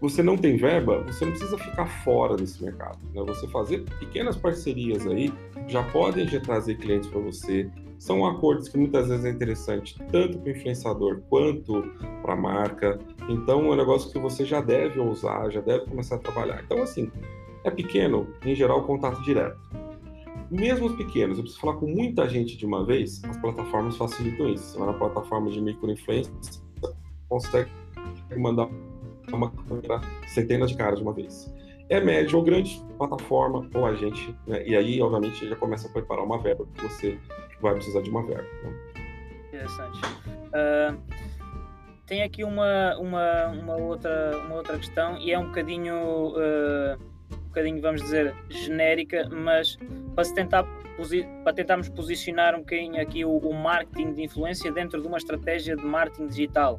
você 0.00 0.22
não 0.22 0.36
tem 0.36 0.56
verba, 0.56 1.02
você 1.02 1.24
não 1.24 1.32
precisa 1.32 1.56
ficar 1.56 1.86
fora 1.86 2.36
desse 2.36 2.62
mercado. 2.62 2.98
Né? 3.14 3.22
Você 3.26 3.46
fazer 3.48 3.84
pequenas 3.98 4.36
parcerias 4.36 5.06
aí 5.06 5.32
já 5.68 5.82
podem 5.84 6.28
já 6.28 6.40
trazer 6.40 6.76
clientes 6.76 7.08
para 7.08 7.20
você. 7.20 7.70
São 7.98 8.26
acordos 8.26 8.68
que 8.68 8.76
muitas 8.76 9.08
vezes 9.08 9.24
é 9.24 9.30
interessante 9.30 9.96
tanto 10.10 10.38
para 10.38 10.52
o 10.52 10.56
influenciador 10.56 11.22
quanto 11.30 11.82
para 12.22 12.34
a 12.34 12.36
marca. 12.36 12.98
Então 13.28 13.60
é 13.60 13.74
um 13.74 13.76
negócio 13.76 14.12
que 14.12 14.18
você 14.18 14.44
já 14.44 14.60
deve 14.60 15.00
usar, 15.00 15.50
já 15.50 15.62
deve 15.62 15.86
começar 15.86 16.16
a 16.16 16.18
trabalhar. 16.18 16.62
Então 16.62 16.82
assim, 16.82 17.10
é 17.64 17.70
pequeno, 17.70 18.28
em 18.44 18.54
geral, 18.54 18.84
contato 18.84 19.22
direto. 19.22 19.58
Mesmo 20.50 20.86
os 20.86 20.96
pequenos, 20.96 21.38
eu 21.38 21.44
preciso 21.44 21.60
falar 21.60 21.76
com 21.76 21.86
muita 21.86 22.28
gente 22.28 22.56
de 22.56 22.64
uma 22.64 22.84
vez, 22.84 23.22
as 23.24 23.36
plataformas 23.38 23.96
facilitam 23.96 24.48
isso. 24.48 24.72
Você 24.72 24.78
vai 24.78 24.86
na 24.88 24.94
plataforma 24.94 25.50
de 25.50 25.60
microinfluência, 25.60 26.32
consegue 27.28 27.70
mandar 28.36 28.68
uma 29.32 29.50
câmera 29.50 30.00
centenas 30.28 30.70
de 30.70 30.76
caras 30.76 30.98
de 30.98 31.04
uma 31.04 31.12
vez. 31.12 31.52
É 31.88 32.00
médio 32.00 32.38
ou 32.38 32.44
grande 32.44 32.82
plataforma 32.98 33.68
ou 33.74 33.86
agente, 33.86 34.34
né? 34.46 34.66
E 34.66 34.74
aí, 34.76 35.00
obviamente, 35.00 35.48
já 35.48 35.56
começa 35.56 35.88
a 35.88 35.92
preparar 35.92 36.24
uma 36.24 36.38
verba, 36.38 36.64
porque 36.64 36.88
você 36.88 37.18
vai 37.60 37.74
precisar 37.74 38.02
de 38.02 38.10
uma 38.10 38.24
verba. 38.26 38.48
Né? 38.62 38.72
Interessante. 39.48 40.00
Uh, 40.46 40.98
tem 42.06 42.22
aqui 42.22 42.44
uma, 42.44 42.96
uma, 42.98 43.46
uma, 43.48 43.76
outra, 43.76 44.38
uma 44.46 44.56
outra 44.56 44.78
questão 44.78 45.18
e 45.18 45.32
é 45.32 45.38
um 45.38 45.46
bocadinho, 45.46 46.28
uh, 46.28 46.98
bocadinho, 47.56 47.80
vamos 47.80 48.02
dizer, 48.02 48.34
genérica, 48.50 49.28
mas 49.30 49.78
para, 50.14 50.24
se 50.24 50.34
tentar, 50.34 50.64
para 51.42 51.52
tentarmos 51.54 51.88
posicionar 51.88 52.54
um 52.54 52.58
bocadinho 52.58 53.00
aqui 53.00 53.24
o, 53.24 53.38
o 53.38 53.54
marketing 53.54 54.12
de 54.12 54.22
influência 54.22 54.70
dentro 54.70 55.00
de 55.00 55.08
uma 55.08 55.16
estratégia 55.16 55.74
de 55.74 55.84
marketing 55.84 56.26
digital. 56.26 56.78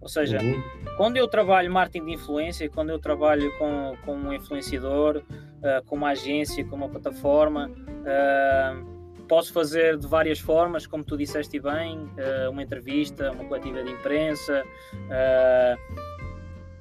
Ou 0.00 0.08
seja, 0.08 0.40
uhum. 0.40 0.62
quando 0.96 1.16
eu 1.18 1.28
trabalho 1.28 1.70
marketing 1.70 2.06
de 2.06 2.12
influência, 2.14 2.68
quando 2.70 2.90
eu 2.90 2.98
trabalho 2.98 3.50
com, 3.58 3.94
com 4.04 4.14
um 4.16 4.32
influenciador, 4.32 5.18
uh, 5.18 5.84
com 5.84 5.96
uma 5.96 6.10
agência, 6.10 6.64
com 6.64 6.76
uma 6.76 6.88
plataforma, 6.88 7.68
uh, 7.68 9.24
posso 9.26 9.52
fazer 9.52 9.98
de 9.98 10.06
várias 10.06 10.38
formas, 10.38 10.86
como 10.86 11.04
tu 11.04 11.16
disseste 11.16 11.58
bem, 11.60 11.98
uh, 11.98 12.50
uma 12.50 12.62
entrevista, 12.62 13.32
uma 13.32 13.44
coletiva 13.44 13.82
de 13.82 13.90
imprensa, 13.90 14.64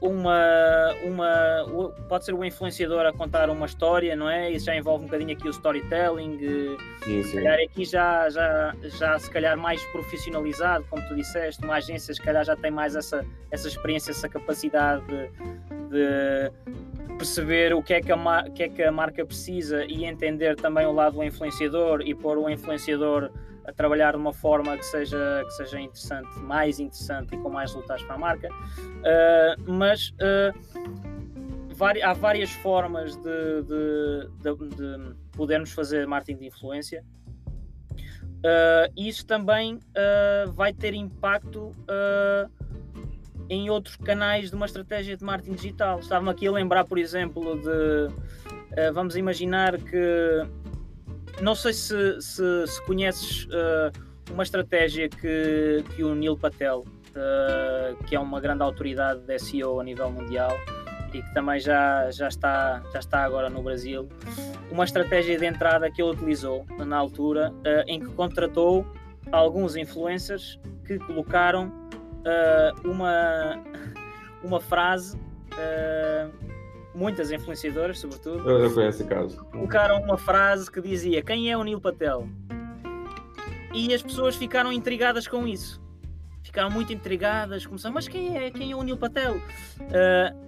uma, 0.05 0.93
uma 1.03 1.93
pode 2.07 2.25
ser 2.25 2.33
o 2.33 2.43
influenciador 2.43 3.05
a 3.05 3.13
contar 3.13 3.49
uma 3.49 3.65
história, 3.65 4.15
não 4.15 4.29
é? 4.29 4.51
Isso 4.51 4.65
já 4.65 4.75
envolve 4.75 5.03
um 5.03 5.07
bocadinho 5.07 5.31
aqui 5.31 5.47
o 5.47 5.51
storytelling, 5.51 6.37
sim. 7.03 7.23
se 7.23 7.33
calhar 7.33 7.59
aqui 7.59 7.85
já, 7.85 8.29
já, 8.29 8.75
já 8.83 9.19
se 9.19 9.29
calhar 9.29 9.57
mais 9.57 9.83
profissionalizado, 9.87 10.85
como 10.89 11.05
tu 11.07 11.15
disseste, 11.15 11.63
uma 11.63 11.75
agência 11.75 12.13
se 12.13 12.21
calhar 12.21 12.43
já 12.43 12.55
tem 12.55 12.71
mais 12.71 12.95
essa, 12.95 13.25
essa 13.51 13.67
experiência, 13.67 14.11
essa 14.11 14.29
capacidade 14.29 15.03
de, 15.05 15.29
de 15.89 16.51
perceber 17.17 17.73
o 17.73 17.81
que, 17.81 17.93
é 17.93 18.01
que 18.01 18.11
a, 18.11 18.43
que 18.53 18.63
é 18.63 18.69
que 18.69 18.83
a 18.83 18.91
marca 18.91 19.25
precisa 19.25 19.85
e 19.85 20.05
entender 20.05 20.55
também 20.55 20.85
o 20.85 20.91
lado 20.91 21.15
do 21.15 21.23
influenciador 21.23 22.01
e 22.01 22.13
pôr 22.13 22.37
o 22.37 22.49
influenciador 22.49 23.31
a 23.67 23.73
trabalhar 23.73 24.11
de 24.11 24.17
uma 24.17 24.33
forma 24.33 24.77
que 24.77 24.85
seja, 24.85 25.43
que 25.45 25.51
seja 25.53 25.79
interessante, 25.79 26.39
mais 26.39 26.79
interessante 26.79 27.35
e 27.35 27.37
com 27.37 27.49
mais 27.49 27.71
resultados 27.71 28.03
para 28.03 28.15
a 28.15 28.17
marca. 28.17 28.49
Uh, 28.49 29.71
mas 29.71 30.09
uh, 30.09 30.53
há 32.03 32.13
várias 32.13 32.51
formas 32.51 33.15
de, 33.15 33.63
de, 33.63 34.29
de, 34.41 34.75
de, 34.75 35.15
podermos 35.31 35.71
fazer 35.71 36.07
marketing 36.07 36.39
de 36.39 36.47
influência. 36.47 37.03
Uh, 37.95 38.93
isso 38.95 39.25
também 39.25 39.79
vai 40.53 40.71
ter 40.71 40.93
impacto 40.93 41.71
em 43.49 43.69
outros 43.69 43.95
canais 43.95 44.51
de 44.51 44.55
uma 44.55 44.67
estratégia 44.67 45.17
de 45.17 45.23
marketing 45.23 45.55
digital. 45.55 45.99
Estava-me 45.99 46.29
aqui 46.29 46.47
a 46.47 46.51
lembrar, 46.51 46.85
por 46.85 46.99
exemplo, 46.99 47.59
de. 47.59 48.91
vamos 48.93 49.15
imaginar 49.15 49.77
que 49.79 50.47
não 51.41 51.55
sei 51.55 51.73
se, 51.73 52.21
se, 52.21 52.67
se 52.67 52.81
conheces 52.85 53.45
uh, 53.45 54.31
uma 54.31 54.43
estratégia 54.43 55.09
que, 55.09 55.83
que 55.95 56.03
o 56.03 56.15
Neil 56.15 56.37
Patel, 56.37 56.79
uh, 56.79 58.03
que 58.05 58.15
é 58.15 58.19
uma 58.19 58.39
grande 58.39 58.63
autoridade 58.63 59.21
de 59.21 59.37
SEO 59.39 59.79
a 59.79 59.83
nível 59.83 60.09
mundial 60.09 60.51
e 61.13 61.21
que 61.21 61.33
também 61.33 61.59
já, 61.59 62.09
já, 62.11 62.27
está, 62.27 62.81
já 62.91 62.99
está 62.99 63.23
agora 63.23 63.49
no 63.49 63.61
Brasil, 63.61 64.07
uma 64.71 64.83
estratégia 64.83 65.37
de 65.37 65.45
entrada 65.45 65.89
que 65.89 66.01
ele 66.01 66.11
utilizou 66.11 66.65
na 66.77 66.97
altura, 66.97 67.51
uh, 67.51 67.83
em 67.87 67.99
que 67.99 68.07
contratou 68.13 68.85
alguns 69.31 69.75
influencers 69.75 70.59
que 70.85 70.99
colocaram 70.99 71.71
uma, 72.83 73.63
uma 74.43 74.59
frase 74.59 75.17
muitas 76.95 77.31
influenciadoras, 77.31 77.99
sobretudo. 77.99 78.49
Eu, 78.49 78.59
eu 78.63 78.73
conheço 78.73 79.01
esse 79.01 79.09
caso. 79.09 79.43
Colocaram 79.45 80.01
uma 80.01 80.17
frase 80.17 80.71
que 80.71 80.81
dizia: 80.81 81.21
Quem 81.21 81.51
é 81.51 81.57
o 81.57 81.63
Neil 81.63 81.79
Patel? 81.79 82.27
E 83.73 83.93
as 83.93 84.01
pessoas 84.01 84.35
ficaram 84.35 84.71
intrigadas 84.71 85.27
com 85.27 85.45
isso. 85.45 85.81
Ficaram 86.41 86.69
muito 86.69 86.93
intrigadas, 86.93 87.65
começaram, 87.65 87.93
mas 87.93 88.07
quem 88.07 88.37
é, 88.37 88.49
quem 88.49 88.71
é 88.71 88.75
o 88.75 88.81
Neil 88.81 88.97
Patel? 88.97 89.35
Uh, 89.35 90.45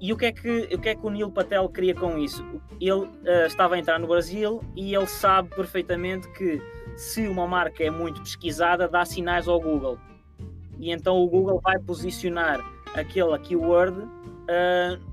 e 0.00 0.12
o 0.12 0.16
que, 0.16 0.26
é 0.26 0.32
que, 0.32 0.68
o 0.72 0.78
que 0.78 0.88
é 0.88 0.94
que 0.94 1.04
o 1.04 1.10
Neil 1.10 1.30
Patel 1.30 1.68
queria 1.68 1.94
com 1.94 2.16
isso? 2.16 2.44
Ele 2.80 2.92
uh, 2.92 3.46
estava 3.46 3.74
a 3.74 3.78
entrar 3.78 3.98
no 3.98 4.06
Brasil 4.06 4.62
e 4.76 4.94
ele 4.94 5.06
sabe 5.06 5.48
perfeitamente 5.54 6.28
que 6.32 6.62
se 6.96 7.26
uma 7.26 7.46
marca 7.46 7.82
é 7.82 7.90
muito 7.90 8.20
pesquisada, 8.20 8.86
dá 8.86 9.04
sinais 9.04 9.48
ao 9.48 9.60
Google. 9.60 9.98
E 10.78 10.90
então 10.90 11.16
o 11.16 11.28
Google 11.28 11.60
vai 11.60 11.78
posicionar 11.78 12.64
aquele 12.94 13.36
keyword 13.40 13.98
uh, 14.00 15.09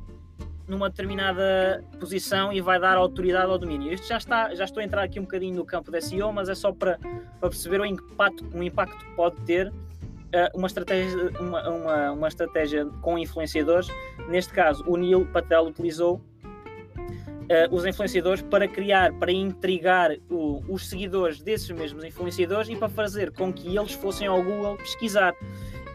numa 0.68 0.89
determinada 0.89 1.84
posição 1.99 2.51
e 2.51 2.59
vai 2.59 2.80
dar 2.80 2.97
autoridade 2.97 3.49
ao 3.49 3.57
domínio. 3.57 3.93
Isto 3.93 4.07
já 4.07 4.18
está, 4.18 4.53
já 4.53 4.65
estou 4.65 4.82
a 4.82 4.84
entrar 4.84 5.03
aqui 5.03 5.20
um 5.20 5.24
bocadinho 5.24 5.55
no 5.55 5.65
campo 5.65 5.89
da 5.89 6.01
SEO, 6.01 6.32
mas 6.34 6.49
é 6.49 6.55
só 6.55 6.74
para, 6.74 6.99
para 7.39 7.49
perceber 7.49 7.80
o 7.80 7.86
impacto, 7.86 8.45
o 8.53 8.61
impacto 8.61 8.97
que 8.97 9.15
pode 9.15 9.39
ter 9.41 9.70
uh, 9.70 10.57
uma, 10.57 10.68
estratégia, 10.68 11.32
uma, 11.39 11.70
uma, 11.70 12.11
uma, 12.11 12.28
estratégia 12.28 12.86
com 13.01 13.18
influenciadores. 13.18 13.88
Neste 14.28 14.53
caso, 14.53 14.84
o 14.86 14.97
Neil 14.97 15.26
Patel 15.32 15.68
utilizou 15.68 16.15
uh, 16.15 17.76
os 17.76 17.86
influenciadores 17.86 18.41
para 18.41 18.68
criar, 18.68 19.13
para 19.13 19.32
intrigar 19.32 20.11
o, 20.30 20.61
os 20.68 20.88
seguidores 20.88 21.41
desses 21.41 21.70
mesmos 21.72 22.03
influenciadores 22.03 22.70
e 22.70 22.76
para 22.76 22.89
fazer 22.89 23.32
com 23.32 23.53
que 23.53 23.76
eles 23.78 23.93
fossem 23.93 24.28
ao 24.28 24.43
Google 24.43 24.76
pesquisar 24.78 25.34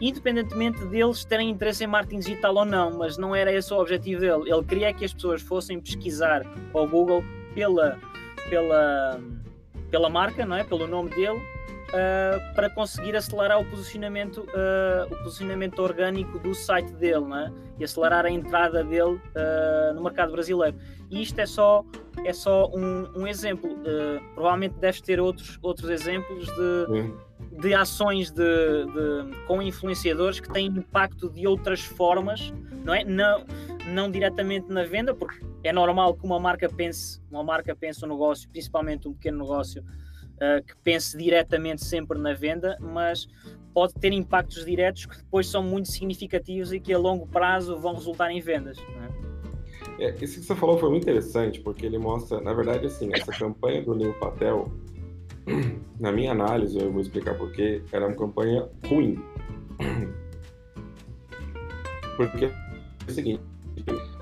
independentemente 0.01 0.83
deles 0.85 1.23
terem 1.25 1.49
interesse 1.49 1.83
em 1.83 1.87
marketing 1.87 2.19
digital 2.19 2.55
ou 2.55 2.65
não, 2.65 2.97
mas 2.97 3.17
não 3.17 3.35
era 3.35 3.51
esse 3.51 3.73
o 3.73 3.79
objetivo 3.79 4.21
dele. 4.21 4.51
Ele 4.51 4.63
queria 4.63 4.93
que 4.93 5.05
as 5.05 5.13
pessoas 5.13 5.41
fossem 5.41 5.79
pesquisar 5.79 6.43
ao 6.73 6.87
Google 6.87 7.23
pela, 7.53 7.97
pela, 8.49 9.19
pela 9.89 10.09
marca, 10.09 10.45
não 10.45 10.55
é? 10.55 10.63
pelo 10.63 10.87
nome 10.87 11.09
dele, 11.11 11.37
uh, 11.37 12.55
para 12.55 12.69
conseguir 12.69 13.15
acelerar 13.15 13.59
o 13.59 13.65
posicionamento, 13.65 14.41
uh, 14.41 15.13
o 15.13 15.23
posicionamento 15.23 15.79
orgânico 15.79 16.39
do 16.39 16.53
site 16.53 16.91
dele 16.93 17.21
não 17.21 17.37
é? 17.37 17.51
e 17.79 17.83
acelerar 17.83 18.25
a 18.25 18.29
entrada 18.29 18.83
dele 18.83 19.15
uh, 19.15 19.93
no 19.93 20.03
mercado 20.03 20.31
brasileiro. 20.31 20.75
E 21.09 21.21
isto 21.21 21.39
é 21.39 21.45
só, 21.45 21.85
é 22.25 22.33
só 22.33 22.69
um, 22.73 23.07
um 23.15 23.27
exemplo. 23.27 23.69
provavelmente 24.33 24.75
deves 24.79 25.01
ter 25.01 25.19
outros, 25.19 25.59
outros 25.61 25.89
exemplos 25.89 26.47
de 26.47 27.13
de 27.59 27.73
ações 27.73 28.31
de, 28.31 28.43
de, 28.43 29.45
com 29.47 29.61
influenciadores 29.61 30.39
que 30.39 30.51
têm 30.51 30.67
impacto 30.67 31.29
de 31.29 31.47
outras 31.47 31.81
formas, 31.81 32.53
não 32.83 32.93
é? 32.93 33.03
Não, 33.03 33.45
não 33.87 34.09
diretamente 34.09 34.67
na 34.69 34.83
venda, 34.83 35.13
porque 35.13 35.39
é 35.63 35.71
normal 35.71 36.15
que 36.15 36.25
uma 36.25 36.39
marca 36.39 36.67
pense, 36.67 37.21
uma 37.31 37.43
marca 37.43 37.75
pense 37.75 38.03
um 38.03 38.09
negócio, 38.09 38.49
principalmente 38.49 39.07
um 39.07 39.13
pequeno 39.13 39.39
negócio, 39.39 39.81
uh, 39.81 40.63
que 40.63 40.75
pense 40.83 41.17
diretamente 41.17 41.83
sempre 41.83 42.19
na 42.19 42.33
venda, 42.33 42.77
mas 42.81 43.27
pode 43.73 43.93
ter 43.95 44.11
impactos 44.13 44.65
diretos 44.65 45.05
que 45.05 45.17
depois 45.17 45.47
são 45.47 45.63
muito 45.63 45.89
significativos 45.89 46.71
e 46.71 46.79
que 46.79 46.93
a 46.93 46.97
longo 46.97 47.27
prazo 47.27 47.77
vão 47.77 47.93
resultar 47.93 48.31
em 48.31 48.39
vendas. 48.39 48.77
É? 48.77 49.23
É, 49.99 50.09
isso 50.21 50.39
que 50.39 50.45
você 50.45 50.55
falou 50.55 50.77
foi 50.77 50.89
muito 50.89 51.03
interessante, 51.03 51.59
porque 51.61 51.85
ele 51.85 51.97
mostra, 51.97 52.41
na 52.41 52.53
verdade, 52.53 52.85
assim, 52.85 53.09
essa 53.13 53.31
campanha 53.31 53.81
do 53.83 53.93
Neil 53.93 54.13
Patel, 54.13 54.71
na 55.99 56.11
minha 56.11 56.31
análise, 56.31 56.79
eu 56.79 56.91
vou 56.91 57.01
explicar 57.01 57.35
porquê, 57.35 57.81
era 57.91 58.07
uma 58.07 58.15
campanha 58.15 58.67
ruim. 58.87 59.21
Porque 62.17 62.45
é 62.45 62.51
o 63.07 63.11
seguinte, 63.11 63.41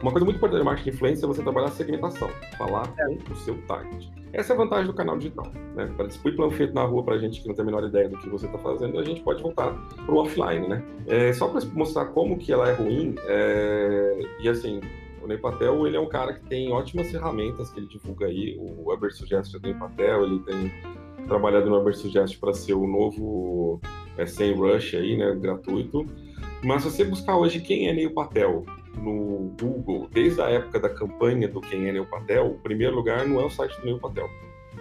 uma 0.02 0.12
coisa 0.12 0.26
muito 0.26 0.38
importante 0.38 0.60
no 0.60 0.66
marketing 0.66 0.90
de 0.90 0.96
influência 0.96 1.26
é 1.26 1.28
você 1.28 1.44
trabalhar 1.44 1.68
a 1.68 1.72
segmentação, 1.72 2.30
falar 2.58 2.88
com 2.96 3.34
o 3.34 3.36
seu 3.36 3.56
target. 3.68 4.12
Essa 4.34 4.54
é 4.54 4.56
a 4.56 4.58
vantagem 4.58 4.88
do 4.88 4.94
canal 4.94 5.18
digital. 5.18 5.46
Né? 5.76 5.92
Para 5.96 6.08
distribuir 6.08 6.38
panfleto 6.38 6.74
na 6.74 6.84
rua 6.84 7.04
para 7.04 7.18
gente 7.18 7.42
que 7.42 7.48
não 7.48 7.54
tem 7.54 7.64
a 7.64 7.66
menor 7.66 7.84
ideia 7.84 8.08
do 8.08 8.18
que 8.18 8.30
você 8.30 8.46
está 8.46 8.58
fazendo, 8.58 8.98
a 8.98 9.04
gente 9.04 9.22
pode 9.22 9.44
voltar 9.44 9.74
para 10.06 10.14
o 10.14 10.18
offline. 10.18 10.68
Né? 10.68 10.84
É, 11.06 11.34
só 11.34 11.48
para 11.48 11.62
mostrar 11.74 12.06
como 12.06 12.38
que 12.38 12.52
ela 12.52 12.70
é 12.70 12.74
ruim, 12.74 13.16
é... 13.28 14.20
e 14.40 14.48
assim, 14.48 14.80
o 15.22 15.28
Ney 15.28 15.38
Patel 15.38 15.86
ele 15.86 15.98
é 15.98 16.00
um 16.00 16.08
cara 16.08 16.34
que 16.34 16.42
tem 16.46 16.72
ótimas 16.72 17.12
ferramentas 17.12 17.70
que 17.72 17.80
ele 17.80 17.88
divulga 17.88 18.26
aí. 18.26 18.58
O 18.58 18.90
Weber 18.90 19.14
Suggest 19.14 19.52
do 19.52 19.60
Ney 19.60 19.74
Patel, 19.74 20.24
ele 20.24 20.40
tem 20.40 20.72
trabalhado 21.28 21.70
no 21.70 21.80
Uber 21.80 21.96
Suggest 21.96 22.40
para 22.40 22.54
ser 22.54 22.74
o 22.74 22.88
novo 22.88 23.80
é, 24.18 24.26
sem 24.26 24.54
rush 24.54 24.96
aí, 24.96 25.18
né, 25.18 25.36
gratuito. 25.36 26.06
Mas 26.64 26.84
se 26.84 26.92
você 26.92 27.04
buscar 27.04 27.38
hoje 27.38 27.60
quem 27.60 27.88
é 27.88 27.94
Neil 27.94 28.14
Patel 28.14 28.66
no 28.98 29.56
Google, 29.60 30.08
desde 30.12 30.42
a 30.42 30.50
época 30.50 30.80
da 30.80 30.90
campanha 30.90 31.48
do 31.48 31.62
Quem 31.62 31.88
é 31.88 31.92
Neil 31.92 32.06
Patel, 32.06 32.48
o 32.48 32.60
primeiro 32.60 32.96
lugar 32.96 33.28
não 33.28 33.40
é 33.40 33.46
o 33.46 33.50
site 33.50 33.80
do 33.80 33.86
Neil 33.86 34.00
Patel. 34.00 34.30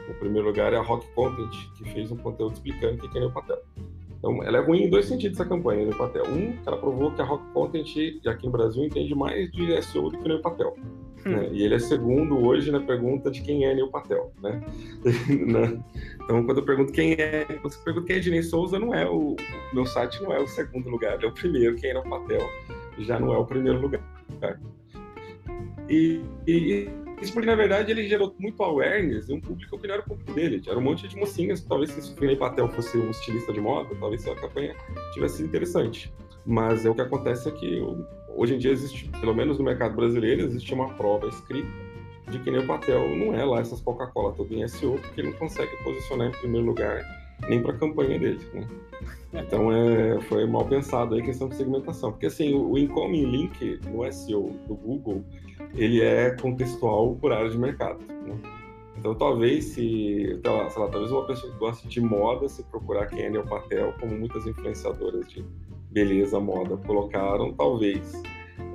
O 0.09 0.15
primeiro 0.15 0.49
lugar 0.49 0.73
é 0.73 0.77
a 0.77 0.83
Rock 0.83 1.07
Content, 1.15 1.51
que 1.77 1.85
fez 1.93 2.11
um 2.11 2.17
conteúdo 2.17 2.55
explicando 2.55 2.95
o 2.95 3.09
que 3.09 3.17
é 3.17 3.21
Neil 3.21 3.33
Patel. 3.33 3.59
Então, 4.19 4.43
ela 4.43 4.59
é 4.59 4.61
ruim 4.61 4.83
em 4.83 4.91
dois 4.91 5.07
sentidos, 5.07 5.41
essa 5.41 5.49
campanha, 5.49 5.85
Neil 5.85 5.97
Patel. 5.97 6.25
Um, 6.27 6.55
ela 6.67 6.77
provou 6.77 7.11
que 7.13 7.23
a 7.23 7.25
Rock 7.25 7.45
Content, 7.53 7.87
aqui 8.27 8.47
no 8.47 8.53
Brasil, 8.53 8.85
entende 8.85 9.15
mais 9.15 9.51
de 9.51 9.83
SEO 9.83 10.11
do 10.11 10.19
que 10.19 10.25
o 10.25 10.29
Neil 10.29 10.43
Patel. 10.43 10.77
Hum. 11.27 11.31
Né? 11.31 11.49
E 11.53 11.63
ele 11.63 11.75
é 11.75 11.79
segundo 11.79 12.39
hoje 12.39 12.71
na 12.71 12.81
pergunta 12.81 13.31
de 13.31 13.43
quem 13.43 13.65
é 13.65 13.75
Neil 13.75 13.89
Patel, 13.89 14.33
né? 14.43 14.61
né? 15.29 15.83
então, 16.23 16.45
quando 16.45 16.59
eu 16.59 16.65
pergunto 16.65 16.93
quem 16.93 17.13
é, 17.13 17.47
você 17.63 17.79
pergunta 17.85 18.07
quem 18.07 18.17
é 18.17 18.21
Dinei 18.21 18.43
Souza, 18.43 18.79
não 18.79 18.95
é 18.95 19.09
o, 19.09 19.33
o 19.33 19.75
meu 19.75 19.87
site 19.87 20.23
não 20.23 20.33
é 20.33 20.39
o 20.39 20.47
segundo 20.47 20.89
lugar, 20.89 21.23
é 21.23 21.27
o 21.27 21.33
primeiro. 21.33 21.77
Quem 21.77 21.91
é 21.91 21.95
Neil 21.95 22.09
Patel 22.09 22.49
já 22.99 23.19
não 23.19 23.33
é 23.33 23.39
o 23.39 23.45
primeiro 23.45 23.81
lugar. 23.81 24.03
E, 25.89 26.23
e 26.47 26.89
isso 27.21 27.35
porque, 27.35 27.47
na 27.47 27.55
verdade, 27.55 27.91
ele 27.91 28.09
gerou 28.09 28.35
muito 28.39 28.63
awareness 28.63 29.29
e 29.29 29.33
um 29.35 29.41
público 29.41 29.79
que 29.79 29.87
não 29.87 29.95
era 29.95 30.03
o 30.03 30.07
público 30.07 30.33
dele. 30.33 30.63
Era 30.67 30.79
um 30.79 30.83
monte 30.83 31.07
de 31.07 31.17
mocinhas. 31.17 31.63
Talvez 31.63 31.91
se 31.91 32.19
o 32.19 32.25
Neil 32.25 32.39
Patel 32.39 32.69
fosse 32.69 32.97
um 32.97 33.11
estilista 33.11 33.53
de 33.53 33.61
moda, 33.61 33.95
talvez 34.01 34.27
a 34.27 34.35
campanha 34.35 34.75
tivesse 35.13 35.39
sido 35.39 35.47
interessante. 35.47 36.13
Mas 36.45 36.85
é 36.85 36.91
o 36.91 36.95
que 36.95 37.01
acontece 37.01 37.49
é 37.49 37.53
que 37.53 37.83
hoje 38.35 38.55
em 38.55 38.59
dia 38.59 38.73
existe, 38.73 39.09
pelo 39.21 39.35
menos 39.35 39.59
no 39.59 39.65
mercado 39.65 39.95
brasileiro, 39.95 40.43
existe 40.43 40.73
uma 40.73 40.89
prova 40.95 41.27
escrita 41.29 41.69
de 42.31 42.39
que 42.39 42.51
nem 42.51 42.61
o 42.61 42.67
Patel 42.67 43.17
não 43.17 43.35
é 43.35 43.45
lá 43.45 43.61
essas 43.61 43.81
Coca-Cola 43.81 44.33
todo 44.33 44.53
em 44.55 44.67
SEO, 44.67 44.99
porque 44.99 45.21
ele 45.21 45.31
não 45.31 45.39
consegue 45.39 45.77
posicionar 45.83 46.29
em 46.29 46.33
primeiro 46.33 46.67
lugar 46.67 47.03
nem 47.49 47.63
para 47.63 47.73
a 47.73 47.79
campanha 47.79 48.19
dele. 48.19 48.41
Né? 48.53 48.67
Então 49.33 49.73
é, 49.73 50.21
foi 50.23 50.47
mal 50.47 50.65
pensado 50.67 51.15
aí 51.15 51.23
a 51.23 51.25
questão 51.25 51.49
de 51.49 51.57
segmentação, 51.57 52.13
porque 52.13 52.27
assim 52.27 52.55
o, 52.55 52.73
o 52.73 52.79
incoming 52.79 53.25
link 53.25 53.81
no 53.89 54.11
SEO 54.13 54.51
do 54.67 54.75
Google 54.75 55.25
ele 55.75 56.01
é 56.01 56.31
contextual 56.31 57.17
por 57.17 57.33
área 57.33 57.51
de 57.51 57.59
mercado. 57.59 58.01
Né? 58.09 58.39
Então 58.97 59.15
talvez 59.15 59.65
se, 59.67 60.39
sei 60.43 60.83
lá, 60.83 60.89
talvez 60.89 61.11
uma 61.11 61.27
pessoa 61.27 61.53
que 61.53 61.59
gosta 61.59 61.89
de 61.89 62.01
moda 62.01 62.49
se 62.49 62.63
procurar 62.65 63.07
quem 63.07 63.23
é 63.23 63.31
Neil 63.31 63.45
Patel, 63.45 63.95
como 63.99 64.17
muitas 64.17 64.47
influenciadoras 64.47 65.27
de 65.29 65.45
beleza, 65.91 66.39
moda 66.41 66.77
colocaram, 66.77 67.53
talvez 67.53 68.23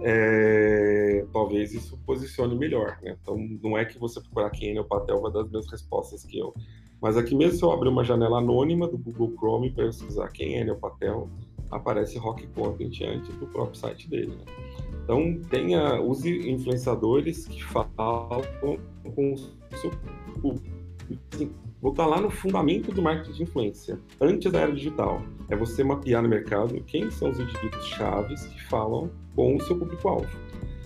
é, 0.02 1.26
talvez 1.32 1.74
isso 1.74 1.98
posicione 2.06 2.56
melhor, 2.56 2.98
né? 3.02 3.18
Então 3.22 3.38
não 3.64 3.78
é 3.78 3.86
que 3.86 3.98
você 3.98 4.20
procurar 4.22 4.50
quem 4.50 4.76
é 4.76 4.82
o 4.82 4.86
Patel 4.86 5.22
vai 5.22 5.32
dar 5.32 5.42
as 5.42 5.52
mesmas 5.52 5.72
respostas 5.72 6.24
que 6.24 6.38
eu, 6.38 6.54
mas 7.02 7.18
aqui 7.18 7.36
mesmo 7.36 7.58
se 7.58 7.64
eu 7.64 7.72
abrir 7.72 7.90
uma 7.90 8.04
janela 8.04 8.40
anônima 8.40 8.88
do 8.88 8.98
Google 8.98 9.34
Chrome 9.38 9.72
para 9.72 9.86
pesquisar 9.86 10.28
quem 10.30 10.60
é 10.60 10.72
o 10.72 10.76
Patel, 10.76 11.30
aparece 11.72 12.18
Rock 12.18 12.48
Content 12.48 13.02
antes 13.02 13.36
do 13.38 13.48
próprio 13.48 13.76
site 13.76 14.10
dele. 14.10 14.36
Né? 14.36 14.46
Então 15.04 15.40
tenha 15.50 16.02
use 16.02 16.50
influenciadores 16.50 17.48
que 17.48 17.64
falam 17.64 18.42
com 19.16 19.34
o 19.34 19.38
seu 19.78 19.92
público. 20.42 20.76
Assim, 21.34 21.52
estar 21.84 22.06
lá 22.06 22.20
no 22.20 22.30
fundamento 22.30 22.92
do 22.92 23.02
marketing 23.02 23.34
de 23.34 23.44
influência, 23.44 24.00
antes 24.20 24.52
da 24.52 24.62
era 24.62 24.72
digital. 24.72 25.22
É 25.50 25.56
você 25.56 25.84
mapear 25.84 26.24
no 26.24 26.30
mercado 26.30 26.82
quem 26.86 27.10
são 27.12 27.30
os 27.30 27.40
indivíduos 27.40 27.86
chaves 27.86 28.46
que 28.46 28.64
falam 28.66 29.12
com 29.36 29.56
o 29.56 29.62
seu 29.62 29.78
público-alvo. 29.78 30.28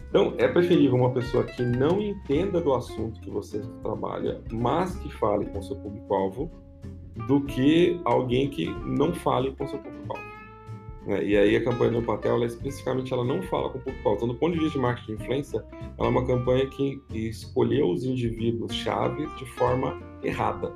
Então, 0.10 0.34
é 0.38 0.48
preferível 0.48 0.96
uma 0.96 1.14
pessoa 1.14 1.44
que 1.44 1.62
não 1.62 2.02
entenda 2.02 2.60
do 2.60 2.74
assunto 2.74 3.22
que 3.22 3.30
você 3.30 3.62
trabalha, 3.84 4.42
mas 4.52 4.96
que 4.96 5.14
fale 5.14 5.46
com 5.46 5.60
o 5.60 5.64
seu 5.64 5.76
público-alvo, 5.76 6.52
do 7.28 7.42
que 7.42 8.00
alguém 8.06 8.50
que 8.50 8.68
não 8.86 9.14
fale 9.14 9.52
com 9.56 9.66
o 9.66 9.68
seu 9.68 9.78
público-alvo. 9.78 10.30
É, 11.08 11.24
e 11.24 11.38
aí 11.38 11.56
a 11.56 11.64
campanha 11.64 11.92
do 11.92 12.02
Patel, 12.02 12.36
ela, 12.36 12.46
especificamente, 12.46 13.14
ela 13.14 13.24
não 13.24 13.42
fala 13.44 13.70
com 13.70 13.78
o 13.78 13.82
público-alvo. 13.82 14.18
Então, 14.18 14.28
do 14.28 14.36
ponto 14.36 14.54
de 14.54 14.60
vista 14.60 14.78
de 14.78 14.82
marketing 14.82 15.16
de 15.16 15.24
influência, 15.24 15.66
ela 15.98 16.08
é 16.08 16.12
uma 16.12 16.26
campanha 16.26 16.68
que 16.68 17.02
escolheu 17.12 17.90
os 17.90 18.04
indivíduos 18.04 18.74
chaves 18.74 19.30
de 19.38 19.46
forma 19.54 20.00
errada. 20.24 20.74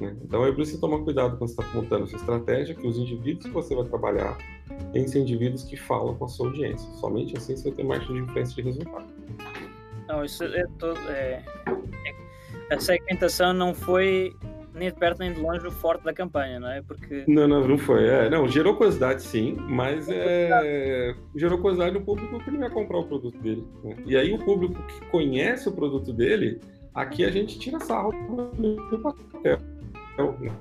Né? 0.00 0.16
Então 0.24 0.46
é 0.46 0.52
preciso 0.52 0.80
tomar 0.80 0.98
cuidado 1.00 1.36
quando 1.36 1.50
você 1.50 1.60
está 1.60 1.74
montando 1.74 2.06
sua 2.06 2.18
estratégia, 2.18 2.74
que 2.74 2.86
os 2.86 2.96
indivíduos 2.96 3.44
que 3.44 3.50
você 3.50 3.74
vai 3.74 3.84
trabalhar 3.84 4.38
têm 4.92 5.04
que 5.04 5.10
ser 5.10 5.20
indivíduos 5.20 5.62
que 5.64 5.76
falam 5.76 6.14
com 6.14 6.24
a 6.24 6.28
sua 6.28 6.46
audiência. 6.46 6.90
Somente 6.94 7.36
assim 7.36 7.54
você 7.54 7.70
vai 7.70 8.00
ter 8.00 8.06
de 8.06 8.18
influência 8.18 8.54
de 8.54 8.62
resultado. 8.62 9.06
Não, 10.08 10.24
isso 10.24 10.42
é 10.42 10.64
todo. 10.78 10.98
É... 11.10 11.44
A 12.70 12.80
segmentação 12.80 13.52
não 13.52 13.74
foi 13.74 14.34
nem 14.74 14.88
de 14.88 14.94
perto 14.94 15.18
nem 15.18 15.34
de 15.34 15.40
longe 15.40 15.66
o 15.66 15.70
forte 15.70 16.02
da 16.04 16.14
campanha, 16.14 16.58
não 16.58 16.70
é? 16.70 16.80
Porque... 16.80 17.24
Não, 17.28 17.46
não, 17.46 17.68
não 17.68 17.76
foi. 17.76 18.06
É, 18.06 18.30
não, 18.30 18.48
gerou 18.48 18.74
curiosidade 18.76 19.22
sim, 19.22 19.56
mas 19.68 20.08
é, 20.08 21.14
gerou 21.36 21.58
curiosidade 21.58 21.92
no 21.92 22.04
público 22.04 22.40
que 22.42 22.50
não 22.50 22.62
ia 22.62 22.70
comprar 22.70 22.98
o 22.98 23.04
produto 23.04 23.36
dele. 23.38 23.66
Né? 23.84 23.96
E 24.06 24.16
aí 24.16 24.32
o 24.32 24.38
público 24.38 24.80
que 24.86 25.06
conhece 25.06 25.68
o 25.68 25.72
produto 25.72 26.12
dele, 26.12 26.60
aqui 26.94 27.24
a 27.24 27.30
gente 27.30 27.58
tira 27.58 27.78
sarro 27.80 28.12
do 28.90 28.98
papel. 29.00 29.58
Né? 30.40 30.52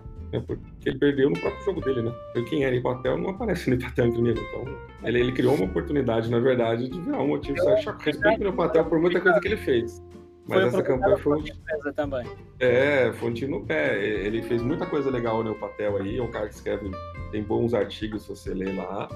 Porque 0.45 0.89
ele 0.89 0.99
perdeu 0.99 1.29
no 1.29 1.39
próprio 1.39 1.65
jogo 1.65 1.81
dele, 1.81 2.03
né? 2.03 2.13
Porque 2.33 2.49
quem 2.49 2.63
era 2.63 2.75
Ipatel 2.75 3.17
não 3.17 3.31
aparece 3.31 3.69
no 3.69 3.75
Ipatel 3.75 4.07
em 4.07 4.11
primeiro. 4.11 4.41
Então, 4.41 4.65
ele, 5.03 5.19
ele 5.19 5.31
criou 5.31 5.55
uma 5.55 5.65
oportunidade, 5.65 6.29
na 6.29 6.39
verdade, 6.39 6.87
de 6.87 6.99
virar 7.01 7.21
um 7.21 7.29
motivo 7.29 7.57
só 7.59 7.73
de 7.73 7.85
respeito 8.03 8.43
no 8.43 8.49
Ipatel 8.49 8.85
por 8.85 8.99
muita 8.99 9.19
coisa 9.19 9.39
que 9.39 9.47
ele 9.47 9.57
fez. 9.57 10.01
Mas 10.47 10.65
essa 10.65 10.81
campanha 10.81 11.17
foi. 11.17 11.39
Um... 11.39 11.93
também. 11.93 12.25
É, 12.59 13.11
foi 13.13 13.29
um 13.29 13.33
tiro 13.33 13.51
no 13.51 13.65
pé. 13.65 14.03
Ele 14.03 14.41
fez 14.41 14.61
muita 14.61 14.85
coisa 14.85 15.09
legal 15.09 15.43
no 15.43 15.53
Patel 15.53 15.97
aí. 15.97 16.17
É 16.17 16.23
um 16.23 16.31
cara 16.31 16.47
que 16.47 16.55
escreve, 16.55 16.89
tem 17.31 17.43
bons 17.43 17.73
artigos 17.73 18.23
se 18.23 18.29
você 18.29 18.53
ler 18.53 18.75
lá. 18.75 19.07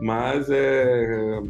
Mas 0.00 0.50
é 0.50 1.40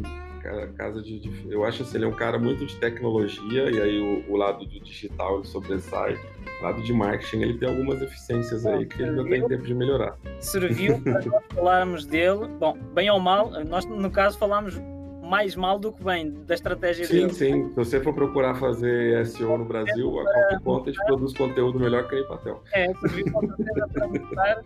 casa 0.77 1.01
de, 1.01 1.19
de, 1.19 1.51
eu 1.51 1.63
acho 1.63 1.83
assim, 1.83 1.97
ele 1.97 2.05
é 2.05 2.07
um 2.07 2.13
cara 2.13 2.37
muito 2.37 2.65
de 2.65 2.75
tecnologia 2.77 3.69
e 3.71 3.81
aí 3.81 3.99
o, 3.99 4.33
o 4.33 4.35
lado 4.35 4.65
do 4.65 4.79
digital 4.79 5.37
ele 5.37 5.47
sobressai. 5.47 6.17
O 6.59 6.63
lado 6.63 6.81
de 6.81 6.93
marketing 6.93 7.41
ele 7.41 7.57
tem 7.57 7.69
algumas 7.69 8.01
eficiências 8.01 8.65
aí 8.65 8.85
que 8.85 9.01
ele 9.01 9.11
não 9.11 9.25
tem 9.25 9.47
tempo 9.47 9.63
de 9.63 9.73
melhorar. 9.73 10.17
Serviu 10.39 10.99
para 11.01 11.21
nós 11.25 11.43
falarmos 11.53 12.05
dele, 12.05 12.47
bom, 12.59 12.77
bem 12.93 13.09
ou 13.09 13.19
mal, 13.19 13.51
nós 13.65 13.85
no 13.85 14.11
caso 14.11 14.37
falamos 14.37 14.79
mais 15.23 15.55
mal 15.55 15.79
do 15.79 15.91
que 15.91 16.03
bem 16.03 16.31
da 16.45 16.53
estratégia 16.53 17.05
sim, 17.05 17.13
dele. 17.13 17.33
Sim, 17.33 17.53
sim. 17.53 17.69
Se 17.69 17.75
você 17.75 17.99
for 17.99 18.13
procurar 18.13 18.55
fazer 18.55 19.25
SEO 19.25 19.57
no 19.57 19.65
Brasil, 19.65 20.19
a 20.19 20.59
conta 20.59 20.91
de 20.91 20.97
produz 21.05 21.33
conteúdo 21.33 21.79
melhor 21.79 22.07
que 22.07 22.19
a 22.19 22.23
Patel. 22.25 22.61
É, 22.73 22.93
serviu 22.93 23.25
para 23.31 24.07
mostrar 24.07 24.63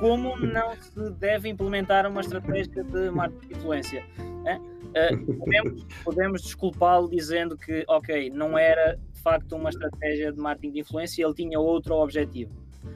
como 0.00 0.36
não 0.38 0.74
se 0.74 1.10
deve 1.12 1.48
implementar 1.48 2.06
uma 2.06 2.22
estratégia 2.22 2.82
de 2.82 3.10
marketing 3.10 3.48
de 3.48 3.54
influência. 3.54 4.04
Né? 4.42 4.60
Uh, 4.92 5.36
podemos, 5.38 5.86
podemos 6.04 6.42
desculpá-lo 6.42 7.08
dizendo 7.08 7.56
que, 7.56 7.82
ok, 7.88 8.28
não 8.30 8.58
era 8.58 8.98
de 9.12 9.20
facto 9.20 9.56
uma 9.56 9.70
estratégia 9.70 10.32
de 10.32 10.38
marketing 10.38 10.72
de 10.72 10.80
influência, 10.80 11.24
ele 11.24 11.34
tinha 11.34 11.58
outro 11.58 11.94
objetivo. 11.94 12.52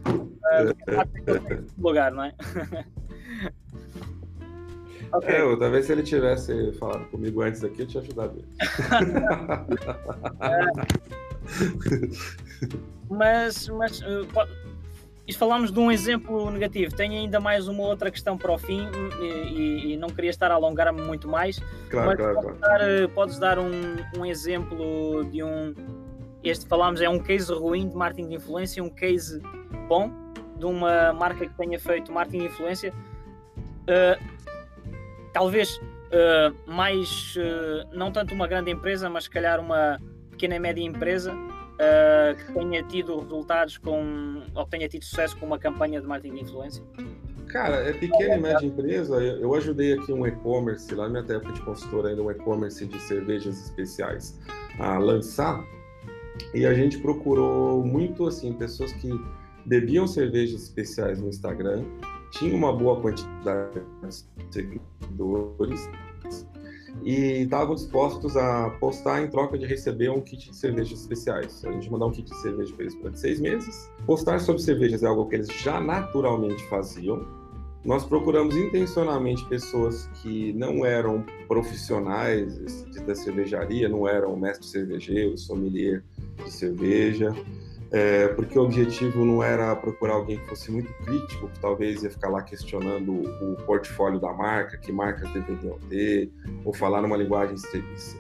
Uh, 0.06 0.76
lugar, 1.78 2.12
não 2.12 2.24
é? 2.24 2.34
okay. 5.12 5.34
É, 5.34 5.40
eu, 5.40 5.58
talvez 5.58 5.86
se 5.86 5.92
ele 5.92 6.02
tivesse 6.02 6.72
falado 6.74 7.08
comigo 7.10 7.40
antes 7.42 7.64
aqui, 7.64 7.80
eu 7.82 7.86
tinha 7.86 8.02
ajudado 8.02 8.38
ele. 8.38 8.48
mas, 13.08 13.68
mas 13.68 14.00
uh, 14.00 14.26
e 15.26 15.32
falamos 15.32 15.72
de 15.72 15.78
um 15.78 15.90
exemplo 15.90 16.50
negativo. 16.50 16.94
Tenho 16.94 17.14
ainda 17.14 17.40
mais 17.40 17.66
uma 17.66 17.82
outra 17.82 18.10
questão 18.10 18.38
para 18.38 18.52
o 18.52 18.58
fim 18.58 18.88
e, 19.20 19.92
e 19.92 19.96
não 19.96 20.08
queria 20.08 20.30
estar 20.30 20.50
a 20.52 20.54
alongar-me 20.54 21.02
muito 21.02 21.26
mais. 21.26 21.58
Claro, 21.90 22.06
mas 22.06 22.16
claro, 22.16 22.34
podes, 22.34 22.58
claro. 22.58 22.78
Dar, 22.78 22.88
eh, 22.88 23.06
podes 23.08 23.38
dar 23.38 23.58
um, 23.58 23.96
um 24.16 24.24
exemplo 24.24 25.24
de 25.24 25.42
um. 25.42 25.74
Este 26.44 26.66
falámos 26.68 27.00
é 27.00 27.08
um 27.08 27.18
case 27.18 27.52
ruim 27.52 27.88
de 27.88 27.96
marketing 27.96 28.28
de 28.28 28.34
influência, 28.36 28.82
um 28.82 28.90
case 28.90 29.42
bom 29.88 30.12
de 30.56 30.64
uma 30.64 31.12
marca 31.12 31.44
que 31.44 31.54
tenha 31.54 31.78
feito 31.78 32.12
marketing 32.12 32.38
de 32.38 32.46
influência. 32.46 32.94
Uh, 33.82 34.22
talvez 35.32 35.76
uh, 35.76 36.54
mais, 36.66 37.34
uh, 37.36 37.88
não 37.92 38.12
tanto 38.12 38.32
uma 38.32 38.46
grande 38.46 38.70
empresa, 38.70 39.10
mas 39.10 39.24
se 39.24 39.30
calhar 39.30 39.58
uma 39.58 40.00
pequena 40.30 40.54
e 40.54 40.58
média 40.60 40.82
empresa 40.82 41.36
uh, 41.76 42.36
que 42.36 42.52
tenha 42.52 42.82
tido 42.82 43.20
resultados 43.20 43.78
com, 43.78 44.42
ou 44.54 44.66
tenha 44.66 44.88
tido 44.88 45.04
sucesso 45.04 45.36
com 45.38 45.46
uma 45.46 45.58
campanha 45.58 46.00
de 46.00 46.06
marketing 46.06 46.34
de 46.34 46.42
influência? 46.42 46.82
Cara, 47.48 47.76
é 47.88 47.92
pequena 47.92 48.36
e 48.36 48.40
média 48.40 48.66
empresa. 48.66 49.22
Eu 49.22 49.54
ajudei 49.54 49.92
aqui 49.92 50.12
um 50.12 50.26
e-commerce, 50.26 50.92
lá 50.94 51.08
na 51.08 51.22
minha 51.22 51.36
época 51.36 51.52
de 51.52 51.62
consultor, 51.62 52.06
ainda 52.06 52.22
um 52.22 52.30
e-commerce 52.30 52.84
de 52.84 52.98
cervejas 53.00 53.64
especiais 53.64 54.38
a 54.78 54.98
lançar. 54.98 55.64
E 56.52 56.66
a 56.66 56.74
gente 56.74 56.98
procurou 56.98 57.84
muito, 57.84 58.26
assim, 58.26 58.52
pessoas 58.52 58.92
que 58.94 59.08
bebiam 59.64 60.06
cervejas 60.06 60.62
especiais 60.62 61.20
no 61.20 61.28
Instagram, 61.28 61.84
tinham 62.30 62.56
uma 62.56 62.72
boa 62.72 63.00
quantidade 63.00 63.80
de 64.02 64.24
seguidores 64.50 65.88
e 67.04 67.42
estavam 67.42 67.74
dispostos 67.74 68.36
a 68.36 68.70
postar 68.80 69.22
em 69.22 69.28
troca 69.28 69.56
de 69.56 69.66
receber 69.66 70.10
um 70.10 70.20
kit 70.20 70.50
de 70.50 70.56
cervejas 70.56 71.00
especiais. 71.00 71.64
A 71.64 71.72
gente 71.72 71.90
mandar 71.90 72.06
um 72.06 72.10
kit 72.10 72.28
de 72.28 72.36
cerveja 72.40 72.72
para 72.74 72.84
eles 72.84 72.94
durante 72.96 73.20
seis 73.20 73.40
meses. 73.40 73.90
Postar 74.06 74.40
sobre 74.40 74.62
cervejas 74.62 75.02
é 75.02 75.06
algo 75.06 75.26
que 75.26 75.36
eles 75.36 75.48
já 75.48 75.80
naturalmente 75.80 76.62
faziam. 76.68 77.26
nós 77.84 78.04
procuramos 78.04 78.56
intencionalmente 78.56 79.44
pessoas 79.48 80.08
que 80.20 80.52
não 80.54 80.84
eram 80.84 81.24
profissionais 81.46 82.84
da 83.06 83.14
cervejaria, 83.14 83.88
não 83.88 84.08
eram 84.08 84.36
mestre 84.36 84.66
cervejeiro, 84.66 85.38
sommelier 85.38 86.02
de 86.44 86.50
cerveja, 86.50 87.32
é, 87.90 88.28
porque 88.28 88.58
o 88.58 88.62
objetivo 88.62 89.24
não 89.24 89.42
era 89.42 89.74
procurar 89.76 90.14
alguém 90.14 90.38
que 90.38 90.46
fosse 90.46 90.70
muito 90.70 90.92
crítico, 91.04 91.48
que 91.48 91.60
talvez 91.60 92.02
ia 92.02 92.10
ficar 92.10 92.28
lá 92.28 92.42
questionando 92.42 93.12
o 93.12 93.56
portfólio 93.64 94.18
da 94.18 94.32
marca, 94.32 94.76
que 94.76 94.90
marcas 94.90 95.30
deveriam 95.32 95.78
ter, 95.88 96.30
ou 96.64 96.72
falar 96.72 97.02
numa 97.02 97.16
linguagem 97.16 97.56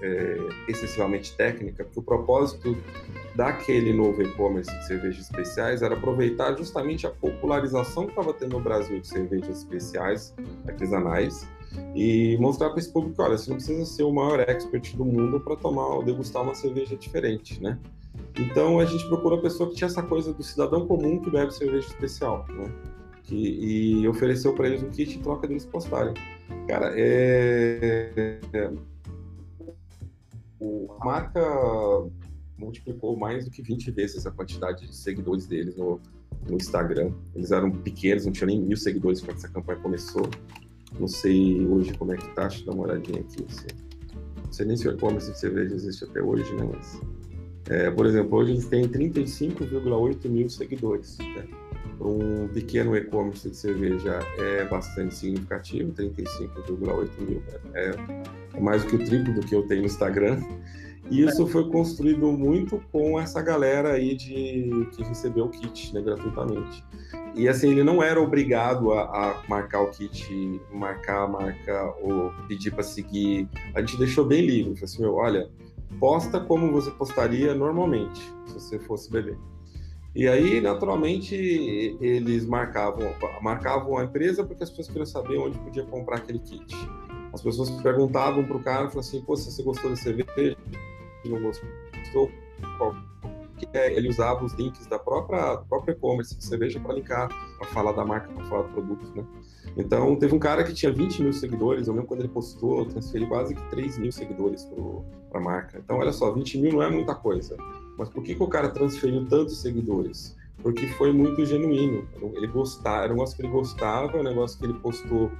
é, 0.02 0.38
excessivamente 0.68 1.36
técnica, 1.36 1.84
porque 1.84 1.98
o 1.98 2.02
propósito 2.02 2.76
daquele 3.34 3.92
novo 3.92 4.22
e-commerce 4.22 4.70
de 4.70 4.86
cervejas 4.86 5.24
especiais 5.24 5.82
era 5.82 5.94
aproveitar 5.94 6.56
justamente 6.56 7.06
a 7.06 7.10
popularização 7.10 8.04
que 8.04 8.10
estava 8.10 8.32
tendo 8.32 8.52
no 8.56 8.60
Brasil 8.60 9.00
de 9.00 9.06
cervejas 9.06 9.58
especiais, 9.58 10.34
artesanais, 10.66 11.46
e 11.94 12.36
mostrar 12.38 12.70
para 12.70 12.78
esse 12.78 12.90
público, 12.90 13.20
olha, 13.22 13.36
você 13.36 13.50
não 13.50 13.56
precisa 13.56 13.84
ser 13.84 14.02
o 14.04 14.12
maior 14.12 14.40
expert 14.40 14.96
do 14.96 15.04
mundo 15.04 15.40
para 15.40 15.56
tomar 15.56 15.88
ou 15.88 16.02
degustar 16.02 16.42
uma 16.42 16.54
cerveja 16.54 16.96
diferente, 16.96 17.62
né? 17.62 17.78
Então 18.38 18.78
a 18.78 18.84
gente 18.84 19.06
procurou 19.08 19.38
a 19.38 19.42
pessoa 19.42 19.68
que 19.70 19.76
tinha 19.76 19.86
essa 19.86 20.02
coisa 20.02 20.32
do 20.32 20.42
cidadão 20.42 20.86
comum 20.86 21.20
que 21.20 21.30
bebe 21.30 21.52
cerveja 21.52 21.86
especial, 21.86 22.46
né? 22.50 22.70
Que, 23.22 23.34
e 23.34 24.08
ofereceu 24.08 24.54
para 24.54 24.68
eles 24.68 24.82
um 24.82 24.90
kit 24.90 25.18
em 25.18 25.22
troca 25.22 25.48
deles 25.48 25.64
postarem. 25.64 26.14
Cara, 26.68 26.92
é, 26.94 28.40
é, 28.52 28.70
a 30.60 31.04
marca 31.04 31.40
multiplicou 32.58 33.16
mais 33.16 33.44
do 33.44 33.50
que 33.50 33.62
20 33.62 33.90
vezes 33.90 34.26
a 34.26 34.30
quantidade 34.30 34.86
de 34.86 34.94
seguidores 34.94 35.46
deles 35.46 35.76
no, 35.76 36.00
no 36.48 36.56
Instagram. 36.56 37.12
Eles 37.34 37.50
eram 37.50 37.70
pequenos, 37.70 38.26
não 38.26 38.32
tinha 38.32 38.46
nem 38.46 38.60
mil 38.60 38.76
seguidores 38.76 39.20
quando 39.20 39.38
essa 39.38 39.48
campanha 39.48 39.80
começou. 39.80 40.28
Não 40.98 41.08
sei 41.08 41.66
hoje 41.66 41.92
como 41.94 42.12
é 42.12 42.16
que 42.16 42.28
tá, 42.34 42.46
deixa 42.46 42.62
eu 42.62 42.66
dar 42.66 42.72
uma 42.72 42.84
olhadinha 42.84 43.20
aqui. 43.20 43.44
Assim. 43.48 43.66
Não 44.44 44.52
sei 44.52 44.66
nem 44.66 44.76
se 44.76 44.88
o 44.88 44.92
e-commerce 44.92 45.30
de 45.32 45.38
cerveja 45.38 45.74
existe 45.74 46.04
até 46.04 46.22
hoje, 46.22 46.52
né? 46.54 46.68
Mas 46.72 47.00
é, 47.68 47.90
por 47.90 48.06
exemplo, 48.06 48.38
hoje 48.38 48.52
eles 48.52 48.66
têm 48.66 48.86
35,8 48.88 50.28
mil 50.28 50.48
seguidores. 50.48 51.18
Né? 51.18 51.44
Um 52.00 52.48
pequeno 52.48 52.96
e-commerce 52.96 53.48
de 53.48 53.56
cerveja 53.56 54.20
é 54.38 54.64
bastante 54.64 55.14
significativo, 55.14 55.92
35,8 55.92 57.08
mil. 57.20 57.42
É, 57.74 57.90
é, 58.54 58.60
mais 58.60 58.84
do 58.84 58.90
que 58.90 58.96
o 58.96 59.04
triplo 59.04 59.34
do 59.34 59.40
que 59.40 59.54
eu 59.54 59.66
tenho 59.66 59.80
no 59.80 59.86
Instagram. 59.86 60.40
E 61.10 61.22
isso 61.22 61.46
foi 61.46 61.68
construído 61.70 62.32
muito 62.32 62.82
com 62.90 63.18
essa 63.18 63.40
galera 63.40 63.92
aí 63.92 64.16
de 64.16 64.88
que 64.92 65.04
recebeu 65.04 65.44
o 65.44 65.48
kit 65.48 65.94
né, 65.94 66.00
gratuitamente. 66.00 66.84
E 67.34 67.48
assim, 67.48 67.70
ele 67.70 67.84
não 67.84 68.02
era 68.02 68.20
obrigado 68.20 68.92
a, 68.92 69.02
a, 69.02 69.42
marcar 69.48 69.82
o 69.82 69.90
kit, 69.90 70.60
marcar 70.72 71.24
a 71.24 71.28
marca 71.28 71.94
ou 72.02 72.32
pedir 72.48 72.72
para 72.72 72.82
seguir. 72.82 73.48
A 73.74 73.80
gente 73.80 73.96
deixou 73.98 74.24
bem 74.24 74.44
livre. 74.44 74.74
Falei 74.74 74.84
assim, 74.84 75.02
meu, 75.02 75.14
olha, 75.14 75.48
posta 75.98 76.40
como 76.40 76.70
você 76.72 76.90
postaria 76.90 77.54
normalmente, 77.54 78.20
se 78.46 78.54
você 78.54 78.78
fosse 78.78 79.10
beber. 79.10 79.38
E 80.14 80.26
aí, 80.26 80.60
naturalmente, 80.60 81.34
eles 82.00 82.46
marcavam, 82.46 83.14
marcavam 83.42 83.98
a 83.98 84.04
empresa 84.04 84.44
porque 84.44 84.64
as 84.64 84.70
pessoas 84.70 84.88
queriam 84.88 85.06
saber 85.06 85.38
onde 85.38 85.58
podia 85.58 85.84
comprar 85.84 86.16
aquele 86.16 86.38
kit. 86.38 86.74
As 87.32 87.42
pessoas 87.42 87.70
perguntavam 87.82 88.42
para 88.44 88.56
o 88.56 88.62
cara, 88.62 88.78
falavam 88.88 89.00
assim, 89.00 89.20
pô, 89.20 89.36
você 89.36 89.62
gostou 89.62 89.90
da 89.90 89.96
cerveja, 89.96 90.56
não 91.26 91.42
gostou, 91.42 92.30
qual 92.78 92.94
é? 93.72 93.92
Ele 93.94 94.08
usava 94.08 94.44
os 94.44 94.52
links 94.54 94.86
da 94.86 94.98
própria, 94.98 95.58
própria 95.68 95.92
e-commerce 95.92 96.36
de 96.36 96.44
cerveja 96.44 96.80
para 96.80 96.94
linkar, 96.94 97.28
para 97.58 97.68
falar 97.68 97.92
da 97.92 98.04
marca, 98.04 98.32
para 98.32 98.44
falar 98.46 98.62
do 98.62 98.72
produto, 98.72 99.12
né? 99.14 99.24
Então, 99.76 100.16
teve 100.16 100.34
um 100.34 100.38
cara 100.38 100.64
que 100.64 100.72
tinha 100.72 100.90
20 100.90 101.22
mil 101.22 101.32
seguidores, 101.32 101.86
eu 101.86 101.92
lembro 101.92 102.08
quando 102.08 102.20
ele 102.20 102.28
postou, 102.28 102.86
transferiu 102.86 103.28
quase 103.28 103.54
que 103.54 103.70
3 103.70 103.98
mil 103.98 104.10
seguidores 104.10 104.66
para 105.30 105.40
a 105.40 105.42
marca. 105.42 105.78
Então, 105.78 105.98
olha 105.98 106.12
só, 106.12 106.32
20 106.32 106.58
mil 106.58 106.72
não 106.72 106.82
é 106.82 106.90
muita 106.90 107.14
coisa. 107.14 107.56
Mas 107.98 108.08
por 108.08 108.22
que, 108.22 108.34
que 108.34 108.42
o 108.42 108.48
cara 108.48 108.70
transferiu 108.70 109.26
tantos 109.26 109.60
seguidores? 109.60 110.34
Porque 110.62 110.86
foi 110.88 111.12
muito 111.12 111.44
genuíno. 111.44 112.08
Ele 112.34 112.46
gostava, 112.46 113.04
era 113.04 113.12
um 113.12 113.16
negócio 113.16 113.36
que 113.36 113.42
ele 113.42 113.52
gostava, 113.52 114.18
um 114.18 114.22
negócio 114.22 114.58
que 114.58 114.64
ele 114.64 114.74
postou 114.74 115.30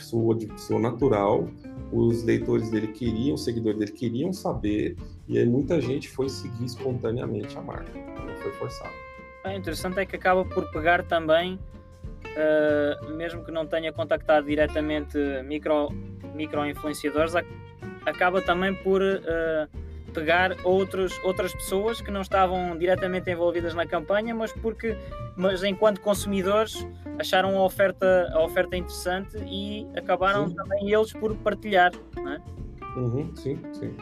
soou, 0.00 0.38
soou 0.56 0.80
natural, 0.80 1.48
os 1.92 2.22
leitores 2.22 2.70
dele 2.70 2.88
queriam, 2.88 3.34
os 3.34 3.44
seguidores 3.44 3.78
dele 3.78 3.92
queriam 3.92 4.32
saber, 4.32 4.96
e 5.28 5.38
aí 5.38 5.46
muita 5.46 5.80
gente 5.80 6.08
foi 6.08 6.28
seguir 6.28 6.64
espontaneamente 6.64 7.56
a 7.58 7.62
marca, 7.62 7.92
não 7.92 8.34
foi 8.36 8.52
forçado. 8.52 8.94
É 9.44 9.56
interessante 9.56 9.98
é 9.98 10.06
que 10.06 10.14
acaba 10.14 10.44
por 10.44 10.70
pegar 10.70 11.02
também 11.04 11.58
uh, 12.36 13.10
mesmo 13.12 13.44
que 13.44 13.50
não 13.50 13.66
tenha 13.66 13.92
contactado 13.92 14.46
diretamente 14.46 15.18
micro, 15.44 15.90
micro 16.34 16.66
influenciadores, 16.66 17.34
acaba 18.04 18.40
também 18.40 18.74
por 18.74 19.02
uh, 19.02 19.68
pegar 20.12 20.56
outros, 20.64 21.18
outras 21.24 21.54
pessoas 21.54 22.00
que 22.00 22.10
não 22.10 22.20
estavam 22.20 22.76
diretamente 22.76 23.30
envolvidas 23.30 23.74
na 23.74 23.86
campanha, 23.86 24.34
mas 24.34 24.52
porque, 24.52 24.96
mas 25.36 25.62
enquanto 25.62 26.00
consumidores, 26.00 26.86
acharam 27.18 27.56
a 27.58 27.64
oferta, 27.64 28.30
a 28.32 28.42
oferta 28.42 28.76
interessante 28.76 29.36
e 29.46 29.86
acabaram 29.96 30.48
sim. 30.48 30.54
também 30.54 30.92
eles 30.92 31.12
por 31.12 31.34
partilhar. 31.36 31.92
Não 32.16 32.32
é? 32.32 32.40
Uhum, 32.96 33.34
sim, 33.36 33.58
sim, 33.72 33.94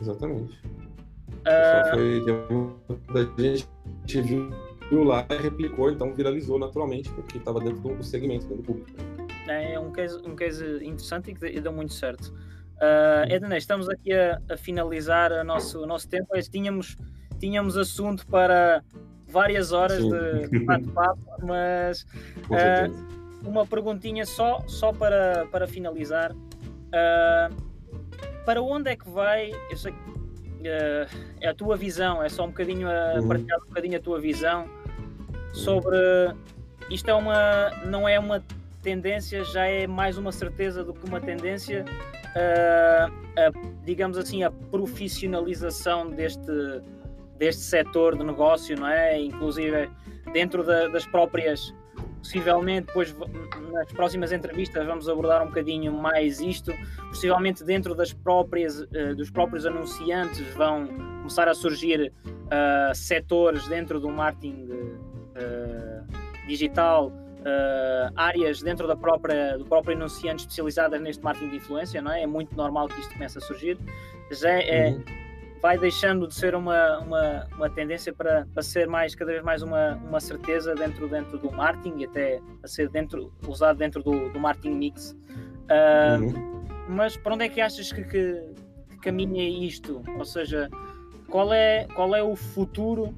exatamente. 0.00 0.58
Uh... 1.42 1.90
Foi, 1.90 2.22
a 3.14 4.06
gente 4.06 4.20
viu 4.22 4.50
viu 4.92 5.04
lá 5.04 5.26
e 5.30 5.36
replicou, 5.36 5.90
então 5.90 6.12
viralizou 6.12 6.58
naturalmente, 6.58 7.08
porque 7.12 7.38
estava 7.38 7.58
dentro 7.60 7.80
do 7.80 8.02
segmento, 8.02 8.46
dentro 8.46 8.58
do 8.58 8.62
público. 8.62 8.90
É 9.48 9.78
um 9.78 9.90
case, 9.90 10.18
um 10.18 10.36
case 10.36 10.64
interessante 10.84 11.34
e 11.42 11.60
deu 11.60 11.72
muito 11.72 11.94
certo. 11.94 12.26
Uh, 12.76 13.32
Ednei, 13.32 13.56
estamos 13.56 13.88
aqui 13.88 14.12
a, 14.12 14.38
a, 14.50 14.56
finalizar 14.56 15.32
o 15.32 15.44
nosso, 15.44 15.86
nosso 15.86 16.06
tempo. 16.08 16.28
Tínhamos, 16.50 16.98
tínhamos 17.40 17.78
assunto 17.78 18.26
para 18.26 18.84
várias 19.28 19.72
horas 19.72 20.02
Sim. 20.02 20.10
de 20.50 20.58
bate-papo, 20.58 21.20
mas 21.42 22.02
uh, 22.02 23.48
uma 23.48 23.66
perguntinha 23.66 24.26
só, 24.26 24.62
só 24.66 24.92
para, 24.92 25.46
para 25.50 25.66
finalizar. 25.66 26.32
Uh, 26.32 27.72
para 28.44 28.60
onde 28.60 28.90
é 28.90 28.96
que 28.96 29.08
vai? 29.08 29.52
Eu 29.70 29.76
sei 29.76 29.92
que 29.92 30.68
uh, 30.68 31.18
é 31.40 31.48
a 31.48 31.54
tua 31.54 31.76
visão, 31.78 32.22
é 32.22 32.28
só 32.28 32.44
um 32.44 32.48
bocadinho 32.48 32.90
a 32.90 33.14
uhum. 33.14 33.28
partilhar 33.28 33.58
um 33.58 33.68
bocadinho 33.68 33.96
a 33.96 34.02
tua 34.02 34.20
visão 34.20 34.81
sobre 35.52 35.96
isto 36.90 37.08
é 37.08 37.14
uma 37.14 37.70
não 37.86 38.08
é 38.08 38.18
uma 38.18 38.42
tendência, 38.82 39.44
já 39.44 39.64
é 39.64 39.86
mais 39.86 40.18
uma 40.18 40.32
certeza 40.32 40.84
do 40.84 40.92
que 40.92 41.06
uma 41.06 41.20
tendência, 41.20 41.84
uh, 41.84 43.12
a, 43.38 43.84
digamos 43.84 44.18
assim, 44.18 44.42
a 44.42 44.50
profissionalização 44.50 46.10
deste, 46.10 46.50
deste 47.38 47.62
setor 47.62 48.18
de 48.18 48.24
negócio, 48.24 48.76
não 48.76 48.88
é? 48.88 49.18
Inclusive 49.20 49.88
dentro 50.32 50.64
da, 50.64 50.88
das 50.88 51.06
próprias, 51.06 51.72
possivelmente, 52.18 52.88
depois 52.88 53.14
nas 53.72 53.92
próximas 53.92 54.32
entrevistas 54.32 54.84
vamos 54.84 55.08
abordar 55.08 55.42
um 55.42 55.46
bocadinho 55.46 55.92
mais 55.92 56.40
isto, 56.40 56.72
possivelmente 57.08 57.62
dentro 57.64 57.94
das 57.94 58.12
próprias, 58.12 58.80
uh, 58.80 59.14
dos 59.16 59.30
próprios 59.30 59.64
anunciantes 59.64 60.40
vão 60.54 60.86
começar 61.18 61.48
a 61.48 61.54
surgir 61.54 62.12
uh, 62.26 62.94
setores 62.94 63.68
dentro 63.68 64.00
do 64.00 64.08
marketing 64.08 64.66
digital, 66.46 67.12
uh, 67.42 68.12
áreas 68.16 68.62
dentro 68.62 68.86
da 68.86 68.96
própria, 68.96 69.58
do 69.58 69.64
próprio 69.64 69.94
enunciante 69.94 70.42
especializadas 70.42 71.00
neste 71.00 71.22
marketing 71.22 71.50
de 71.50 71.56
influência, 71.56 72.00
não 72.02 72.12
é? 72.12 72.22
É 72.22 72.26
muito 72.26 72.56
normal 72.56 72.88
que 72.88 73.00
isto 73.00 73.12
comece 73.12 73.38
a 73.38 73.40
surgir. 73.40 73.78
Já 74.30 74.50
é, 74.50 74.90
uhum. 74.90 75.04
vai 75.60 75.78
deixando 75.78 76.26
de 76.26 76.34
ser 76.34 76.54
uma, 76.54 76.98
uma, 77.00 77.48
uma 77.56 77.70
tendência 77.70 78.12
para, 78.12 78.46
para 78.52 78.62
ser 78.62 78.86
mais, 78.86 79.14
cada 79.14 79.32
vez 79.32 79.42
mais 79.42 79.62
uma, 79.62 79.94
uma 79.96 80.20
certeza 80.20 80.74
dentro, 80.74 81.08
dentro 81.08 81.38
do 81.38 81.52
marketing 81.52 81.98
e 81.98 82.04
até 82.04 82.40
a 82.62 82.68
ser 82.68 82.88
dentro, 82.88 83.32
usado 83.46 83.78
dentro 83.78 84.02
do, 84.02 84.30
do 84.30 84.40
marketing 84.40 84.74
mix. 84.74 85.12
Uh, 85.12 86.22
uhum. 86.22 86.62
Mas 86.88 87.16
para 87.16 87.34
onde 87.34 87.44
é 87.44 87.48
que 87.48 87.60
achas 87.60 87.92
que, 87.92 88.02
que, 88.04 88.42
que 88.90 88.96
caminha 88.98 89.48
isto? 89.66 90.02
Ou 90.18 90.24
seja, 90.24 90.68
qual 91.28 91.52
é, 91.52 91.86
qual 91.94 92.14
é 92.14 92.22
o 92.22 92.34
futuro 92.34 93.14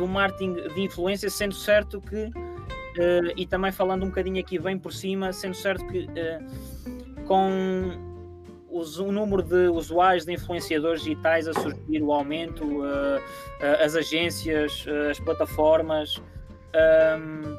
do 0.00 0.08
marketing 0.08 0.54
de 0.74 0.80
influência, 0.80 1.28
sendo 1.28 1.54
certo 1.54 2.00
que, 2.00 2.24
uh, 2.24 3.32
e 3.36 3.46
também 3.46 3.70
falando 3.70 4.04
um 4.04 4.06
bocadinho 4.06 4.40
aqui 4.40 4.58
bem 4.58 4.78
por 4.78 4.92
cima, 4.92 5.30
sendo 5.30 5.54
certo 5.54 5.86
que 5.88 6.06
uh, 6.06 7.24
com 7.26 7.90
os, 8.70 8.98
o 8.98 9.12
número 9.12 9.42
de 9.42 9.68
usuários 9.68 10.24
de 10.24 10.32
influenciadores 10.32 11.02
digitais 11.02 11.46
a 11.46 11.52
surgir, 11.52 12.02
o 12.02 12.12
aumento, 12.12 12.64
uh, 12.64 13.20
as 13.84 13.94
agências, 13.94 14.86
as 15.10 15.20
plataformas. 15.20 16.16
Um, 16.74 17.56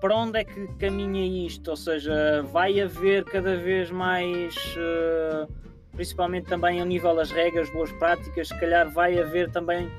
para 0.00 0.16
onde 0.16 0.38
é 0.38 0.44
que 0.44 0.66
caminha 0.78 1.46
isto? 1.46 1.68
Ou 1.68 1.76
seja, 1.76 2.42
vai 2.52 2.78
haver 2.80 3.24
cada 3.24 3.56
vez 3.56 3.90
mais, 3.90 4.54
principalmente 5.92 6.46
também 6.46 6.78
a 6.78 6.84
nível 6.84 7.16
das 7.16 7.30
regras, 7.30 7.70
boas 7.70 7.90
práticas, 7.92 8.48
se 8.48 8.60
calhar 8.60 8.90
vai 8.92 9.18
haver 9.18 9.50
também 9.50 9.90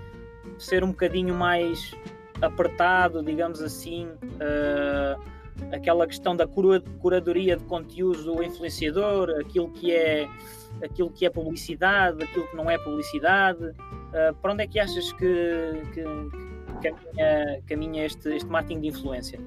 ser 0.58 0.84
um 0.84 0.88
bocadinho 0.88 1.36
mais 1.36 1.94
apertado, 2.42 3.24
digamos 3.24 3.62
assim, 3.62 4.08
uh, 4.08 5.22
aquela 5.72 6.06
questão 6.06 6.36
da 6.36 6.46
curadoria 6.48 7.56
de 7.56 7.64
conteúdo 7.64 8.24
do 8.24 8.44
influenciador, 8.44 9.30
aquilo 9.40 9.70
que 9.72 9.92
é 9.92 10.28
aquilo 10.84 11.10
que 11.10 11.26
é 11.26 11.30
publicidade, 11.30 12.22
aquilo 12.22 12.48
que 12.48 12.56
não 12.56 12.70
é 12.70 12.78
publicidade. 12.78 13.64
Uh, 13.66 14.36
para 14.42 14.54
onde 14.54 14.64
é 14.64 14.68
que 14.68 14.80
achas 14.80 15.12
que, 15.14 15.82
que, 15.94 16.04
que 16.04 16.92
caminha, 16.92 17.62
caminha 17.68 18.06
este, 18.06 18.36
este 18.36 18.50
marketing 18.50 18.82
de 18.82 18.88
influência? 18.90 19.40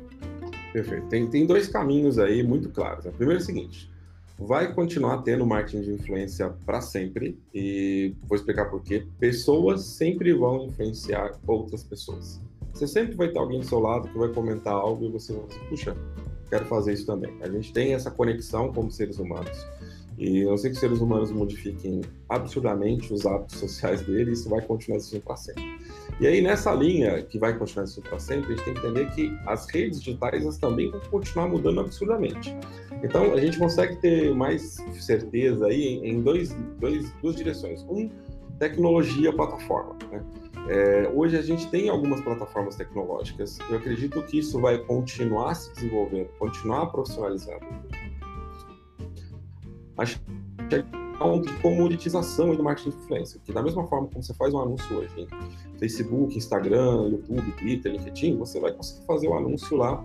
Perfeito. 0.73 1.07
Tem, 1.09 1.29
tem 1.29 1.47
dois 1.47 1.69
caminhos 1.69 2.19
aí 2.19 2.43
muito 2.43 2.71
claros. 2.71 3.05
O 3.07 3.13
primeiro 3.13 3.41
é 3.41 3.43
o 3.43 3.45
seguinte: 3.45 3.91
vai 4.39 4.73
continuar 4.73 5.23
tendo 5.23 5.45
marketing 5.45 5.83
de 5.83 5.93
influência 5.95 6.51
para 6.65 6.81
sempre 6.81 7.37
e 7.53 8.15
vou 8.23 8.37
explicar 8.37 8.67
por 8.67 8.83
quê. 8.83 9.07
Pessoas 9.19 9.83
sempre 9.83 10.33
vão 10.33 10.67
influenciar 10.67 11.33
outras 11.47 11.83
pessoas. 11.83 12.41
Você 12.73 12.87
sempre 12.87 13.17
vai 13.17 13.29
ter 13.29 13.39
alguém 13.39 13.59
do 13.59 13.67
seu 13.67 13.81
lado 13.81 14.09
que 14.09 14.17
vai 14.17 14.29
comentar 14.29 14.73
algo 14.73 15.05
e 15.05 15.11
você 15.11 15.33
vai 15.33 15.47
dizer, 15.47 15.61
puxa, 15.69 15.97
quero 16.49 16.65
fazer 16.67 16.93
isso 16.93 17.07
também. 17.07 17.37
A 17.43 17.49
gente 17.49 17.73
tem 17.73 17.95
essa 17.95 18.11
conexão 18.11 18.73
como 18.73 18.91
seres 18.91 19.19
humanos. 19.19 19.67
E 20.19 20.41
eu 20.41 20.59
sei 20.59 20.71
que 20.71 20.75
os 20.75 20.81
seres 20.81 21.01
humanos 21.01 21.31
modifiquem 21.31 22.01
absurdamente 22.29 23.15
os 23.15 23.25
hábitos 23.25 23.57
sociais 23.57 24.03
deles, 24.03 24.41
isso 24.41 24.49
vai 24.49 24.61
continuar 24.61 24.97
existindo 24.97 25.23
para 25.23 25.37
sempre. 25.37 25.79
E 26.21 26.27
aí, 26.27 26.43
nessa 26.43 26.75
linha 26.75 27.23
que 27.23 27.39
vai 27.39 27.57
continuar 27.57 27.85
existindo 27.85 28.09
para 28.09 28.19
sempre, 28.19 28.53
a 28.53 28.57
gente 28.57 28.65
tem 28.65 28.75
que 28.75 28.81
entender 28.81 29.11
que 29.13 29.39
as 29.47 29.69
redes 29.71 30.03
digitais 30.03 30.59
também 30.59 30.91
vão 30.91 31.01
continuar 31.09 31.47
mudando 31.47 31.81
absurdamente. 31.81 32.53
Então, 33.05 33.33
a 33.33 33.41
gente 33.41 33.59
consegue 33.59 33.95
ter 33.97 34.35
mais 34.35 34.79
certeza 34.99 35.67
aí 35.67 36.01
em 36.03 36.21
dois, 36.21 36.53
dois, 36.81 37.13
duas 37.23 37.37
direções. 37.37 37.85
Um, 37.89 38.11
tecnologia, 38.59 39.33
plataforma. 39.33 39.97
Né? 40.11 40.25
É, 40.69 41.11
hoje 41.15 41.37
a 41.37 41.43
gente 41.43 41.69
tem 41.69 41.89
algumas 41.89 42.21
plataformas 42.21 42.75
tecnológicas. 42.75 43.59
Eu 43.71 43.77
acredito 43.77 44.21
que 44.25 44.41
isso 44.41 44.61
vai 44.61 44.79
continuar 44.79 45.55
se 45.55 45.73
desenvolvendo, 45.75 46.29
continuar 46.41 46.87
profissionalizando 46.87 47.65
mas 49.99 50.19
questão 51.19 51.41
de 51.41 51.53
comoditização 51.61 52.55
do 52.55 52.63
marketing 52.63 52.91
de 52.91 52.97
influência, 52.97 53.41
que 53.45 53.53
da 53.53 53.63
mesma 53.63 53.85
forma 53.89 54.07
como 54.07 54.23
você 54.23 54.33
faz 54.35 54.55
um 54.55 54.61
anúncio 54.61 54.97
hoje 54.97 55.11
em 55.21 55.79
Facebook, 55.79 56.37
Instagram, 56.37 57.09
YouTube, 57.09 57.53
Twitter, 57.53 57.93
LinkedIn, 57.93 58.37
você 58.37 58.61
vai 58.61 58.73
conseguir 58.73 59.05
fazer 59.05 59.29
o 59.29 59.35
anúncio 59.35 59.77
lá 59.77 60.05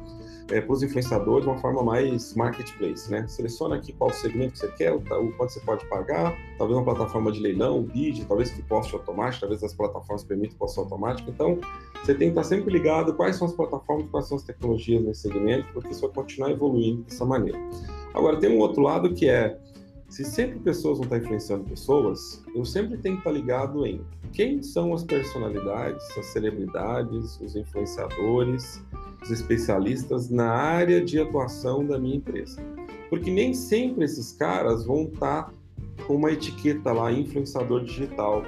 é, 0.49 0.59
para 0.59 0.73
os 0.73 0.83
influenciadores 0.83 1.45
de 1.45 1.51
uma 1.51 1.59
forma 1.59 1.83
mais 1.83 2.33
marketplace, 2.33 3.09
né? 3.09 3.25
Seleciona 3.27 3.75
aqui 3.75 3.93
qual 3.93 4.09
segmento 4.11 4.57
você 4.57 4.67
quer, 4.69 4.91
o 4.93 5.01
quanto 5.01 5.53
você 5.53 5.59
pode 5.61 5.85
pagar, 5.87 6.35
talvez 6.57 6.77
uma 6.77 6.83
plataforma 6.83 7.31
de 7.31 7.39
leilão, 7.39 7.83
bid, 7.83 8.25
talvez 8.25 8.49
que 8.51 8.61
poste 8.63 8.93
automático, 8.93 9.41
talvez 9.41 9.63
as 9.63 9.73
plataformas 9.73 10.23
permitam 10.23 10.57
poste 10.57 10.79
automático. 10.79 11.29
Então, 11.29 11.59
você 12.03 12.13
tem 12.13 12.31
que 12.31 12.39
estar 12.39 12.43
sempre 12.43 12.73
ligado 12.73 13.13
quais 13.13 13.37
são 13.37 13.47
as 13.47 13.53
plataformas, 13.53 14.09
quais 14.09 14.27
são 14.27 14.37
as 14.37 14.43
tecnologias 14.43 15.03
nesse 15.03 15.21
segmento, 15.21 15.65
porque 15.73 15.89
isso 15.89 16.01
vai 16.01 16.09
continuar 16.09 16.51
evoluindo 16.51 17.03
dessa 17.03 17.23
maneira. 17.23 17.59
Agora, 18.13 18.37
tem 18.39 18.49
um 18.49 18.59
outro 18.59 18.81
lado 18.81 19.13
que 19.13 19.29
é 19.29 19.57
se 20.09 20.23
sempre 20.23 20.59
pessoas 20.59 20.97
vão 20.97 21.05
estar 21.05 21.17
influenciando 21.17 21.63
pessoas, 21.63 22.43
eu 22.55 22.63
sempre 22.63 22.97
tenho 22.97 23.15
que 23.15 23.21
estar 23.21 23.31
ligado 23.31 23.85
em 23.85 24.01
quem 24.31 24.61
são 24.61 24.93
as 24.93 25.03
personalidades, 25.03 26.05
as 26.17 26.25
celebridades, 26.27 27.39
os 27.39 27.55
influenciadores, 27.55 28.83
os 29.21 29.31
especialistas 29.31 30.29
na 30.29 30.51
área 30.51 31.03
de 31.03 31.19
atuação 31.19 31.85
da 31.85 31.97
minha 31.97 32.17
empresa. 32.17 32.61
Porque 33.09 33.31
nem 33.31 33.53
sempre 33.53 34.05
esses 34.05 34.31
caras 34.33 34.85
vão 34.85 35.03
estar 35.03 35.51
com 36.05 36.15
uma 36.15 36.31
etiqueta 36.31 36.91
lá, 36.91 37.11
influenciador 37.11 37.83
digital, 37.83 38.43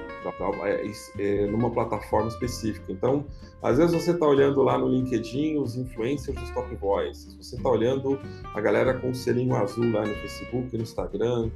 é, 0.65 0.91
é, 1.19 1.47
numa 1.47 1.69
plataforma 1.69 2.27
específica. 2.27 2.91
Então, 2.91 3.25
às 3.61 3.77
vezes 3.77 3.95
você 3.95 4.11
está 4.11 4.27
olhando 4.27 4.61
lá 4.61 4.77
no 4.77 4.87
LinkedIn 4.89 5.57
os 5.57 5.75
influencers 5.75 6.37
dos 6.37 6.49
top 6.51 6.75
voices, 6.75 7.35
você 7.35 7.55
está 7.55 7.69
olhando 7.69 8.19
a 8.53 8.61
galera 8.61 8.93
com 8.95 9.11
o 9.11 9.15
selinho 9.15 9.55
azul 9.55 9.91
lá 9.91 10.05
no 10.05 10.13
Facebook, 10.15 10.75
no 10.75 10.83
Instagram, 10.83 11.49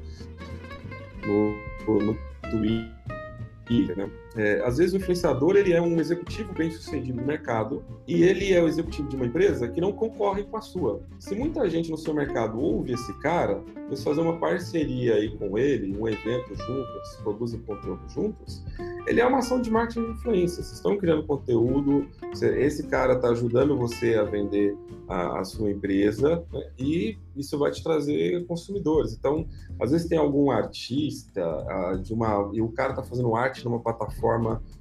no, 1.25 2.01
no 2.03 2.17
Twitter, 2.49 3.97
né? 3.97 4.09
É, 4.39 4.61
às 4.63 4.77
vezes 4.77 4.93
o 4.93 4.97
influenciador 4.97 5.57
ele 5.57 5.73
é 5.73 5.81
um 5.81 5.99
executivo 5.99 6.53
bem 6.53 6.71
sucedido 6.71 7.19
no 7.19 7.27
mercado 7.27 7.83
e 8.07 8.23
ele 8.23 8.53
é 8.53 8.63
o 8.63 8.69
executivo 8.69 9.09
de 9.09 9.17
uma 9.17 9.25
empresa 9.25 9.67
que 9.67 9.81
não 9.81 9.91
concorre 9.91 10.43
com 10.43 10.55
a 10.55 10.61
sua. 10.61 11.01
Se 11.19 11.35
muita 11.35 11.69
gente 11.69 11.91
no 11.91 11.97
seu 11.97 12.13
mercado 12.13 12.57
ouve 12.57 12.93
esse 12.93 13.13
cara, 13.19 13.61
você 13.89 14.01
fazer 14.01 14.21
uma 14.21 14.37
parceria 14.37 15.15
aí 15.15 15.35
com 15.37 15.57
ele, 15.57 15.93
um 15.97 16.07
evento 16.07 16.55
juntos, 16.55 17.15
produzem 17.21 17.59
conteúdo 17.59 18.01
juntos, 18.07 18.63
ele 19.05 19.19
é 19.19 19.25
uma 19.25 19.39
ação 19.39 19.61
de 19.61 19.69
marketing 19.69 20.05
de 20.05 20.11
influência. 20.11 20.63
Vocês 20.63 20.77
estão 20.77 20.97
criando 20.97 21.25
conteúdo, 21.25 22.07
esse 22.33 22.87
cara 22.87 23.15
está 23.15 23.29
ajudando 23.29 23.75
você 23.75 24.15
a 24.15 24.23
vender 24.23 24.77
a, 25.09 25.39
a 25.39 25.43
sua 25.43 25.69
empresa 25.69 26.45
né? 26.53 26.69
e 26.77 27.17
isso 27.35 27.57
vai 27.57 27.71
te 27.71 27.83
trazer 27.83 28.45
consumidores. 28.45 29.13
Então, 29.13 29.47
às 29.79 29.91
vezes 29.91 30.07
tem 30.07 30.17
algum 30.17 30.51
artista 30.51 31.41
uh, 31.43 31.97
de 31.97 32.13
uma 32.13 32.49
e 32.53 32.61
o 32.61 32.69
cara 32.69 32.91
está 32.91 33.03
fazendo 33.03 33.35
arte 33.35 33.65
numa 33.65 33.79
plataforma 33.79 34.28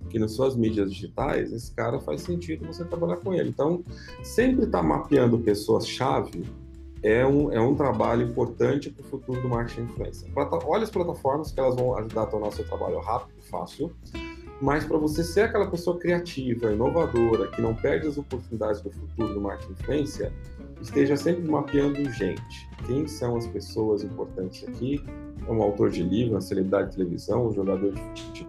que 0.09 0.19
nas 0.19 0.33
suas 0.33 0.57
mídias 0.57 0.93
digitais, 0.93 1.53
esse 1.53 1.73
cara 1.73 2.01
faz 2.01 2.23
sentido 2.23 2.67
você 2.67 2.85
trabalhar 2.85 3.17
com 3.17 3.35
ele. 3.35 3.49
Então, 3.49 3.85
sempre 4.23 4.65
estar 4.65 4.79
tá 4.79 4.85
mapeando 4.85 5.39
pessoas-chave 5.39 6.45
é 7.03 7.25
um, 7.27 7.53
é 7.53 7.61
um 7.61 7.75
trabalho 7.75 8.27
importante 8.27 8.91
para 8.91 9.05
o 9.05 9.09
futuro 9.09 9.41
do 9.41 9.49
marketing 9.49 9.83
influencer. 9.83 10.31
Olha 10.67 10.83
as 10.83 10.91
plataformas 10.91 11.53
que 11.53 11.61
elas 11.61 11.77
vão 11.77 11.97
ajudar 11.97 12.23
a 12.23 12.27
tornar 12.27 12.51
seu 12.53 12.67
trabalho 12.67 12.99
rápido, 13.01 13.41
fácil, 13.43 13.95
mas 14.61 14.85
para 14.85 14.99
você 14.99 15.23
ser 15.23 15.43
aquela 15.43 15.71
pessoa 15.71 15.99
criativa, 15.99 16.73
inovadora, 16.73 17.49
que 17.49 17.63
não 17.63 17.75
perde 17.75 18.09
as 18.09 18.19
oportunidades 18.19 18.81
do 18.81 18.91
futuro 18.91 19.35
do 19.35 19.41
marketing 19.41 19.73
influência, 19.73 20.33
esteja 20.81 21.17
sempre 21.17 21.49
mapeando 21.49 22.11
gente. 22.11 22.69
Quem 22.87 23.07
são 23.07 23.37
as 23.37 23.47
pessoas 23.47 24.03
importantes 24.03 24.69
aqui? 24.69 25.03
É 25.47 25.51
um 25.51 25.63
autor 25.63 25.91
de 25.91 26.03
livro, 26.03 26.35
uma 26.35 26.41
celebridade 26.41 26.91
de 26.91 26.97
televisão, 26.97 27.47
um 27.47 27.53
jogador 27.53 27.93
de 27.93 28.23
futebol, 28.23 28.48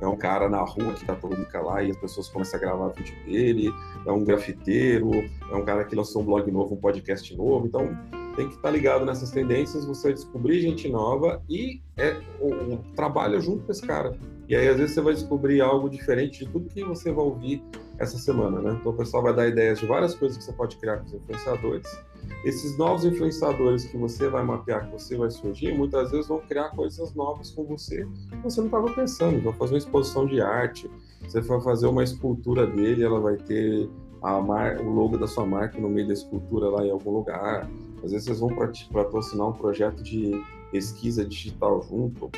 é 0.00 0.06
um 0.06 0.16
cara 0.16 0.48
na 0.48 0.62
rua 0.62 0.94
que 0.94 1.04
tá 1.04 1.14
todo 1.14 1.36
lá 1.62 1.82
e 1.82 1.90
as 1.90 1.96
pessoas 1.96 2.28
começam 2.28 2.58
a 2.58 2.62
gravar 2.62 2.88
vídeo 2.88 3.14
dele, 3.24 3.70
é 4.06 4.10
um 4.10 4.24
grafiteiro, 4.24 5.10
é 5.50 5.54
um 5.54 5.64
cara 5.64 5.84
que 5.84 5.94
lançou 5.94 6.22
um 6.22 6.24
blog 6.24 6.50
novo, 6.50 6.74
um 6.74 6.78
podcast 6.78 7.36
novo, 7.36 7.66
então 7.66 7.96
tem 8.34 8.48
que 8.48 8.54
estar 8.54 8.68
tá 8.68 8.70
ligado 8.70 9.04
nessas 9.04 9.30
tendências, 9.30 9.84
você 9.84 10.12
descobrir 10.12 10.60
gente 10.60 10.88
nova 10.88 11.42
e 11.48 11.82
é, 11.96 12.18
o, 12.40 12.78
trabalha 12.94 13.40
junto 13.40 13.64
com 13.64 13.72
esse 13.72 13.86
cara. 13.86 14.16
E 14.48 14.56
aí, 14.56 14.66
às 14.68 14.78
vezes, 14.78 14.94
você 14.94 15.00
vai 15.00 15.14
descobrir 15.14 15.60
algo 15.60 15.88
diferente 15.88 16.44
de 16.44 16.50
tudo 16.50 16.68
que 16.68 16.82
você 16.82 17.12
vai 17.12 17.24
ouvir 17.24 17.62
essa 18.00 18.16
semana, 18.16 18.62
né? 18.62 18.76
Então, 18.80 18.92
o 18.92 18.96
pessoal 18.96 19.22
vai 19.22 19.34
dar 19.34 19.46
ideias 19.46 19.78
de 19.78 19.86
várias 19.86 20.14
coisas 20.14 20.38
que 20.38 20.44
você 20.44 20.52
pode 20.52 20.76
criar 20.78 20.96
com 20.96 21.04
os 21.04 21.12
influenciadores. 21.12 21.86
Esses 22.46 22.78
novos 22.78 23.04
influenciadores 23.04 23.84
que 23.84 23.96
você 23.98 24.26
vai 24.28 24.42
mapear, 24.42 24.86
que 24.86 24.92
você 24.92 25.18
vai 25.18 25.30
surgir, 25.30 25.74
muitas 25.74 26.10
vezes 26.10 26.26
vão 26.26 26.40
criar 26.40 26.70
coisas 26.70 27.14
novas 27.14 27.50
com 27.50 27.64
você 27.64 28.06
que 28.30 28.42
você 28.42 28.60
não 28.60 28.68
estava 28.68 28.90
pensando. 28.92 29.42
Vão 29.42 29.52
fazer 29.52 29.74
uma 29.74 29.78
exposição 29.78 30.26
de 30.26 30.40
arte, 30.40 30.90
você 31.22 31.42
vai 31.42 31.60
fazer 31.60 31.86
uma 31.86 32.02
escultura 32.02 32.66
dele, 32.66 33.04
ela 33.04 33.20
vai 33.20 33.36
ter 33.36 33.86
mar... 34.22 34.80
o 34.80 34.90
logo 34.90 35.18
da 35.18 35.26
sua 35.26 35.44
marca 35.44 35.78
no 35.78 35.90
meio 35.90 36.06
da 36.06 36.14
escultura 36.14 36.70
lá 36.70 36.86
em 36.86 36.90
algum 36.90 37.10
lugar. 37.10 37.70
Às 38.02 38.12
vezes 38.12 38.24
vocês 38.24 38.40
vão 38.40 38.50
patrocinar 38.90 39.46
um 39.46 39.52
projeto 39.52 40.02
de 40.02 40.32
pesquisa 40.72 41.24
digital 41.24 41.82
junto. 41.82 42.30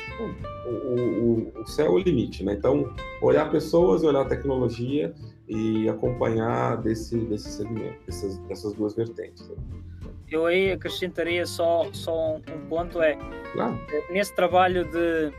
O, 0.67 0.69
o, 0.69 1.61
o, 1.61 1.67
céu 1.67 1.85
é 1.85 1.89
o 1.89 1.97
limite, 1.97 2.43
né? 2.43 2.53
Então, 2.53 2.93
olhar 3.21 3.49
pessoas, 3.49 4.03
olhar 4.03 4.27
tecnologia 4.27 5.13
e 5.47 5.89
acompanhar 5.89 6.77
desse, 6.77 7.17
desse 7.25 7.49
segmento, 7.49 7.97
dessas, 8.05 8.37
dessas 8.39 8.73
duas 8.73 8.95
vertentes. 8.95 9.47
Né? 9.49 9.55
Eu 10.29 10.45
aí 10.45 10.71
acrescentaria 10.71 11.45
só, 11.45 11.87
só 11.91 12.37
um 12.37 12.67
ponto, 12.67 13.01
é 13.01 13.17
claro. 13.53 13.79
nesse 14.09 14.33
trabalho 14.33 14.85
de 14.85 15.31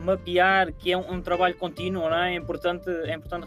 mapear, 0.00 0.72
que 0.72 0.92
é 0.92 0.96
um, 0.96 1.14
um, 1.14 1.20
trabalho 1.20 1.56
contínuo, 1.56 2.08
não 2.08 2.16
é? 2.16 2.34
É 2.34 2.36
importante, 2.36 2.88
é 2.88 3.14
importante 3.14 3.46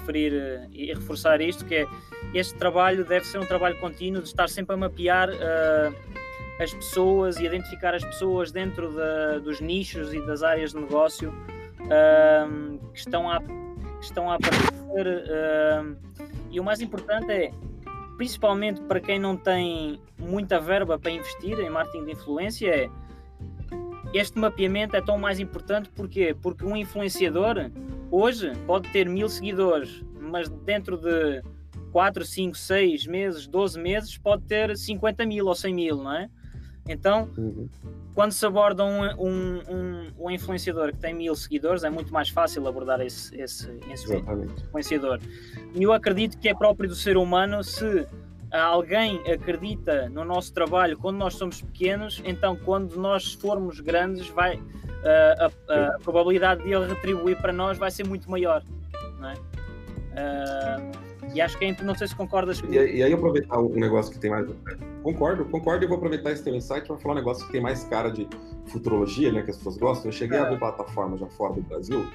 referir 0.00 0.34
eh, 0.34 0.66
e 0.72 0.92
reforçar 0.92 1.40
isto, 1.40 1.64
que 1.64 1.76
é 1.76 1.86
este 2.34 2.54
trabalho 2.56 3.04
deve 3.04 3.24
ser 3.26 3.38
um 3.38 3.46
trabalho 3.46 3.78
contínuo 3.78 4.20
de 4.20 4.28
estar 4.28 4.48
sempre 4.48 4.74
a 4.74 4.76
mapear 4.76 5.30
uh, 5.30 5.94
as 6.60 6.74
pessoas 6.74 7.38
e 7.38 7.44
identificar 7.44 7.94
as 7.94 8.04
pessoas 8.04 8.50
dentro 8.50 8.90
de, 8.90 9.40
dos 9.40 9.60
nichos 9.60 10.12
e 10.12 10.20
das 10.26 10.42
áreas 10.42 10.72
de 10.72 10.80
negócio 10.80 11.30
uh, 11.30 12.78
que 12.92 12.98
estão 12.98 13.30
a, 13.30 13.40
estão 14.04 14.30
a 14.30 14.36
aparecer 14.36 15.06
uh, 15.06 15.96
e 16.50 16.60
o 16.60 16.64
mais 16.64 16.80
importante 16.80 17.30
é 17.30 17.50
principalmente 18.16 18.80
para 18.82 19.00
quem 19.00 19.18
não 19.18 19.36
tem 19.36 20.00
muita 20.18 20.60
verba 20.60 20.98
para 20.98 21.10
investir 21.10 21.58
em 21.58 21.68
marketing 21.68 22.04
de 22.04 22.12
influência 22.12 22.68
é 22.68 22.90
este 24.12 24.38
mapeamento 24.38 24.94
é 24.94 25.00
tão 25.00 25.18
mais 25.18 25.40
importante 25.40 25.90
porque 25.94 26.36
porque 26.40 26.64
um 26.64 26.76
influenciador 26.76 27.70
hoje 28.10 28.52
pode 28.66 28.88
ter 28.90 29.08
mil 29.08 29.28
seguidores 29.28 30.04
mas 30.20 30.48
dentro 30.48 30.96
de 30.96 31.42
4, 31.94 32.24
5, 32.24 32.56
6 32.56 33.06
meses, 33.06 33.46
12 33.46 33.80
meses 33.80 34.18
pode 34.18 34.42
ter 34.42 34.76
50 34.76 35.24
mil 35.26 35.46
ou 35.46 35.54
100 35.54 35.74
mil, 35.74 35.96
não 35.98 36.12
é? 36.12 36.28
Então, 36.88 37.30
uhum. 37.38 37.68
Quando 38.14 38.32
se 38.32 38.46
aborda 38.46 38.84
um, 38.84 39.02
um, 39.18 39.62
um, 39.68 40.12
um, 40.18 40.30
influenciador 40.30 40.92
que 40.92 40.98
tem 40.98 41.12
mil 41.12 41.34
seguidores, 41.34 41.82
é 41.82 41.90
muito 41.90 42.12
mais 42.12 42.28
fácil 42.28 42.66
abordar 42.68 43.00
esse, 43.00 43.34
esse, 43.40 43.68
esse 43.90 44.06
influenciador. 44.16 45.18
E 45.74 45.82
eu 45.82 45.92
acredito 45.92 46.38
que 46.38 46.48
é 46.48 46.54
próprio 46.54 46.88
do 46.88 46.94
ser 46.94 47.16
humano 47.16 47.64
se 47.64 48.06
alguém 48.52 49.20
acredita 49.30 50.08
no 50.08 50.24
nosso 50.24 50.52
trabalho 50.52 50.96
quando 50.96 51.16
nós 51.16 51.34
somos 51.34 51.60
pequenos, 51.60 52.22
então 52.24 52.56
quando 52.56 52.96
nós 52.96 53.34
formos 53.34 53.80
grandes, 53.80 54.28
vai, 54.28 54.62
a, 55.04 55.50
a, 55.72 55.86
a 55.88 55.98
probabilidade 55.98 56.62
de 56.62 56.72
ele 56.72 56.86
retribuir 56.86 57.36
para 57.40 57.52
nós 57.52 57.76
vai 57.76 57.90
ser 57.90 58.06
muito 58.06 58.30
maior. 58.30 58.62
Não 59.18 59.30
é? 59.30 59.34
Uh, 60.14 61.13
e 61.34 61.40
acho 61.40 61.58
que 61.58 61.64
é, 61.64 61.76
não 61.82 61.94
sei 61.94 62.06
se 62.06 62.14
concordas 62.14 62.60
comigo. 62.60 62.82
E, 62.82 62.98
e 62.98 63.02
aí 63.02 63.12
aproveitar 63.12 63.58
um 63.58 63.68
negócio 63.70 64.12
que 64.12 64.18
tem 64.18 64.30
mais. 64.30 64.46
Concordo, 65.02 65.44
concordo 65.46 65.84
e 65.84 65.88
vou 65.88 65.96
aproveitar 65.96 66.30
esse 66.30 66.42
teu 66.42 66.54
insight 66.54 66.86
para 66.86 66.96
falar 66.96 67.14
um 67.14 67.18
negócio 67.18 67.44
que 67.46 67.52
tem 67.52 67.60
mais 67.60 67.84
cara 67.84 68.10
de 68.10 68.28
futurologia, 68.66 69.32
né? 69.32 69.42
Que 69.42 69.50
as 69.50 69.56
pessoas 69.56 69.76
gostam. 69.76 70.08
Eu 70.08 70.12
cheguei 70.12 70.38
é. 70.38 70.40
a 70.40 70.48
ver 70.48 70.58
plataformas 70.58 71.20
já 71.20 71.26
fora 71.26 71.54
do 71.54 71.62
Brasil. 71.62 72.06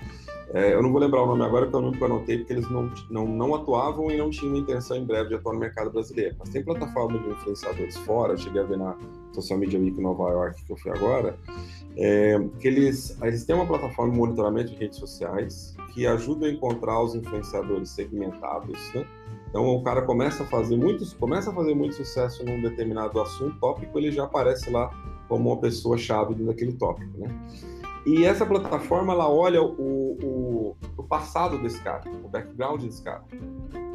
É, 0.52 0.74
eu 0.74 0.82
não 0.82 0.92
vou 0.92 1.00
lembrar 1.00 1.22
o 1.22 1.28
nome 1.28 1.44
agora, 1.44 1.66
porque 1.66 1.78
eu 1.78 1.82
nunca 1.82 2.06
anotei, 2.06 2.38
porque 2.40 2.54
eles 2.54 2.70
não, 2.72 2.92
não, 3.10 3.28
não 3.28 3.54
atuavam 3.54 4.10
e 4.10 4.18
não 4.18 4.32
tinham 4.32 4.56
intenção 4.56 4.98
em 4.98 5.06
breve 5.06 5.30
de 5.30 5.36
atuar 5.36 5.54
no 5.54 5.60
mercado 5.60 5.92
brasileiro. 5.92 6.36
Mas 6.40 6.50
tem 6.50 6.64
plataformas 6.64 7.22
de 7.22 7.30
influenciadores 7.30 7.98
fora, 7.98 8.34
eu 8.34 8.38
cheguei 8.38 8.62
a 8.62 8.66
ver 8.66 8.78
na 8.78 8.98
Social 9.34 9.60
Media 9.60 9.80
Week 9.80 10.00
Nova 10.02 10.32
York, 10.32 10.64
que 10.66 10.72
eu 10.72 10.78
fui 10.78 10.92
agora, 10.92 11.38
é, 11.96 12.40
que 12.60 12.68
eles, 12.68 13.16
eles 13.22 13.46
têm 13.46 13.56
uma 13.56 13.68
plataforma 13.68 14.12
de 14.12 14.18
monitoramento 14.18 14.72
de 14.72 14.78
redes 14.78 14.98
sociais 14.98 15.76
que 15.90 16.08
ajuda 16.08 16.48
a 16.48 16.52
encontrar 16.52 17.02
os 17.02 17.16
influenciadores 17.16 17.90
segmentados, 17.90 18.78
né? 18.94 19.06
Então 19.50 19.68
o 19.68 19.84
cara 19.84 20.04
começa 20.04 20.44
a 20.44 20.46
fazer 20.46 20.78
muitos, 20.78 21.14
começa 21.14 21.50
a 21.50 21.54
fazer 21.54 21.74
muito 21.74 21.96
sucesso 21.96 22.46
num 22.46 22.62
determinado 22.62 23.20
assunto, 23.20 23.60
tópico, 23.60 23.98
ele 23.98 24.12
já 24.12 24.26
aparece 24.26 24.70
lá 24.70 24.90
como 25.28 25.50
uma 25.50 25.58
pessoa 25.58 25.98
chave 25.98 26.36
daquele 26.36 26.74
tópico, 26.74 27.18
né? 27.18 27.28
E 28.06 28.26
essa 28.26 28.46
plataforma 28.46 29.14
ela 29.14 29.30
olha 29.30 29.62
o, 29.62 30.18
o, 30.22 30.78
o 30.98 31.04
passado 31.04 31.62
desse 31.62 31.82
cara, 31.82 32.04
o 32.24 32.30
background 32.30 32.84
desse 32.84 33.04
cara 33.04 33.24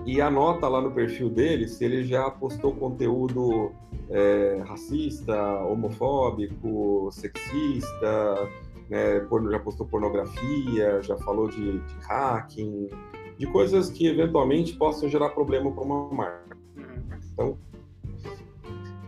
e 0.07 0.21
anota 0.21 0.69
lá 0.69 0.81
no 0.81 0.91
perfil 0.91 1.31
dele 1.31 1.67
se 1.67 1.85
ele 1.85 2.05
já 2.05 2.31
postou 2.31 2.75
conteúdo 2.75 3.73
é, 4.11 4.63
racista, 4.67 5.35
homofóbico, 5.65 7.09
sexista, 7.11 8.49
né, 8.95 9.51
já 9.51 9.59
postou 9.59 9.85
pornografia, 9.87 11.03
já 11.03 11.17
falou 11.19 11.49
de, 11.49 11.81
de 11.81 11.95
hacking, 12.09 12.89
de 13.37 13.47
coisas 13.49 13.91
que 13.91 14.07
eventualmente 14.07 14.77
possam 14.77 15.09
gerar 15.09 15.31
problema 15.31 15.73
para 15.73 15.83
uma 15.83 16.13
marca. 16.13 16.57
Então, 17.33 17.59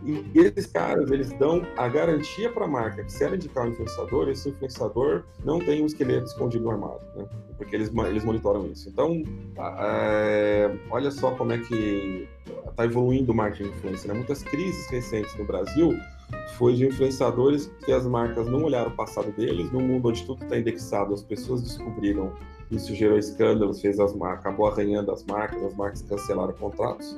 e 0.03 0.39
esses 0.39 0.65
caras, 0.67 1.09
eles 1.11 1.31
dão 1.33 1.65
a 1.77 1.87
garantia 1.87 2.49
para 2.51 2.65
a 2.65 2.67
marca 2.67 3.03
que 3.03 3.11
se 3.11 3.23
ela 3.23 3.35
indicar 3.35 3.65
um 3.65 3.71
influenciador, 3.71 4.29
esse 4.29 4.49
influenciador 4.49 5.23
não 5.43 5.59
tem 5.59 5.81
um 5.81 5.85
esqueleto 5.85 6.25
escondido 6.25 6.65
no 6.65 6.71
armário, 6.71 7.01
né? 7.15 7.27
Porque 7.57 7.75
eles, 7.75 7.91
eles 8.09 8.23
monitoram 8.23 8.67
isso. 8.67 8.87
Então, 8.87 9.23
é, 9.57 10.73
olha 10.89 11.11
só 11.11 11.31
como 11.31 11.51
é 11.51 11.57
que 11.57 12.27
está 12.69 12.85
evoluindo 12.85 13.31
o 13.31 13.35
marketing 13.35 13.63
de 13.63 13.77
influência. 13.77 14.07
Né? 14.07 14.13
Muitas 14.13 14.43
crises 14.43 14.89
recentes 14.89 15.35
no 15.37 15.43
Brasil 15.43 15.97
foi 16.57 16.73
de 16.73 16.85
influenciadores 16.85 17.71
que 17.85 17.91
as 17.91 18.05
marcas 18.05 18.47
não 18.47 18.63
olharam 18.63 18.89
o 18.89 18.95
passado 18.95 19.31
deles, 19.31 19.71
num 19.71 19.81
mundo 19.81 20.09
onde 20.09 20.25
tudo 20.25 20.43
está 20.43 20.57
indexado, 20.57 21.13
as 21.13 21.23
pessoas 21.23 21.61
descobriram, 21.61 22.33
isso 22.71 22.93
gerou 22.95 23.17
escândalos, 23.17 23.79
fez 23.79 23.99
as 23.99 24.13
marcas, 24.15 24.39
acabou 24.39 24.67
arranhando 24.67 25.11
as 25.11 25.23
marcas, 25.23 25.63
as 25.63 25.75
marcas 25.75 26.01
cancelaram 26.01 26.53
contratos. 26.53 27.17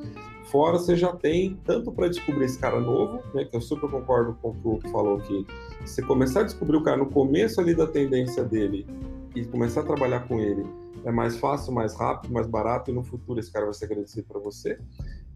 Fora 0.52 0.78
você 0.78 0.96
já 0.96 1.14
tem 1.14 1.58
tanto 1.64 1.92
para 1.92 2.08
descobrir 2.08 2.46
esse 2.46 2.60
cara 2.60 2.80
novo, 2.80 3.22
né, 3.34 3.46
que 3.46 3.56
eu 3.56 3.62
super 3.62 3.90
concordo 3.90 4.38
com 4.42 4.50
o 4.64 4.80
que 4.80 4.90
falou 4.90 5.20
que 5.20 5.46
você 5.86 6.02
começar 6.02 6.42
a 6.42 6.44
descobrir 6.44 6.78
o 6.78 6.84
cara 6.84 6.98
no 6.98 7.06
começo 7.06 7.62
ali 7.62 7.74
da 7.74 7.88
tendência 7.88 8.44
dele 8.44 8.86
e 9.36 9.46
começar 9.46 9.82
a 9.82 9.84
trabalhar 9.84 10.28
com 10.28 10.40
ele 10.40 10.66
é 11.06 11.12
mais 11.12 11.38
fácil, 11.38 11.72
mais 11.74 11.96
rápido, 11.96 12.32
mais 12.32 12.48
barato 12.48 12.92
e 12.92 12.94
no 12.94 13.04
futuro 13.04 13.40
esse 13.40 13.52
cara 13.52 13.66
vai 13.66 13.74
ser 13.74 13.86
agradecido 13.86 14.28
para 14.28 14.40
você. 14.40 14.80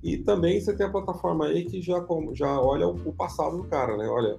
E 0.03 0.17
também 0.17 0.59
você 0.59 0.75
tem 0.75 0.85
a 0.85 0.89
plataforma 0.89 1.45
aí 1.45 1.63
que 1.63 1.81
já, 1.81 2.05
já 2.33 2.59
olha 2.59 2.87
o 2.87 3.13
passado 3.13 3.57
do 3.57 3.63
cara, 3.63 3.95
né? 3.95 4.05
Olha, 4.07 4.37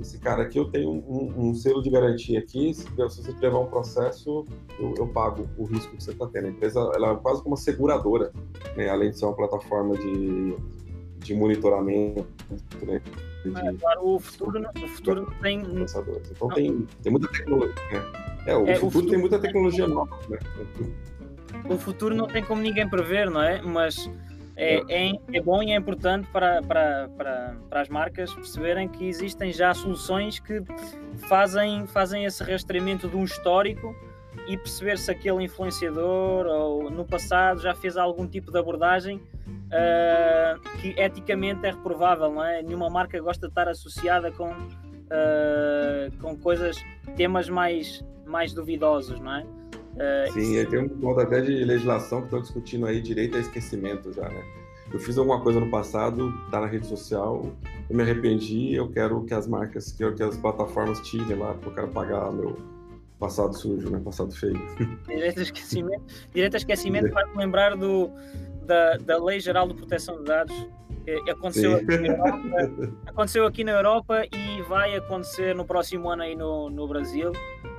esse 0.00 0.18
cara 0.18 0.42
aqui 0.42 0.58
eu 0.58 0.64
tenho 0.64 0.90
um, 0.90 1.32
um 1.36 1.54
selo 1.54 1.80
de 1.80 1.88
garantia 1.88 2.40
aqui, 2.40 2.74
se, 2.74 2.84
você 2.90 3.32
levar 3.40 3.60
um 3.60 3.66
processo, 3.66 4.44
eu, 4.78 4.92
eu, 4.98 5.06
pago 5.06 5.48
o 5.56 5.64
risco 5.64 5.96
que 5.96 6.02
você 6.02 6.10
está 6.10 6.26
tendo. 6.26 6.48
A 6.48 6.50
empresa 6.50 6.80
ela 6.94 7.12
é 7.12 7.16
quase 7.16 7.42
como 7.42 7.54
uma 7.54 7.56
seguradora, 7.56 8.32
né? 8.76 8.88
além 8.88 9.10
de 9.10 9.18
ser 9.18 9.26
uma 9.26 9.36
plataforma 9.36 9.96
de, 9.96 10.56
de 11.20 11.34
monitoramento. 11.34 12.26
Né? 12.82 13.00
De, 13.44 13.50
é, 13.56 13.72
claro, 13.74 14.14
o 14.14 14.18
futuro, 14.18 14.64
o 14.82 14.88
futuro 14.88 15.22
não 15.22 15.38
tem. 15.38 15.62
Então 16.32 16.48
tem, 16.48 16.88
tem 17.02 17.12
muita 17.12 17.28
tecnologia. 17.28 17.74
Né? 17.92 18.02
É, 18.46 18.56
o, 18.56 18.66
é, 18.66 18.74
futuro 18.74 18.86
o, 18.86 18.90
futuro 18.90 19.10
tem 19.10 19.18
muita 19.20 19.38
tecnologia 19.38 19.86
nova. 19.86 20.18
Né? 20.28 20.38
O 21.70 21.78
futuro 21.78 22.16
não 22.16 22.26
tem 22.26 22.42
como 22.42 22.60
ninguém 22.60 22.88
prever, 22.88 23.30
não 23.30 23.40
é? 23.40 23.62
Mas 23.62 24.10
é, 24.56 24.82
é, 24.88 25.12
é, 25.32 25.40
bom 25.40 25.62
e 25.62 25.72
é 25.72 25.76
importante 25.76 26.28
para, 26.28 26.62
para, 26.62 27.08
para, 27.16 27.56
para 27.68 27.80
as 27.80 27.88
marcas 27.88 28.32
perceberem 28.32 28.88
que 28.88 29.06
existem 29.08 29.52
já 29.52 29.74
soluções 29.74 30.38
que 30.38 30.62
fazem, 31.28 31.86
fazem 31.86 32.24
esse 32.24 32.42
rastreamento 32.42 33.08
de 33.08 33.16
um 33.16 33.24
histórico 33.24 33.94
e 34.46 34.56
perceber 34.56 34.98
se 34.98 35.10
aquele 35.10 35.42
influenciador 35.42 36.46
ou 36.46 36.90
no 36.90 37.04
passado 37.04 37.60
já 37.60 37.74
fez 37.74 37.96
algum 37.96 38.26
tipo 38.26 38.52
de 38.52 38.58
abordagem 38.58 39.16
uh, 39.16 40.60
que 40.80 40.88
eticamente 41.00 41.66
é 41.66 41.70
reprovável, 41.70 42.30
não 42.30 42.44
é? 42.44 42.62
Nenhuma 42.62 42.88
marca 42.90 43.20
gosta 43.20 43.46
de 43.46 43.50
estar 43.50 43.68
associada 43.68 44.30
com, 44.30 44.50
uh, 44.50 46.16
com 46.20 46.36
coisas, 46.36 46.76
temas 47.16 47.48
mais, 47.48 48.04
mais 48.26 48.52
duvidosos, 48.52 49.18
não 49.18 49.34
é? 49.34 49.46
É, 49.96 50.30
Sim, 50.32 50.56
e 50.56 50.66
tem 50.66 50.80
um 50.80 50.88
ponto 50.88 51.20
até 51.20 51.40
de 51.40 51.64
legislação 51.64 52.20
que 52.20 52.26
estão 52.26 52.40
discutindo 52.40 52.86
aí, 52.86 53.00
direito 53.00 53.36
a 53.36 53.40
esquecimento 53.40 54.12
já, 54.12 54.28
né? 54.28 54.42
Eu 54.92 54.98
fiz 54.98 55.16
alguma 55.16 55.40
coisa 55.40 55.58
no 55.58 55.70
passado, 55.70 56.32
tá 56.50 56.60
na 56.60 56.66
rede 56.66 56.86
social, 56.86 57.46
eu 57.88 57.96
me 57.96 58.02
arrependi, 58.02 58.74
eu 58.74 58.88
quero 58.90 59.24
que 59.24 59.34
as 59.34 59.46
marcas, 59.46 59.92
quero 59.92 60.14
que 60.14 60.22
as 60.22 60.36
plataformas 60.36 61.00
tirem 61.00 61.36
lá, 61.36 61.54
porque 61.54 61.68
eu 61.68 61.74
quero 61.74 61.88
pagar 61.88 62.30
meu 62.32 62.56
passado 63.18 63.56
sujo, 63.56 63.90
né? 63.90 64.00
Passado 64.04 64.32
feio. 64.34 64.60
Direito 65.06 65.40
a 65.40 65.42
esquecimento, 65.42 66.04
direito 66.32 66.54
a 66.54 66.56
esquecimento 66.58 67.10
faz-me 67.10 67.36
lembrar 67.36 67.76
do, 67.76 68.10
da, 68.66 68.96
da 68.98 69.22
Lei 69.22 69.40
Geral 69.40 69.68
de 69.68 69.74
Proteção 69.74 70.18
de 70.18 70.24
Dados, 70.24 70.68
aconteceu 71.30 71.76
aqui, 71.76 71.92
Europa, 71.92 72.92
aconteceu 73.06 73.46
aqui, 73.46 73.64
na 73.64 73.72
Europa, 73.72 74.22
e 74.32 74.62
vai 74.62 74.94
acontecer 74.96 75.54
no 75.54 75.64
próximo 75.64 76.08
ano 76.10 76.22
aí 76.22 76.34
no, 76.34 76.70
no 76.70 76.88
Brasil. 76.88 77.32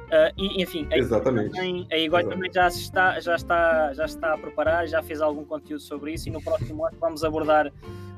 Uh, 0.05 0.31
e, 0.37 0.61
enfim, 0.61 0.87
a 0.91 0.97
Exatamente. 0.97 1.51
Também, 1.51 1.87
a 1.91 1.97
Igor 1.97 2.23
também 2.25 2.51
já 2.53 2.67
está, 2.67 3.19
já, 3.19 3.35
está, 3.35 3.93
já 3.93 4.05
está 4.05 4.33
a 4.33 4.37
preparar, 4.37 4.87
já 4.87 5.01
fez 5.01 5.19
algum 5.19 5.43
conteúdo 5.43 5.81
sobre 5.81 6.13
isso 6.13 6.29
e 6.29 6.31
no 6.31 6.41
próximo 6.41 6.85
ano 6.85 6.95
vamos 6.99 7.23
abordar, 7.23 7.71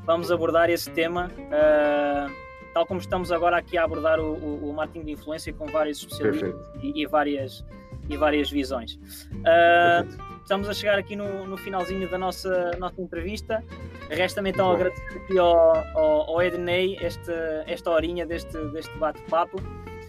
vamos 0.05 0.29
abordar 0.29 0.69
esse 0.69 0.91
tema, 0.91 1.31
uh, 1.31 2.31
tal 2.73 2.85
como 2.85 2.99
estamos 2.99 3.31
agora 3.31 3.57
aqui 3.57 3.77
a 3.77 3.85
abordar 3.85 4.19
o, 4.19 4.33
o, 4.33 4.69
o 4.69 4.73
marketing 4.73 5.05
de 5.05 5.11
influência 5.13 5.53
com 5.53 5.65
vários 5.67 5.99
especialistas 5.99 6.53
e, 6.83 7.01
e, 7.01 7.05
várias, 7.05 7.63
e 8.09 8.17
várias 8.17 8.51
visões. 8.51 8.95
Uh, 9.31 10.37
estamos 10.41 10.67
a 10.67 10.73
chegar 10.73 10.99
aqui 10.99 11.15
no, 11.15 11.47
no 11.47 11.55
finalzinho 11.55 12.09
da 12.09 12.17
nossa, 12.17 12.71
nossa 12.77 13.01
entrevista. 13.01 13.63
Resta-me 14.09 14.49
então 14.49 14.71
agradecer 14.71 15.17
aqui 15.17 15.37
ao, 15.37 15.75
ao, 15.95 16.29
ao 16.31 16.41
Ednei 16.41 16.97
esta, 17.01 17.63
esta 17.65 17.89
horinha 17.91 18.25
deste, 18.25 18.57
deste 18.71 18.95
bate-papo. 18.97 19.57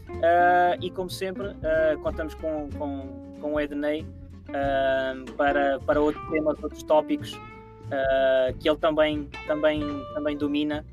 Uh, 0.08 0.80
e 0.80 0.90
como 0.90 1.10
sempre, 1.10 1.48
uh, 1.48 1.98
contamos 2.02 2.34
com, 2.34 2.68
com, 2.76 3.36
com 3.40 3.54
o 3.54 3.60
Ednei 3.60 4.02
uh, 4.02 5.32
para, 5.34 5.78
para 5.80 6.00
outros 6.00 6.26
temas, 6.30 6.62
outros 6.62 6.82
tópicos 6.82 7.38
que 8.60 8.68
ele 8.68 8.76
também, 8.76 9.30
também, 9.46 9.80
também 10.12 10.36
domina. 10.36 10.84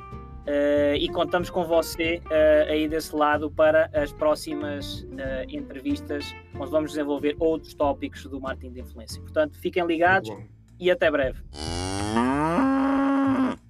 e 0.98 1.10
contamos 1.10 1.50
com 1.50 1.66
você 1.66 2.22
aí 2.70 2.88
desse 2.88 3.14
lado 3.14 3.52
para 3.52 3.90
as 3.94 4.14
próximas 4.14 5.06
entrevistas, 5.50 6.34
onde 6.58 6.72
vamos 6.72 6.92
desenvolver 6.92 7.36
outros 7.38 7.74
tópicos 7.74 8.24
do 8.28 8.40
marketing 8.40 8.72
de 8.72 8.80
influência. 8.80 9.22
Portanto, 9.22 9.60
fiquem 9.60 9.86
ligados 9.86 10.32
e 10.80 10.90
até 10.90 11.12
breve. 11.12 11.42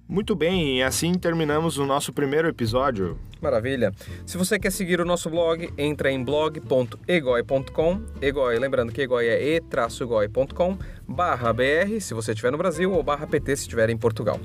Muito 0.08 0.36
bem, 0.36 0.78
e 0.78 0.82
assim 0.84 1.14
terminamos 1.14 1.78
o 1.78 1.84
nosso 1.84 2.12
primeiro 2.12 2.46
episódio. 2.46 3.18
Maravilha. 3.42 3.92
Se 4.24 4.38
você 4.38 4.56
quer 4.56 4.70
seguir 4.70 5.00
o 5.00 5.04
nosso 5.04 5.28
blog, 5.28 5.68
entra 5.76 6.12
em 6.12 6.22
blog.egoi.com. 6.22 8.00
Egoi, 8.22 8.58
lembrando 8.58 8.92
que 8.92 9.02
egoi 9.02 9.26
é 9.26 9.56
e-goi.com. 9.56 10.78
barra 11.08 11.52
BR, 11.52 12.00
se 12.00 12.14
você 12.14 12.30
estiver 12.30 12.52
no 12.52 12.56
Brasil, 12.56 12.92
ou 12.92 13.02
barra 13.02 13.26
PT, 13.26 13.56
se 13.56 13.62
estiver 13.62 13.90
em 13.90 13.96
Portugal. 13.96 14.40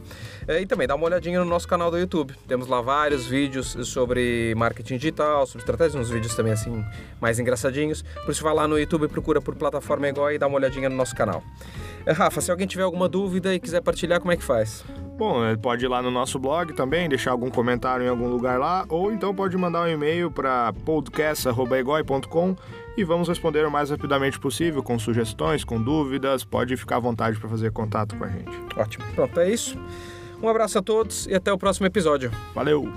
É, 0.48 0.60
e 0.60 0.66
também 0.66 0.88
dá 0.88 0.96
uma 0.96 1.06
olhadinha 1.06 1.40
no 1.40 1.46
nosso 1.46 1.68
canal 1.68 1.92
do 1.92 1.98
YouTube. 1.98 2.34
Temos 2.48 2.68
lá 2.68 2.82
vários 2.82 3.28
vídeos 3.28 3.78
sobre 3.88 4.56
marketing 4.58 4.98
digital, 4.98 5.46
sobre 5.46 5.60
estratégias, 5.60 5.96
uns 5.96 6.10
vídeos 6.10 6.34
também 6.34 6.54
assim 6.54 6.84
mais 7.22 7.38
engraçadinhos. 7.38 8.04
Por 8.26 8.32
isso 8.32 8.44
vai 8.44 8.54
lá 8.54 8.68
no 8.68 8.80
YouTube, 8.80 9.08
procura 9.08 9.40
por 9.40 9.56
plataforma 9.56 10.08
Egoi 10.08 10.36
e 10.36 10.38
dá 10.40 10.48
uma 10.48 10.58
olhadinha 10.58 10.90
no 10.90 10.96
nosso 10.96 11.16
canal. 11.16 11.44
É, 12.06 12.12
Rafa, 12.12 12.42
se 12.42 12.50
alguém 12.50 12.66
tiver 12.66 12.84
alguma 12.84 13.08
dúvida 13.08 13.54
e 13.54 13.60
quiser 13.60 13.82
partilhar, 13.82 14.20
como 14.20 14.32
é 14.32 14.38
que 14.38 14.44
faz? 14.44 14.84
Bom, 15.18 15.46
ele 15.46 15.58
pode 15.58 15.86
ir 15.86 15.88
lá 15.88 16.02
no 16.02 16.10
nosso 16.10 16.40
blog 16.40 16.74
também, 16.74 17.08
deixar 17.08 17.32
algum 17.32 17.50
comentário 17.50 18.06
em 18.06 18.10
algum 18.10 18.28
lugar 18.28 18.60
lá, 18.60 18.86
ou 18.90 19.12
então 19.12 19.36
pode 19.36 19.56
mandar 19.56 19.84
um 19.84 19.88
e-mail 19.88 20.32
para 20.32 20.74
podcast.egoi.com 20.86 22.56
e 22.98 23.04
vamos 23.04 23.28
responder 23.28 23.66
o 23.66 23.72
mais 23.72 23.90
rapidamente 23.90 24.40
possível, 24.40 24.82
com 24.82 24.98
sugestões, 24.98 25.64
com 25.64 25.82
dúvidas. 25.82 26.44
Pode 26.44 26.76
ficar 26.76 26.98
à 26.98 27.00
vontade 27.00 27.40
para 27.40 27.50
fazer 27.50 27.72
contato 27.72 28.18
com 28.18 28.24
a 28.24 28.30
gente. 28.30 28.52
Ótimo. 28.76 29.06
Pronto, 29.14 29.40
é 29.40 29.50
isso. 29.50 29.78
Um 30.42 30.50
abraço 30.50 30.80
a 30.80 30.82
todos 30.82 31.28
e 31.28 31.36
até 31.36 31.54
o 31.54 31.58
próximo 31.58 31.86
episódio. 31.86 32.32
Valeu! 32.56 32.92